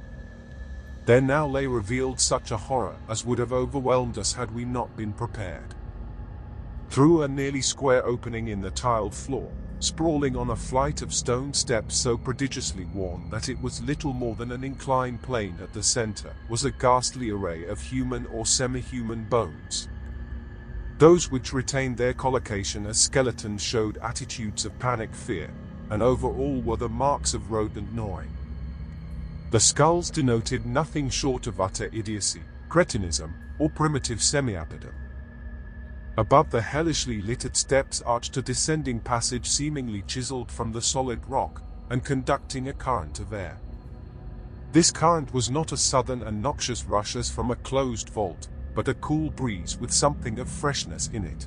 There 1.04 1.20
now 1.20 1.46
lay 1.46 1.66
revealed 1.66 2.20
such 2.20 2.50
a 2.50 2.56
horror 2.56 2.96
as 3.08 3.24
would 3.24 3.38
have 3.38 3.52
overwhelmed 3.52 4.18
us 4.18 4.32
had 4.32 4.54
we 4.54 4.64
not 4.64 4.96
been 4.96 5.12
prepared. 5.12 5.74
Through 6.90 7.22
a 7.22 7.28
nearly 7.28 7.62
square 7.62 8.04
opening 8.06 8.48
in 8.48 8.60
the 8.60 8.70
tiled 8.70 9.14
floor, 9.14 9.50
sprawling 9.80 10.36
on 10.36 10.50
a 10.50 10.56
flight 10.56 11.02
of 11.02 11.12
stone 11.12 11.52
steps 11.52 11.96
so 11.96 12.16
prodigiously 12.16 12.84
worn 12.84 13.28
that 13.30 13.48
it 13.48 13.60
was 13.60 13.82
little 13.82 14.12
more 14.12 14.36
than 14.36 14.52
an 14.52 14.62
inclined 14.62 15.20
plane 15.22 15.56
at 15.60 15.72
the 15.72 15.82
center, 15.82 16.32
was 16.48 16.64
a 16.64 16.70
ghastly 16.70 17.30
array 17.30 17.64
of 17.64 17.80
human 17.80 18.26
or 18.26 18.46
semi-human 18.46 19.24
bones. 19.24 19.88
Those 20.98 21.32
which 21.32 21.52
retained 21.52 21.96
their 21.96 22.14
collocation 22.14 22.86
as 22.86 23.00
skeletons 23.00 23.60
showed 23.60 23.98
attitudes 23.98 24.64
of 24.64 24.78
panic 24.78 25.12
fear, 25.12 25.50
and 25.92 26.02
over 26.02 26.26
all 26.26 26.58
were 26.62 26.78
the 26.78 26.88
marks 26.88 27.34
of 27.34 27.52
rodent 27.52 27.92
gnawing. 27.92 28.30
The 29.50 29.60
skulls 29.60 30.08
denoted 30.08 30.64
nothing 30.64 31.10
short 31.10 31.46
of 31.46 31.60
utter 31.60 31.90
idiocy, 31.92 32.40
cretinism, 32.70 33.30
or 33.58 33.68
primitive 33.68 34.22
semi-apedom. 34.22 34.94
Above 36.16 36.50
the 36.50 36.62
hellishly 36.62 37.20
littered 37.20 37.58
steps 37.58 38.00
arched 38.06 38.38
a 38.38 38.42
descending 38.42 39.00
passage 39.00 39.46
seemingly 39.46 40.00
chiseled 40.06 40.50
from 40.50 40.72
the 40.72 40.80
solid 40.80 41.20
rock, 41.28 41.62
and 41.90 42.02
conducting 42.02 42.68
a 42.68 42.72
current 42.72 43.20
of 43.20 43.34
air. 43.34 43.58
This 44.72 44.90
current 44.90 45.34
was 45.34 45.50
not 45.50 45.72
a 45.72 45.76
sudden 45.76 46.22
and 46.22 46.42
noxious 46.42 46.86
rush 46.86 47.16
as 47.16 47.30
from 47.30 47.50
a 47.50 47.56
closed 47.56 48.08
vault, 48.08 48.48
but 48.74 48.88
a 48.88 48.94
cool 48.94 49.28
breeze 49.28 49.76
with 49.76 49.92
something 49.92 50.38
of 50.38 50.48
freshness 50.48 51.10
in 51.12 51.26
it. 51.26 51.46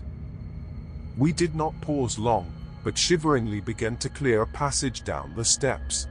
We 1.18 1.34
did 1.34 1.56
not 1.56 1.82
pause 1.82 2.20
long, 2.20 2.54
but 2.86 2.96
shiveringly 2.96 3.60
began 3.60 3.98
to 3.98 4.10
clear 4.10 4.44
a 4.44 4.48
passage 4.48 5.04
down 5.04 5.34
the 5.36 5.44
steps. 5.44 6.08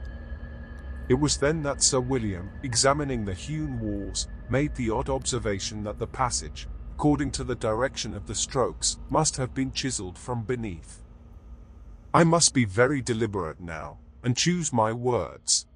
It 1.07 1.13
was 1.13 1.37
then 1.37 1.63
that 1.63 1.81
Sir 1.81 2.01
William, 2.01 2.49
examining 2.63 3.23
the 3.23 3.33
hewn 3.33 3.79
walls, 3.79 4.27
made 4.49 4.75
the 4.75 4.89
odd 4.89 5.07
observation 5.07 5.85
that 5.85 5.99
the 5.99 6.07
passage, 6.07 6.67
according 6.93 7.31
to 7.31 7.45
the 7.45 7.55
direction 7.55 8.13
of 8.13 8.27
the 8.27 8.35
strokes, 8.35 8.97
must 9.09 9.37
have 9.37 9.53
been 9.53 9.71
chiseled 9.71 10.17
from 10.17 10.43
beneath. 10.43 11.01
I 12.13 12.25
must 12.25 12.53
be 12.53 12.65
very 12.65 13.01
deliberate 13.01 13.61
now, 13.61 13.99
and 14.21 14.35
choose 14.35 14.73
my 14.73 14.91
words. 14.91 15.67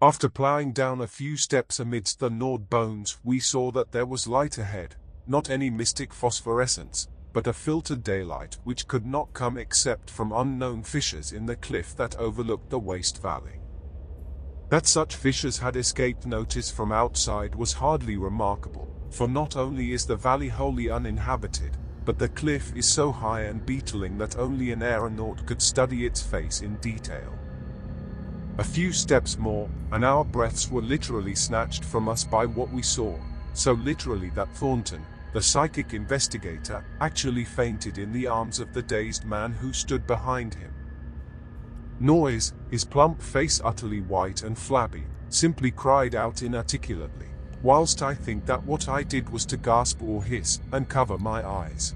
After 0.00 0.30
ploughing 0.30 0.72
down 0.72 1.02
a 1.02 1.06
few 1.06 1.36
steps 1.36 1.78
amidst 1.78 2.20
the 2.20 2.30
gnawed 2.30 2.70
bones, 2.70 3.18
we 3.22 3.38
saw 3.38 3.70
that 3.72 3.92
there 3.92 4.06
was 4.06 4.26
light 4.26 4.56
ahead, 4.56 4.96
not 5.26 5.50
any 5.50 5.68
mystic 5.68 6.14
phosphorescence, 6.14 7.06
but 7.32 7.46
a 7.46 7.52
filtered 7.52 8.02
daylight 8.02 8.58
which 8.64 8.88
could 8.88 9.06
not 9.06 9.32
come 9.32 9.56
except 9.56 10.10
from 10.10 10.32
unknown 10.32 10.82
fissures 10.82 11.32
in 11.32 11.46
the 11.46 11.56
cliff 11.56 11.94
that 11.96 12.16
overlooked 12.16 12.70
the 12.70 12.78
waste 12.78 13.22
valley. 13.22 13.60
That 14.68 14.86
such 14.86 15.16
fissures 15.16 15.58
had 15.58 15.76
escaped 15.76 16.26
notice 16.26 16.70
from 16.70 16.92
outside 16.92 17.54
was 17.54 17.72
hardly 17.72 18.16
remarkable, 18.16 18.88
for 19.10 19.26
not 19.26 19.56
only 19.56 19.92
is 19.92 20.06
the 20.06 20.16
valley 20.16 20.48
wholly 20.48 20.90
uninhabited, 20.90 21.76
but 22.04 22.18
the 22.18 22.28
cliff 22.28 22.72
is 22.74 22.88
so 22.88 23.12
high 23.12 23.42
and 23.42 23.66
beetling 23.66 24.16
that 24.18 24.36
only 24.36 24.70
an 24.72 24.82
aeronaut 24.82 25.44
could 25.46 25.60
study 25.60 26.06
its 26.06 26.22
face 26.22 26.60
in 26.62 26.76
detail. 26.76 27.36
A 28.58 28.64
few 28.64 28.92
steps 28.92 29.38
more, 29.38 29.68
and 29.92 30.04
our 30.04 30.24
breaths 30.24 30.70
were 30.70 30.82
literally 30.82 31.34
snatched 31.34 31.84
from 31.84 32.08
us 32.08 32.24
by 32.24 32.46
what 32.46 32.70
we 32.72 32.82
saw, 32.82 33.16
so 33.54 33.72
literally 33.72 34.30
that 34.30 34.54
Thornton, 34.54 35.04
the 35.32 35.42
psychic 35.42 35.94
investigator, 35.94 36.84
actually 37.00 37.44
fainted 37.44 37.98
in 37.98 38.12
the 38.12 38.26
arms 38.26 38.58
of 38.58 38.72
the 38.72 38.82
dazed 38.82 39.24
man 39.24 39.52
who 39.52 39.72
stood 39.72 40.06
behind 40.06 40.54
him. 40.54 40.72
Noyes, 42.00 42.52
his 42.70 42.84
plump 42.84 43.20
face 43.20 43.60
utterly 43.62 44.00
white 44.00 44.42
and 44.42 44.58
flabby, 44.58 45.04
simply 45.28 45.70
cried 45.70 46.14
out 46.14 46.42
inarticulately, 46.42 47.28
whilst 47.62 48.02
I 48.02 48.14
think 48.14 48.46
that 48.46 48.64
what 48.64 48.88
I 48.88 49.02
did 49.02 49.28
was 49.28 49.44
to 49.46 49.56
gasp 49.56 50.02
or 50.02 50.24
hiss 50.24 50.60
and 50.72 50.88
cover 50.88 51.18
my 51.18 51.46
eyes. 51.46 51.94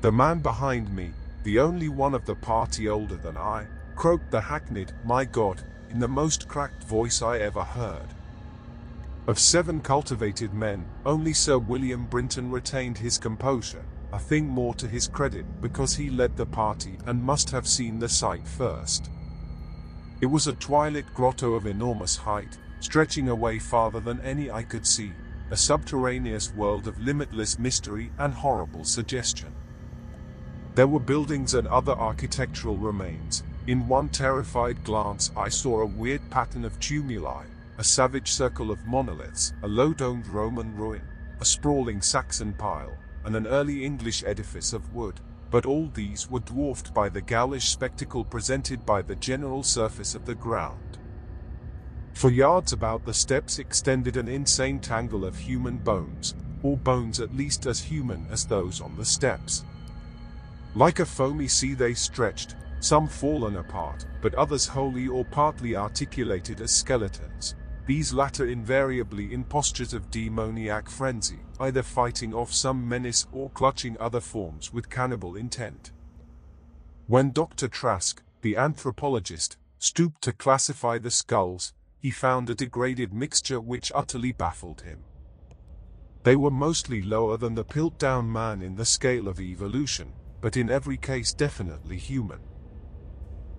The 0.00 0.10
man 0.10 0.40
behind 0.40 0.94
me, 0.94 1.12
the 1.44 1.60
only 1.60 1.88
one 1.88 2.14
of 2.14 2.24
the 2.24 2.34
party 2.34 2.88
older 2.88 3.16
than 3.16 3.36
I, 3.36 3.66
croaked 3.94 4.30
the 4.30 4.40
hackneyed, 4.40 4.92
My 5.04 5.24
God, 5.24 5.62
in 5.90 6.00
the 6.00 6.08
most 6.08 6.48
cracked 6.48 6.82
voice 6.84 7.22
I 7.22 7.38
ever 7.38 7.62
heard. 7.62 8.15
Of 9.26 9.40
seven 9.40 9.80
cultivated 9.80 10.54
men, 10.54 10.86
only 11.04 11.32
Sir 11.32 11.58
William 11.58 12.06
Brinton 12.06 12.48
retained 12.48 12.96
his 12.96 13.18
composure, 13.18 13.84
a 14.12 14.20
thing 14.20 14.46
more 14.46 14.72
to 14.74 14.86
his 14.86 15.08
credit 15.08 15.44
because 15.60 15.96
he 15.96 16.10
led 16.10 16.36
the 16.36 16.46
party 16.46 16.96
and 17.06 17.20
must 17.20 17.50
have 17.50 17.66
seen 17.66 17.98
the 17.98 18.08
sight 18.08 18.46
first. 18.46 19.10
It 20.20 20.26
was 20.26 20.46
a 20.46 20.52
twilit 20.52 21.12
grotto 21.12 21.54
of 21.54 21.66
enormous 21.66 22.14
height, 22.14 22.56
stretching 22.78 23.28
away 23.28 23.58
farther 23.58 23.98
than 23.98 24.20
any 24.20 24.48
I 24.48 24.62
could 24.62 24.86
see, 24.86 25.10
a 25.50 25.56
subterraneous 25.56 26.54
world 26.54 26.86
of 26.86 27.00
limitless 27.00 27.58
mystery 27.58 28.12
and 28.18 28.32
horrible 28.32 28.84
suggestion. 28.84 29.52
There 30.76 30.86
were 30.86 31.00
buildings 31.00 31.54
and 31.54 31.66
other 31.66 31.92
architectural 31.92 32.76
remains, 32.76 33.42
in 33.66 33.88
one 33.88 34.08
terrified 34.08 34.84
glance 34.84 35.32
I 35.36 35.48
saw 35.48 35.80
a 35.80 35.86
weird 35.86 36.30
pattern 36.30 36.64
of 36.64 36.78
tumuli, 36.78 37.46
a 37.78 37.84
savage 37.84 38.32
circle 38.32 38.70
of 38.70 38.86
monoliths, 38.86 39.52
a 39.62 39.68
low-domed 39.68 40.26
Roman 40.28 40.74
ruin, 40.74 41.02
a 41.40 41.44
sprawling 41.44 42.00
Saxon 42.00 42.54
pile, 42.54 42.96
and 43.24 43.36
an 43.36 43.46
early 43.46 43.84
English 43.84 44.24
edifice 44.24 44.72
of 44.72 44.94
wood, 44.94 45.20
but 45.50 45.66
all 45.66 45.88
these 45.94 46.30
were 46.30 46.40
dwarfed 46.40 46.94
by 46.94 47.08
the 47.08 47.20
ghoulish 47.20 47.68
spectacle 47.68 48.24
presented 48.24 48.86
by 48.86 49.02
the 49.02 49.16
general 49.16 49.62
surface 49.62 50.14
of 50.14 50.24
the 50.24 50.34
ground. 50.34 50.98
For 52.14 52.30
yards 52.30 52.72
about 52.72 53.04
the 53.04 53.12
steps 53.12 53.58
extended 53.58 54.16
an 54.16 54.28
insane 54.28 54.80
tangle 54.80 55.24
of 55.24 55.36
human 55.36 55.76
bones, 55.76 56.34
or 56.62 56.76
bones 56.78 57.20
at 57.20 57.36
least 57.36 57.66
as 57.66 57.80
human 57.80 58.26
as 58.30 58.46
those 58.46 58.80
on 58.80 58.96
the 58.96 59.04
steps. 59.04 59.64
Like 60.74 60.98
a 60.98 61.04
foamy 61.04 61.48
sea 61.48 61.74
they 61.74 61.92
stretched, 61.92 62.56
some 62.80 63.06
fallen 63.06 63.56
apart, 63.56 64.06
but 64.22 64.34
others 64.34 64.66
wholly 64.66 65.08
or 65.08 65.24
partly 65.24 65.76
articulated 65.76 66.60
as 66.60 66.70
skeletons, 66.70 67.54
these 67.86 68.12
latter 68.12 68.46
invariably 68.46 69.32
in 69.32 69.44
postures 69.44 69.94
of 69.94 70.10
demoniac 70.10 70.90
frenzy, 70.90 71.38
either 71.60 71.82
fighting 71.82 72.34
off 72.34 72.52
some 72.52 72.88
menace 72.88 73.26
or 73.32 73.48
clutching 73.50 73.96
other 74.00 74.20
forms 74.20 74.72
with 74.72 74.90
cannibal 74.90 75.36
intent. 75.36 75.92
When 77.06 77.30
Dr. 77.30 77.68
Trask, 77.68 78.20
the 78.42 78.56
anthropologist, 78.56 79.56
stooped 79.78 80.22
to 80.22 80.32
classify 80.32 80.98
the 80.98 81.12
skulls, 81.12 81.72
he 82.00 82.10
found 82.10 82.50
a 82.50 82.54
degraded 82.54 83.12
mixture 83.12 83.60
which 83.60 83.92
utterly 83.94 84.32
baffled 84.32 84.80
him. 84.80 85.04
They 86.24 86.34
were 86.34 86.50
mostly 86.50 87.02
lower 87.02 87.36
than 87.36 87.54
the 87.54 87.64
Piltdown 87.64 88.26
man 88.26 88.62
in 88.62 88.74
the 88.74 88.84
scale 88.84 89.28
of 89.28 89.40
evolution, 89.40 90.12
but 90.40 90.56
in 90.56 90.70
every 90.70 90.96
case 90.96 91.32
definitely 91.32 91.98
human. 91.98 92.40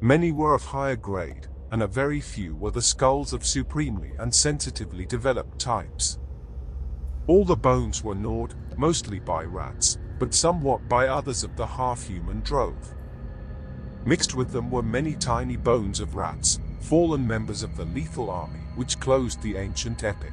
Many 0.01 0.34
were 0.34 0.53
of 0.53 0.65
higher 0.65 0.97
grade, 0.97 1.47
and 1.72 1.84
a 1.84 1.88
very 1.88 2.22
few 2.22 2.55
were 2.55 2.72
the 2.72 2.82
skulls 2.82 3.34
of 3.34 3.45
supremely 3.45 4.13
and 4.20 4.34
sensitively 4.34 5.05
developed 5.05 5.59
types. 5.59 6.20
All 7.28 7.43
the 7.43 7.55
bones 7.55 8.03
were 8.03 8.15
gnawed, 8.15 8.55
mostly 8.78 9.20
by 9.20 9.43
rats, 9.43 9.97
but 10.20 10.34
somewhat 10.34 10.88
by 10.88 11.07
others 11.07 11.43
of 11.43 11.55
the 11.55 11.68
half-human 11.68 12.41
drove. 12.41 12.93
Mixed 14.05 14.34
with 14.34 14.51
them 14.51 14.72
were 14.72 14.84
many 14.84 15.13
tiny 15.13 15.57
bones 15.57 15.99
of 15.99 16.15
rats, 16.15 16.59
fallen 16.80 17.28
members 17.28 17.63
of 17.63 17.76
the 17.76 17.86
lethal 17.86 18.30
army 18.30 18.61
which 18.76 18.99
closed 18.99 19.41
the 19.41 19.57
ancient 19.57 20.03
epic. 20.03 20.32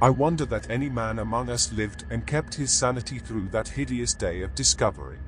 I 0.00 0.08
wonder 0.08 0.46
that 0.46 0.70
any 0.70 0.88
man 0.88 1.18
among 1.18 1.50
us 1.50 1.72
lived 1.72 2.06
and 2.08 2.26
kept 2.26 2.54
his 2.54 2.72
sanity 2.72 3.18
through 3.18 3.48
that 3.48 3.68
hideous 3.68 4.14
day 4.14 4.40
of 4.40 4.54
discovery. 4.54 5.18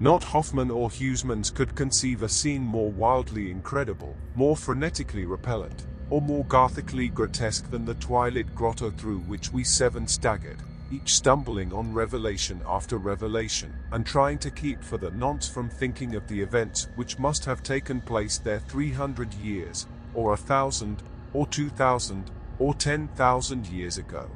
Not 0.00 0.22
Hoffmann 0.22 0.70
or 0.70 0.88
Huysmans 0.88 1.52
could 1.52 1.74
conceive 1.74 2.22
a 2.22 2.28
scene 2.28 2.62
more 2.62 2.92
wildly 2.92 3.50
incredible, 3.50 4.14
more 4.36 4.54
frenetically 4.54 5.28
repellent, 5.28 5.86
or 6.08 6.22
more 6.22 6.44
gothically 6.44 7.08
grotesque 7.08 7.68
than 7.68 7.84
the 7.84 7.96
twilit 7.96 8.54
grotto 8.54 8.90
through 8.90 9.18
which 9.20 9.52
we 9.52 9.64
seven 9.64 10.06
staggered, 10.06 10.58
each 10.92 11.16
stumbling 11.16 11.72
on 11.72 11.92
revelation 11.92 12.60
after 12.64 12.96
revelation, 12.96 13.74
and 13.90 14.06
trying 14.06 14.38
to 14.38 14.52
keep 14.52 14.84
for 14.84 14.98
the 14.98 15.10
nonce 15.10 15.48
from 15.48 15.68
thinking 15.68 16.14
of 16.14 16.28
the 16.28 16.40
events 16.40 16.86
which 16.94 17.18
must 17.18 17.44
have 17.44 17.64
taken 17.64 18.00
place 18.00 18.38
there 18.38 18.60
300 18.60 19.34
years, 19.34 19.88
or 20.14 20.32
a 20.32 20.36
thousand, 20.36 21.02
or 21.32 21.44
two 21.48 21.70
thousand, 21.70 22.30
or 22.60 22.72
ten 22.72 23.08
thousand 23.08 23.66
years 23.66 23.98
ago. 23.98 24.30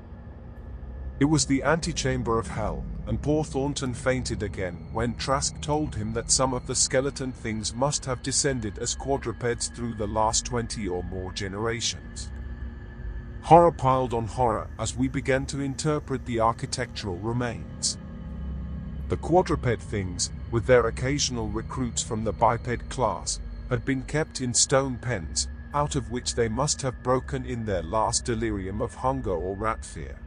It 1.20 1.26
was 1.26 1.46
the 1.46 1.62
antechamber 1.62 2.40
of 2.40 2.48
hell, 2.48 2.84
and 3.06 3.20
poor 3.20 3.42
Thornton 3.42 3.94
fainted 3.94 4.42
again 4.42 4.86
when 4.92 5.14
Trask 5.14 5.60
told 5.60 5.94
him 5.94 6.12
that 6.12 6.30
some 6.30 6.54
of 6.54 6.66
the 6.66 6.74
skeleton 6.74 7.32
things 7.32 7.74
must 7.74 8.04
have 8.04 8.22
descended 8.22 8.78
as 8.78 8.94
quadrupeds 8.94 9.68
through 9.68 9.94
the 9.94 10.06
last 10.06 10.46
twenty 10.46 10.86
or 10.86 11.02
more 11.02 11.32
generations. 11.32 12.30
Horror 13.42 13.72
piled 13.72 14.14
on 14.14 14.26
horror 14.26 14.68
as 14.78 14.96
we 14.96 15.08
began 15.08 15.46
to 15.46 15.60
interpret 15.60 16.24
the 16.24 16.38
architectural 16.38 17.16
remains. 17.18 17.98
The 19.08 19.16
quadruped 19.16 19.82
things, 19.82 20.30
with 20.52 20.64
their 20.64 20.86
occasional 20.86 21.48
recruits 21.48 22.02
from 22.02 22.22
the 22.22 22.32
biped 22.32 22.88
class, 22.88 23.40
had 23.68 23.84
been 23.84 24.02
kept 24.02 24.40
in 24.40 24.54
stone 24.54 24.96
pens, 24.96 25.48
out 25.74 25.96
of 25.96 26.10
which 26.10 26.34
they 26.34 26.48
must 26.48 26.80
have 26.82 27.02
broken 27.02 27.44
in 27.44 27.64
their 27.64 27.82
last 27.82 28.24
delirium 28.24 28.80
of 28.80 28.94
hunger 28.94 29.32
or 29.32 29.56
rat 29.56 29.84
fear. 29.84 30.18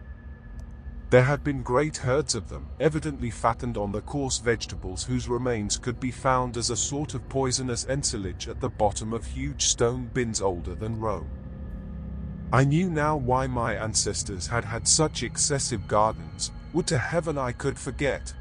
There 1.12 1.24
had 1.24 1.43
been 1.43 1.62
great 1.62 1.97
herds 1.97 2.34
of 2.34 2.49
them, 2.49 2.68
evidently 2.80 3.30
fattened 3.30 3.78
on 3.78 3.91
the 3.91 4.01
coarse 4.01 4.39
vegetables 4.39 5.03
whose 5.03 5.30
remains 5.30 5.78
could 5.78 5.99
be 5.99 6.12
found 6.12 6.58
as 6.58 6.72
a 6.72 6.76
sort 6.76 7.14
of 7.14 7.30
poisonous 7.30 7.86
ensilage 7.86 8.47
at 8.47 8.60
the 8.60 8.70
bottom 8.70 9.14
of 9.14 9.26
huge 9.26 9.66
stone 9.66 10.10
bins 10.14 10.41
older 10.41 10.74
than 10.74 10.99
Rome. 10.99 11.30
I 12.51 12.64
knew 12.64 12.89
now 12.89 13.18
why 13.18 13.45
my 13.45 13.76
ancestors 13.76 14.47
had 14.47 14.66
had 14.66 14.88
such 14.88 15.22
excessive 15.22 15.88
gardens, 15.88 16.51
would 16.74 16.88
to 16.88 16.97
heaven 16.97 17.38
I 17.38 17.51
could 17.51 17.78
forget. 17.78 18.34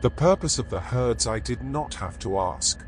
The 0.00 0.10
purpose 0.10 0.60
of 0.60 0.70
the 0.70 0.80
herds 0.80 1.26
I 1.26 1.40
did 1.40 1.62
not 1.62 1.94
have 1.94 2.20
to 2.20 2.38
ask. 2.38 2.84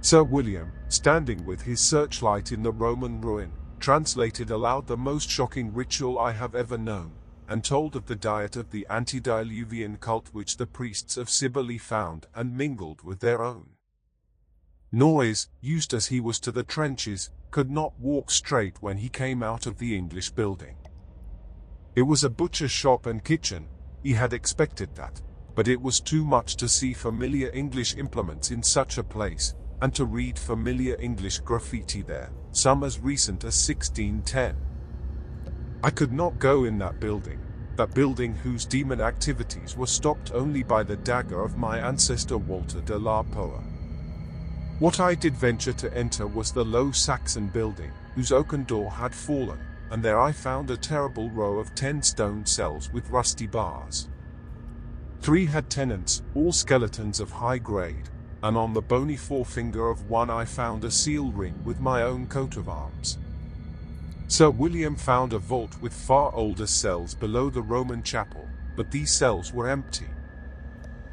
Sir 0.00 0.24
William, 0.24 0.72
standing 0.88 1.44
with 1.46 1.62
his 1.62 1.80
searchlight 1.80 2.50
in 2.50 2.64
the 2.64 2.72
Roman 2.72 3.20
ruin, 3.20 3.52
translated 3.78 4.50
aloud 4.50 4.88
the 4.88 4.96
most 4.96 5.30
shocking 5.30 5.72
ritual 5.72 6.18
I 6.18 6.32
have 6.32 6.56
ever 6.56 6.76
known, 6.76 7.12
and 7.52 7.62
told 7.62 7.94
of 7.94 8.06
the 8.06 8.16
diet 8.16 8.56
of 8.56 8.70
the 8.70 8.86
antediluvian 8.88 9.98
cult 9.98 10.30
which 10.32 10.56
the 10.56 10.66
priests 10.66 11.18
of 11.18 11.28
Cybele 11.28 11.76
found 11.78 12.26
and 12.34 12.56
mingled 12.56 13.02
with 13.02 13.20
their 13.20 13.42
own. 13.44 13.68
Noyes, 14.90 15.50
used 15.60 15.92
as 15.92 16.06
he 16.06 16.18
was 16.18 16.40
to 16.40 16.50
the 16.50 16.62
trenches, 16.62 17.28
could 17.50 17.70
not 17.70 17.92
walk 18.00 18.30
straight 18.30 18.80
when 18.80 18.96
he 18.96 19.10
came 19.10 19.42
out 19.42 19.66
of 19.66 19.76
the 19.76 19.94
English 19.94 20.30
building. 20.30 20.76
It 21.94 22.02
was 22.02 22.24
a 22.24 22.30
butcher's 22.30 22.70
shop 22.70 23.04
and 23.04 23.22
kitchen, 23.22 23.68
he 24.02 24.14
had 24.14 24.32
expected 24.32 24.94
that, 24.94 25.20
but 25.54 25.68
it 25.68 25.82
was 25.82 26.00
too 26.00 26.24
much 26.24 26.56
to 26.56 26.70
see 26.70 26.94
familiar 26.94 27.50
English 27.52 27.96
implements 27.96 28.50
in 28.50 28.62
such 28.62 28.96
a 28.96 29.04
place, 29.04 29.54
and 29.82 29.94
to 29.94 30.06
read 30.06 30.38
familiar 30.38 30.96
English 30.98 31.40
graffiti 31.40 32.00
there, 32.00 32.30
some 32.52 32.82
as 32.82 32.98
recent 32.98 33.44
as 33.44 33.68
1610. 33.68 34.71
I 35.84 35.90
could 35.90 36.12
not 36.12 36.38
go 36.38 36.64
in 36.64 36.78
that 36.78 37.00
building, 37.00 37.40
that 37.74 37.92
building 37.92 38.34
whose 38.34 38.64
demon 38.64 39.00
activities 39.00 39.76
were 39.76 39.88
stopped 39.88 40.30
only 40.32 40.62
by 40.62 40.84
the 40.84 40.96
dagger 40.96 41.42
of 41.42 41.56
my 41.56 41.78
ancestor 41.78 42.38
Walter 42.38 42.80
de 42.82 42.96
la 42.96 43.24
Poer. 43.24 43.64
What 44.78 45.00
I 45.00 45.16
did 45.16 45.34
venture 45.34 45.72
to 45.72 45.96
enter 45.96 46.26
was 46.26 46.52
the 46.52 46.64
low 46.64 46.92
Saxon 46.92 47.48
building, 47.48 47.90
whose 48.14 48.30
oaken 48.30 48.62
door 48.64 48.92
had 48.92 49.12
fallen, 49.12 49.58
and 49.90 50.02
there 50.04 50.20
I 50.20 50.30
found 50.30 50.70
a 50.70 50.76
terrible 50.76 51.30
row 51.30 51.58
of 51.58 51.74
ten 51.74 52.00
stone 52.00 52.46
cells 52.46 52.92
with 52.92 53.10
rusty 53.10 53.48
bars. 53.48 54.08
Three 55.20 55.46
had 55.46 55.68
tenants, 55.68 56.22
all 56.34 56.52
skeletons 56.52 57.18
of 57.18 57.30
high 57.30 57.58
grade, 57.58 58.08
and 58.42 58.56
on 58.56 58.72
the 58.72 58.82
bony 58.82 59.16
forefinger 59.16 59.88
of 59.88 60.08
one 60.08 60.30
I 60.30 60.44
found 60.44 60.84
a 60.84 60.90
seal 60.90 61.30
ring 61.32 61.60
with 61.64 61.80
my 61.80 62.02
own 62.02 62.26
coat 62.26 62.56
of 62.56 62.68
arms. 62.68 63.18
Sir 64.32 64.48
William 64.48 64.96
found 64.96 65.34
a 65.34 65.38
vault 65.38 65.78
with 65.82 65.92
far 65.92 66.34
older 66.34 66.66
cells 66.66 67.14
below 67.14 67.50
the 67.50 67.60
Roman 67.60 68.02
chapel, 68.02 68.48
but 68.76 68.90
these 68.90 69.12
cells 69.12 69.52
were 69.52 69.68
empty. 69.68 70.08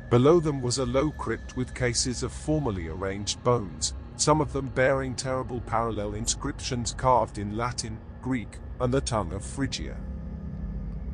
Below 0.09 0.39
them 0.39 0.61
was 0.61 0.77
a 0.77 0.85
low 0.85 1.11
crypt 1.11 1.57
with 1.57 1.75
cases 1.75 2.23
of 2.23 2.31
formerly 2.31 2.87
arranged 2.87 3.43
bones, 3.43 3.93
some 4.15 4.39
of 4.39 4.53
them 4.53 4.67
bearing 4.67 5.15
terrible 5.15 5.59
parallel 5.59 6.13
inscriptions 6.13 6.93
carved 6.93 7.39
in 7.39 7.57
Latin, 7.57 7.99
Greek, 8.21 8.57
and 8.79 8.93
the 8.93 9.01
tongue 9.01 9.33
of 9.33 9.43
Phrygia. 9.43 9.97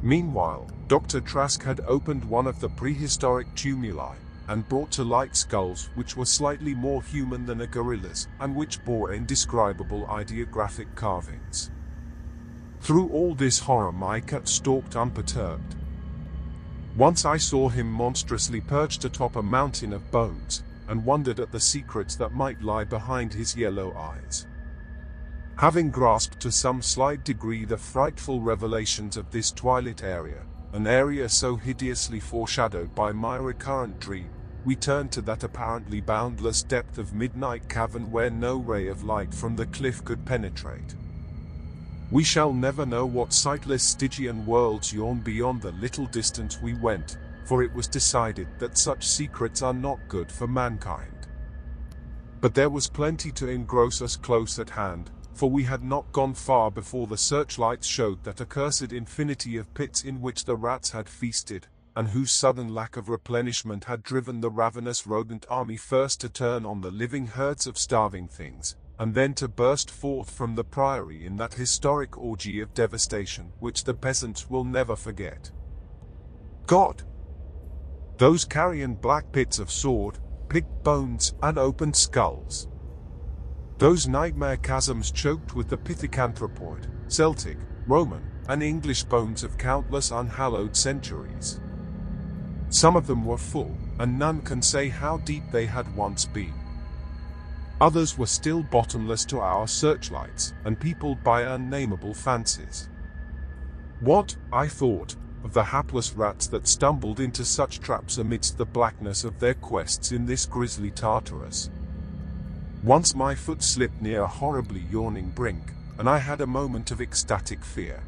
Meanwhile, 0.03 0.69
Dr. 0.87 1.21
Trask 1.21 1.63
had 1.63 1.81
opened 1.87 2.23
one 2.23 2.45
of 2.45 2.59
the 2.59 2.69
prehistoric 2.69 3.47
tumuli, 3.55 4.13
and 4.47 4.69
brought 4.69 4.91
to 4.91 5.03
light 5.03 5.35
skulls 5.35 5.89
which 5.95 6.15
were 6.15 6.25
slightly 6.25 6.75
more 6.75 7.01
human 7.01 7.47
than 7.47 7.61
a 7.61 7.67
gorilla's, 7.67 8.27
and 8.41 8.55
which 8.55 8.85
bore 8.85 9.11
indescribable 9.11 10.05
ideographic 10.05 10.93
carvings. 10.93 11.71
Through 12.81 13.09
all 13.09 13.35
this 13.35 13.59
horror 13.59 13.91
my 13.91 14.19
cat 14.19 14.47
stalked 14.47 14.95
unperturbed. 14.95 15.75
Once 16.95 17.25
I 17.25 17.37
saw 17.37 17.67
him 17.69 17.91
monstrously 17.91 18.61
perched 18.61 19.03
atop 19.05 19.35
a 19.35 19.43
mountain 19.43 19.91
of 19.91 20.11
bones, 20.11 20.63
and 20.87 21.03
wondered 21.03 21.39
at 21.39 21.51
the 21.51 21.59
secrets 21.59 22.15
that 22.15 22.33
might 22.33 22.61
lie 22.61 22.83
behind 22.83 23.33
his 23.33 23.55
yellow 23.55 23.95
eyes. 23.97 24.47
Having 25.57 25.91
grasped 25.91 26.39
to 26.41 26.51
some 26.51 26.81
slight 26.81 27.23
degree 27.23 27.65
the 27.65 27.77
frightful 27.77 28.41
revelations 28.41 29.17
of 29.17 29.31
this 29.31 29.51
twilight 29.51 30.03
area, 30.03 30.43
an 30.73 30.85
area 30.85 31.29
so 31.29 31.55
hideously 31.55 32.19
foreshadowed 32.19 32.93
by 32.93 33.11
my 33.11 33.37
recurrent 33.37 33.99
dream, 33.99 34.29
we 34.65 34.75
turned 34.75 35.11
to 35.11 35.21
that 35.21 35.43
apparently 35.43 36.01
boundless 36.01 36.63
depth 36.63 36.97
of 36.97 37.13
midnight 37.13 37.69
cavern 37.69 38.11
where 38.11 38.29
no 38.29 38.57
ray 38.57 38.87
of 38.87 39.03
light 39.03 39.33
from 39.33 39.55
the 39.55 39.67
cliff 39.67 40.03
could 40.03 40.25
penetrate. 40.25 40.95
We 42.15 42.23
shall 42.23 42.53
never 42.53 42.85
know 42.85 43.05
what 43.05 43.33
sightless 43.33 43.83
Stygian 43.83 44.45
worlds 44.45 44.93
yawn 44.93 45.19
beyond 45.19 45.61
the 45.61 45.73
little 45.73 46.05
distance 46.05 46.61
we 46.61 46.73
went, 46.73 47.17
for 47.43 47.61
it 47.61 47.73
was 47.73 47.89
decided 47.89 48.47
that 48.57 48.77
such 48.77 49.05
secrets 49.05 49.61
are 49.61 49.73
not 49.73 49.99
good 50.07 50.31
for 50.31 50.47
mankind. 50.47 51.27
But 52.39 52.53
there 52.53 52.69
was 52.69 52.87
plenty 52.87 53.33
to 53.33 53.49
engross 53.49 54.01
us 54.01 54.15
close 54.15 54.59
at 54.59 54.69
hand, 54.69 55.11
for 55.33 55.51
we 55.51 55.65
had 55.65 55.83
not 55.83 56.09
gone 56.13 56.33
far 56.33 56.71
before 56.71 57.05
the 57.05 57.17
searchlights 57.17 57.85
showed 57.85 58.23
that 58.23 58.39
accursed 58.39 58.93
infinity 58.93 59.57
of 59.57 59.73
pits 59.73 60.05
in 60.05 60.21
which 60.21 60.45
the 60.45 60.55
rats 60.55 60.91
had 60.91 61.09
feasted, 61.09 61.67
and 61.97 62.07
whose 62.07 62.31
sudden 62.31 62.73
lack 62.73 62.95
of 62.95 63.09
replenishment 63.09 63.83
had 63.83 64.03
driven 64.03 64.39
the 64.39 64.49
ravenous 64.49 65.05
rodent 65.05 65.45
army 65.49 65.75
first 65.75 66.21
to 66.21 66.29
turn 66.29 66.65
on 66.65 66.79
the 66.79 66.91
living 66.91 67.27
herds 67.27 67.67
of 67.67 67.77
starving 67.77 68.29
things, 68.29 68.77
and 68.99 69.13
then 69.13 69.33
to 69.33 69.47
burst 69.47 69.91
forth 69.91 70.29
from 70.29 70.55
the 70.55 70.63
priory 70.63 71.25
in 71.25 71.37
that 71.37 71.53
historic 71.53 72.17
orgy 72.17 72.61
of 72.61 72.73
devastation 72.73 73.51
which 73.59 73.83
the 73.83 73.93
peasants 73.93 74.49
will 74.49 74.63
never 74.63 74.95
forget. 74.95 75.51
God! 76.65 77.03
Those 78.17 78.45
carrion 78.45 78.95
black 78.95 79.31
pits 79.31 79.59
of 79.59 79.69
sword, 79.69 80.19
picked 80.47 80.83
bones, 80.83 81.33
and 81.43 81.57
opened 81.57 81.95
skulls. 81.95 82.69
Those 83.77 84.07
nightmare 84.07 84.57
chasms 84.57 85.11
choked 85.11 85.53
with 85.53 85.67
the 85.67 85.77
pithecanthropoid, 85.77 86.87
Celtic, 87.11 87.57
Roman, 87.87 88.23
and 88.47 88.63
English 88.63 89.03
bones 89.03 89.43
of 89.43 89.57
countless 89.57 90.11
unhallowed 90.11 90.77
centuries. 90.77 91.59
Some 92.69 92.95
of 92.95 93.05
them 93.05 93.25
were 93.25 93.37
full, 93.37 93.75
and 93.99 94.17
none 94.17 94.41
can 94.41 94.61
say 94.61 94.87
how 94.87 95.17
deep 95.17 95.43
they 95.51 95.65
had 95.65 95.93
once 95.95 96.25
been. 96.25 96.53
Others 97.81 98.17
were 98.17 98.25
still 98.25 98.63
bottomless 98.63 99.25
to 99.25 99.39
our 99.39 99.67
searchlights, 99.67 100.53
and 100.63 100.79
peopled 100.79 101.23
by 101.23 101.41
unnameable 101.41 102.13
fancies. 102.13 102.87
What, 103.99 104.35
I 104.51 104.67
thought, 104.67 105.15
of 105.43 105.53
the 105.53 105.63
hapless 105.63 106.13
rats 106.13 106.47
that 106.47 106.67
stumbled 106.67 107.19
into 107.19 107.43
such 107.43 107.79
traps 107.79 108.17
amidst 108.17 108.57
the 108.57 108.65
blackness 108.65 109.23
of 109.23 109.39
their 109.39 109.53
quests 109.53 110.11
in 110.11 110.25
this 110.25 110.45
grisly 110.45 110.89
Tartarus? 110.89 111.69
Once 112.81 113.13
my 113.13 113.35
foot 113.35 113.61
slipped 113.61 114.01
near 114.01 114.21
a 114.21 114.27
horribly 114.27 114.85
yawning 114.91 115.29
brink, 115.31 115.73
and 115.97 116.09
I 116.09 116.19
had 116.19 116.41
a 116.41 116.47
moment 116.47 116.91
of 116.91 117.01
ecstatic 117.01 117.63
fear. 117.63 118.03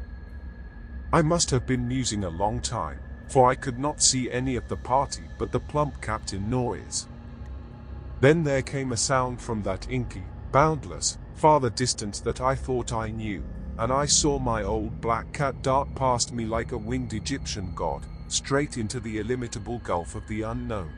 I 1.12 1.22
must 1.22 1.50
have 1.50 1.66
been 1.66 1.88
musing 1.88 2.24
a 2.24 2.30
long 2.30 2.60
time, 2.60 3.00
for 3.28 3.50
I 3.50 3.54
could 3.54 3.78
not 3.78 4.02
see 4.02 4.30
any 4.30 4.56
of 4.56 4.68
the 4.68 4.76
party 4.76 5.24
but 5.38 5.52
the 5.52 5.60
plump 5.60 6.00
Captain 6.00 6.48
Noyes. 6.48 7.06
Then 8.20 8.42
there 8.42 8.62
came 8.62 8.92
a 8.92 8.96
sound 8.96 9.40
from 9.40 9.62
that 9.62 9.88
inky, 9.90 10.24
boundless, 10.50 11.18
farther 11.34 11.70
distance 11.70 12.18
that 12.20 12.40
I 12.40 12.54
thought 12.54 12.92
I 12.92 13.10
knew, 13.10 13.44
and 13.78 13.92
I 13.92 14.06
saw 14.06 14.40
my 14.40 14.64
old 14.64 15.00
black 15.00 15.32
cat 15.32 15.62
dart 15.62 15.94
past 15.94 16.32
me 16.32 16.44
like 16.44 16.72
a 16.72 16.78
winged 16.78 17.12
Egyptian 17.12 17.72
god, 17.76 18.06
straight 18.26 18.76
into 18.76 18.98
the 18.98 19.18
illimitable 19.18 19.78
gulf 19.78 20.16
of 20.16 20.26
the 20.26 20.42
unknown. 20.42 20.92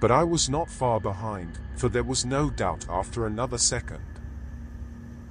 But 0.00 0.10
I 0.10 0.24
was 0.24 0.48
not 0.48 0.70
far 0.70 1.00
behind, 1.00 1.58
for 1.76 1.90
there 1.90 2.02
was 2.02 2.24
no 2.24 2.48
doubt 2.48 2.86
after 2.88 3.26
another 3.26 3.58
second. 3.58 4.00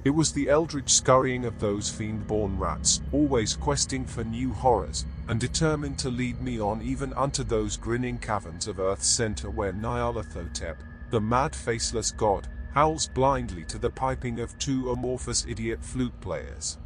It 0.04 0.10
was 0.10 0.32
the 0.32 0.48
eldritch 0.48 0.90
scurrying 0.90 1.44
of 1.44 1.58
those 1.58 1.90
fiend-born 1.90 2.58
rats, 2.58 3.02
always 3.12 3.56
questing 3.56 4.06
for 4.06 4.22
new 4.22 4.52
horrors, 4.52 5.04
and 5.30 5.38
determined 5.38 5.96
to 5.96 6.10
lead 6.10 6.40
me 6.40 6.60
on 6.60 6.82
even 6.82 7.12
unto 7.12 7.44
those 7.44 7.76
grinning 7.76 8.18
caverns 8.18 8.66
of 8.66 8.80
Earth's 8.80 9.06
center 9.06 9.48
where 9.48 9.72
Nyarlathotep, 9.72 10.78
the 11.10 11.20
mad 11.20 11.54
faceless 11.54 12.10
god, 12.10 12.48
howls 12.74 13.06
blindly 13.06 13.64
to 13.66 13.78
the 13.78 13.90
piping 13.90 14.40
of 14.40 14.58
two 14.58 14.90
amorphous 14.90 15.46
idiot 15.48 15.84
flute 15.84 16.20
players. 16.20 16.78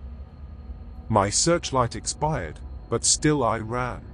My 1.08 1.30
searchlight 1.30 1.96
expired, 1.96 2.60
but 2.90 3.06
still 3.06 3.42
I 3.42 3.60
ran. 3.60 4.04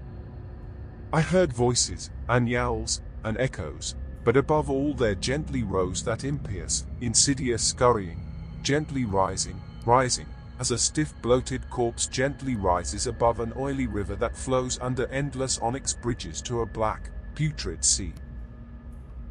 I 1.12 1.22
heard 1.22 1.52
voices, 1.52 2.12
and 2.28 2.48
yowls, 2.48 3.02
and 3.24 3.36
echoes, 3.36 3.96
but 4.22 4.36
above 4.36 4.70
all 4.70 4.94
there 4.94 5.16
gently 5.16 5.64
rose 5.64 6.04
that 6.04 6.22
impious, 6.22 6.86
insidious 7.00 7.64
scurrying, 7.64 8.20
gently 8.62 9.04
rising, 9.04 9.60
rising, 9.84 10.26
as 10.60 10.70
a 10.70 10.78
stiff 10.78 11.14
bloated 11.22 11.68
corpse 11.70 12.06
gently 12.06 12.54
rises 12.54 13.06
above 13.06 13.40
an 13.40 13.50
oily 13.56 13.86
river 13.86 14.14
that 14.14 14.36
flows 14.36 14.78
under 14.82 15.06
endless 15.06 15.58
onyx 15.58 15.94
bridges 15.94 16.42
to 16.42 16.60
a 16.60 16.66
black, 16.66 17.10
putrid 17.34 17.82
sea. 17.82 18.12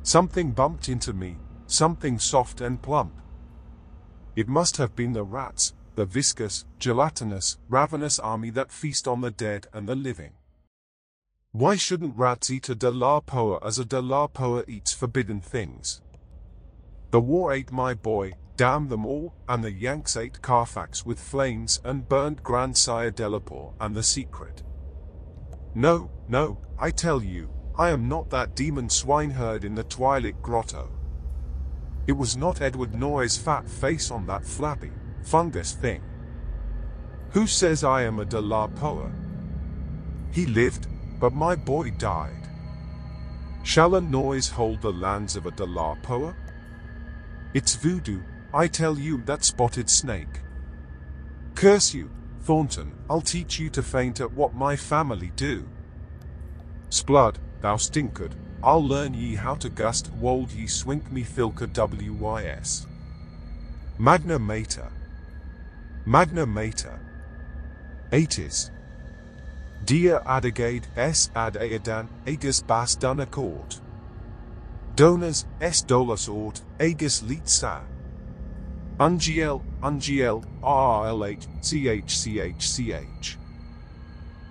Something 0.01 0.51
bumped 0.51 0.89
into 0.89 1.13
me, 1.13 1.37
something 1.67 2.17
soft 2.17 2.61
and 2.61 2.81
plump. 2.81 3.13
It 4.35 4.47
must 4.47 4.77
have 4.77 4.95
been 4.95 5.13
the 5.13 5.23
rats, 5.23 5.75
the 5.93 6.05
viscous, 6.05 6.65
gelatinous, 6.79 7.59
ravenous 7.69 8.17
army 8.17 8.49
that 8.51 8.71
feast 8.71 9.07
on 9.07 9.21
the 9.21 9.29
dead 9.29 9.67
and 9.71 9.87
the 9.87 9.95
living. 9.95 10.33
Why 11.51 11.75
shouldn't 11.75 12.17
rats 12.17 12.49
eat 12.49 12.69
a 12.69 12.75
de 12.75 12.89
la 12.89 13.19
Poer 13.19 13.63
as 13.63 13.77
a 13.77 13.85
de 13.85 14.01
la 14.01 14.25
Poer 14.27 14.63
eats 14.67 14.93
forbidden 14.93 15.41
things? 15.41 16.01
The 17.11 17.21
war 17.21 17.53
ate 17.53 17.71
my 17.71 17.93
boy, 17.93 18.33
Damn 18.59 18.89
them 18.89 19.05
all, 19.05 19.33
and 19.47 19.63
the 19.63 19.71
Yanks 19.71 20.17
ate 20.17 20.41
Carfax 20.41 21.05
with 21.05 21.17
flames 21.17 21.79
and 21.85 22.09
burned 22.09 22.43
Grandsire 22.43 23.09
Delapore 23.09 23.71
and 23.79 23.95
the 23.95 24.03
secret. 24.03 24.63
No, 25.73 26.11
no, 26.27 26.59
I 26.77 26.91
tell 26.91 27.23
you, 27.23 27.49
I 27.77 27.91
am 27.91 28.09
not 28.09 28.29
that 28.31 28.57
demon 28.57 28.89
swineherd 28.89 29.63
in 29.63 29.75
the 29.75 29.85
Twilight 29.85 30.41
Grotto. 30.41 30.89
It 32.05 32.11
was 32.11 32.35
not 32.35 32.59
Edward 32.61 32.93
Noyes' 32.93 33.37
fat 33.37 33.65
face 33.65 34.11
on 34.11 34.27
that 34.27 34.43
flappy, 34.43 34.91
fungous 35.23 35.71
thing. 35.71 36.03
Who 37.29 37.47
says 37.47 37.85
I 37.85 38.01
am 38.01 38.19
a 38.19 38.25
de 38.25 38.41
la 38.41 38.67
Poer? 38.67 39.13
He 40.33 40.45
lived, 40.45 40.87
but 41.17 41.31
my 41.31 41.55
boy 41.55 41.91
died. 41.91 42.49
Shall 43.63 43.95
a 43.95 44.01
Noyes 44.01 44.49
hold 44.49 44.81
the 44.81 44.91
lands 44.91 45.37
of 45.37 45.45
a 45.45 45.51
de 45.51 45.65
la 45.65 45.95
Poer? 46.03 46.35
It's 47.53 47.75
voodoo, 47.75 48.21
I 48.53 48.67
tell 48.67 48.97
you 48.97 49.21
that 49.25 49.43
spotted 49.43 49.89
snake. 49.89 50.41
Curse 51.55 51.93
you, 51.93 52.09
Thornton, 52.41 52.93
I'll 53.09 53.21
teach 53.21 53.59
you 53.59 53.69
to 53.71 53.83
faint 53.83 54.21
at 54.21 54.31
what 54.31 54.55
my 54.55 54.75
family 54.75 55.31
do. 55.35 55.67
Splud, 56.89 57.35
thou 57.61 57.75
stinkard, 57.75 58.33
I'll 58.63 58.85
learn 58.85 59.13
ye 59.13 59.35
how 59.35 59.55
to 59.55 59.69
gust 59.69 60.11
wold 60.13 60.51
ye 60.51 60.67
swink 60.67 61.11
me 61.11 61.23
filka 61.23 61.67
wys. 62.19 62.87
Magna 63.97 64.39
Mater. 64.39 64.91
Magna 66.05 66.45
Mater. 66.45 66.99
Atys. 68.11 68.71
Dia 69.85 70.21
adagade 70.25 70.87
s 70.95 71.29
ad 71.35 71.53
aedan 71.55 72.07
aegis 72.25 72.65
bas 72.65 72.95
dun 72.95 73.19
accord. 73.19 73.75
Donas 74.95 75.45
s 75.61 75.81
dolus 75.81 76.27
ort 76.27 76.61
aegis 76.79 77.21
litsa. 77.21 77.81
Ungiel, 78.99 79.61
ungiel, 79.81 80.43
rlh, 80.61 81.47
chchch. 81.61 83.37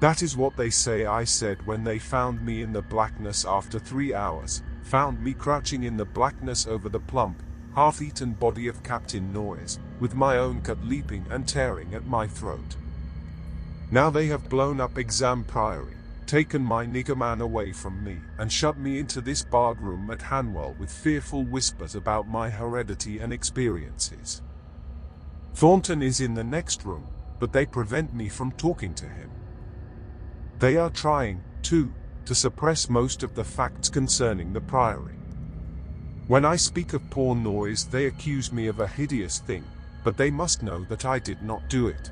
That 0.01 0.23
is 0.23 0.39
what 0.39 0.57
they 0.57 0.71
say 0.71 1.05
I 1.05 1.25
said 1.25 1.67
when 1.67 1.85
they 1.85 1.99
found 1.99 2.41
me 2.41 2.63
in 2.63 2.73
the 2.73 2.81
blackness 2.81 3.45
after 3.45 3.79
three 3.79 4.15
hours, 4.15 4.63
found 4.85 5.23
me 5.23 5.35
crouching 5.35 5.83
in 5.83 5.99
the 5.99 6.07
blackness 6.07 6.67
over 6.67 6.89
the 6.89 6.99
plump, 6.99 7.43
half-eaten 7.75 8.33
body 8.33 8.69
of 8.69 8.83
Captain 8.83 9.35
Noyes, 9.35 9.79
with 10.01 10.15
my 10.15 10.39
own 10.39 10.63
cut 10.63 10.83
leaping 10.83 11.27
and 11.29 11.47
tearing 11.47 11.93
at 11.95 12.07
my 12.07 12.27
throat. 12.27 12.77
Now 13.91 14.09
they 14.09 14.29
have 14.29 14.49
blown 14.49 14.81
up 14.81 14.97
Exham 14.97 15.45
Priory, 15.45 15.98
taken 16.29 16.63
my 16.63 16.85
nigger 16.87 17.17
man 17.17 17.41
away 17.41 17.73
from 17.73 18.05
me, 18.05 18.19
and 18.37 18.53
shut 18.53 18.79
me 18.79 18.99
into 18.99 19.23
this 19.23 19.43
barred 19.43 19.81
room 19.81 20.11
at 20.11 20.21
Hanwell 20.21 20.79
with 20.79 20.93
fearful 20.93 21.43
whispers 21.45 21.95
about 21.95 22.29
my 22.29 22.51
heredity 22.51 23.19
and 23.19 23.33
experiences. 23.33 24.43
Thornton 25.55 26.03
is 26.03 26.21
in 26.21 26.35
the 26.35 26.45
next 26.45 26.85
room, 26.85 27.07
but 27.41 27.53
they 27.53 27.65
prevent 27.65 28.15
me 28.15 28.29
from 28.29 28.53
talking 28.53 28.95
to 28.95 29.07
him. 29.07 29.31
They 30.59 30.77
are 30.77 30.91
trying, 30.91 31.43
too, 31.63 31.93
to 32.27 32.35
suppress 32.35 32.91
most 32.91 33.23
of 33.23 33.35
the 33.35 33.45
facts 33.45 33.89
concerning 33.89 34.53
the 34.53 34.61
Priory. 34.61 35.15
When 36.27 36.45
I 36.45 36.57
speak 36.57 36.93
of 36.93 37.09
poor 37.09 37.35
Noyes 37.35 37.87
they 37.87 38.05
accuse 38.05 38.53
me 38.53 38.67
of 38.67 38.81
a 38.81 38.87
hideous 38.87 39.39
thing, 39.39 39.65
but 40.05 40.19
they 40.19 40.31
must 40.31 40.63
know 40.63 40.85
that 40.85 41.07
I 41.07 41.19
did 41.21 41.43
not 41.43 41.71
do 41.71 41.89
it. 41.89 42.11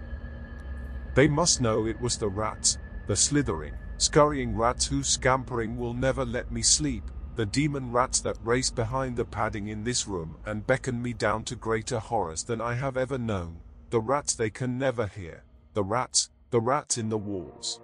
They 1.14 1.28
must 1.28 1.60
know 1.60 1.86
it 1.86 2.00
was 2.00 2.16
the 2.16 2.28
rats, 2.28 2.78
the 3.06 3.14
slithering, 3.14 3.74
scurrying 3.99 4.57
rats 4.57 4.86
whose 4.86 5.09
scampering 5.09 5.76
will 5.76 5.94
never 5.94 6.24
let 6.24 6.51
me 6.51 6.62
sleep, 6.62 7.05
the 7.34 7.47
demon 7.47 7.92
rats 7.92 8.20
that 8.20 8.36
race 8.44 8.70
behind 8.70 9.16
the 9.16 9.24
padding 9.24 9.68
in 9.68 9.84
this 9.84 10.07
room 10.07 10.36
and 10.47 10.66
beckon 10.66 11.01
me 11.01 11.12
down 11.12 11.44
to 11.44 11.57
greater 11.57 11.99
horrors 11.99 12.44
than 12.44 12.61
I 12.61 12.74
have 12.74 12.97
ever 12.97 13.18
known, 13.18 13.59
the 13.90 14.01
rats 14.01 14.34
they 14.34 14.51
can 14.51 14.78
never 14.78 15.07
hear, 15.07 15.44
the 15.74 15.84
rats, 15.84 16.30
the 16.51 16.61
rats 16.61 16.99
in 16.99 17.09
the 17.09 17.18
walls. 17.18 17.80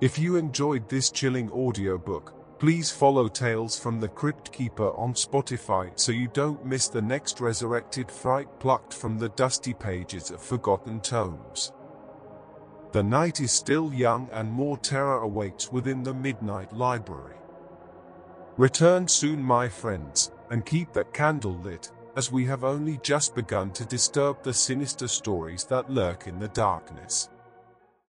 If 0.00 0.18
you 0.18 0.36
enjoyed 0.36 0.88
this 0.88 1.10
chilling 1.10 1.50
audiobook, 1.50 2.36
Please 2.58 2.90
follow 2.90 3.28
Tales 3.28 3.78
from 3.78 4.00
the 4.00 4.08
Crypt 4.08 4.50
Keeper 4.50 4.96
on 4.96 5.12
Spotify 5.12 5.90
so 5.94 6.10
you 6.10 6.26
don't 6.28 6.64
miss 6.64 6.88
the 6.88 7.02
next 7.02 7.38
resurrected 7.38 8.10
fright 8.10 8.48
plucked 8.60 8.94
from 8.94 9.18
the 9.18 9.28
dusty 9.28 9.74
pages 9.74 10.30
of 10.30 10.40
forgotten 10.40 11.00
tomes. 11.00 11.72
The 12.96 13.02
night 13.02 13.42
is 13.42 13.52
still 13.52 13.92
young 13.92 14.26
and 14.32 14.50
more 14.50 14.78
terror 14.78 15.18
awaits 15.18 15.70
within 15.70 16.02
the 16.02 16.14
Midnight 16.14 16.72
Library. 16.72 17.36
Return 18.56 19.06
soon 19.06 19.42
my 19.42 19.68
friends, 19.68 20.30
and 20.48 20.64
keep 20.64 20.94
that 20.94 21.12
candle 21.12 21.58
lit, 21.58 21.92
as 22.16 22.32
we 22.32 22.46
have 22.46 22.64
only 22.64 22.98
just 23.02 23.34
begun 23.34 23.70
to 23.72 23.84
disturb 23.84 24.42
the 24.42 24.54
sinister 24.54 25.08
stories 25.08 25.64
that 25.64 25.90
lurk 25.90 26.26
in 26.26 26.38
the 26.38 26.48
darkness. 26.48 27.28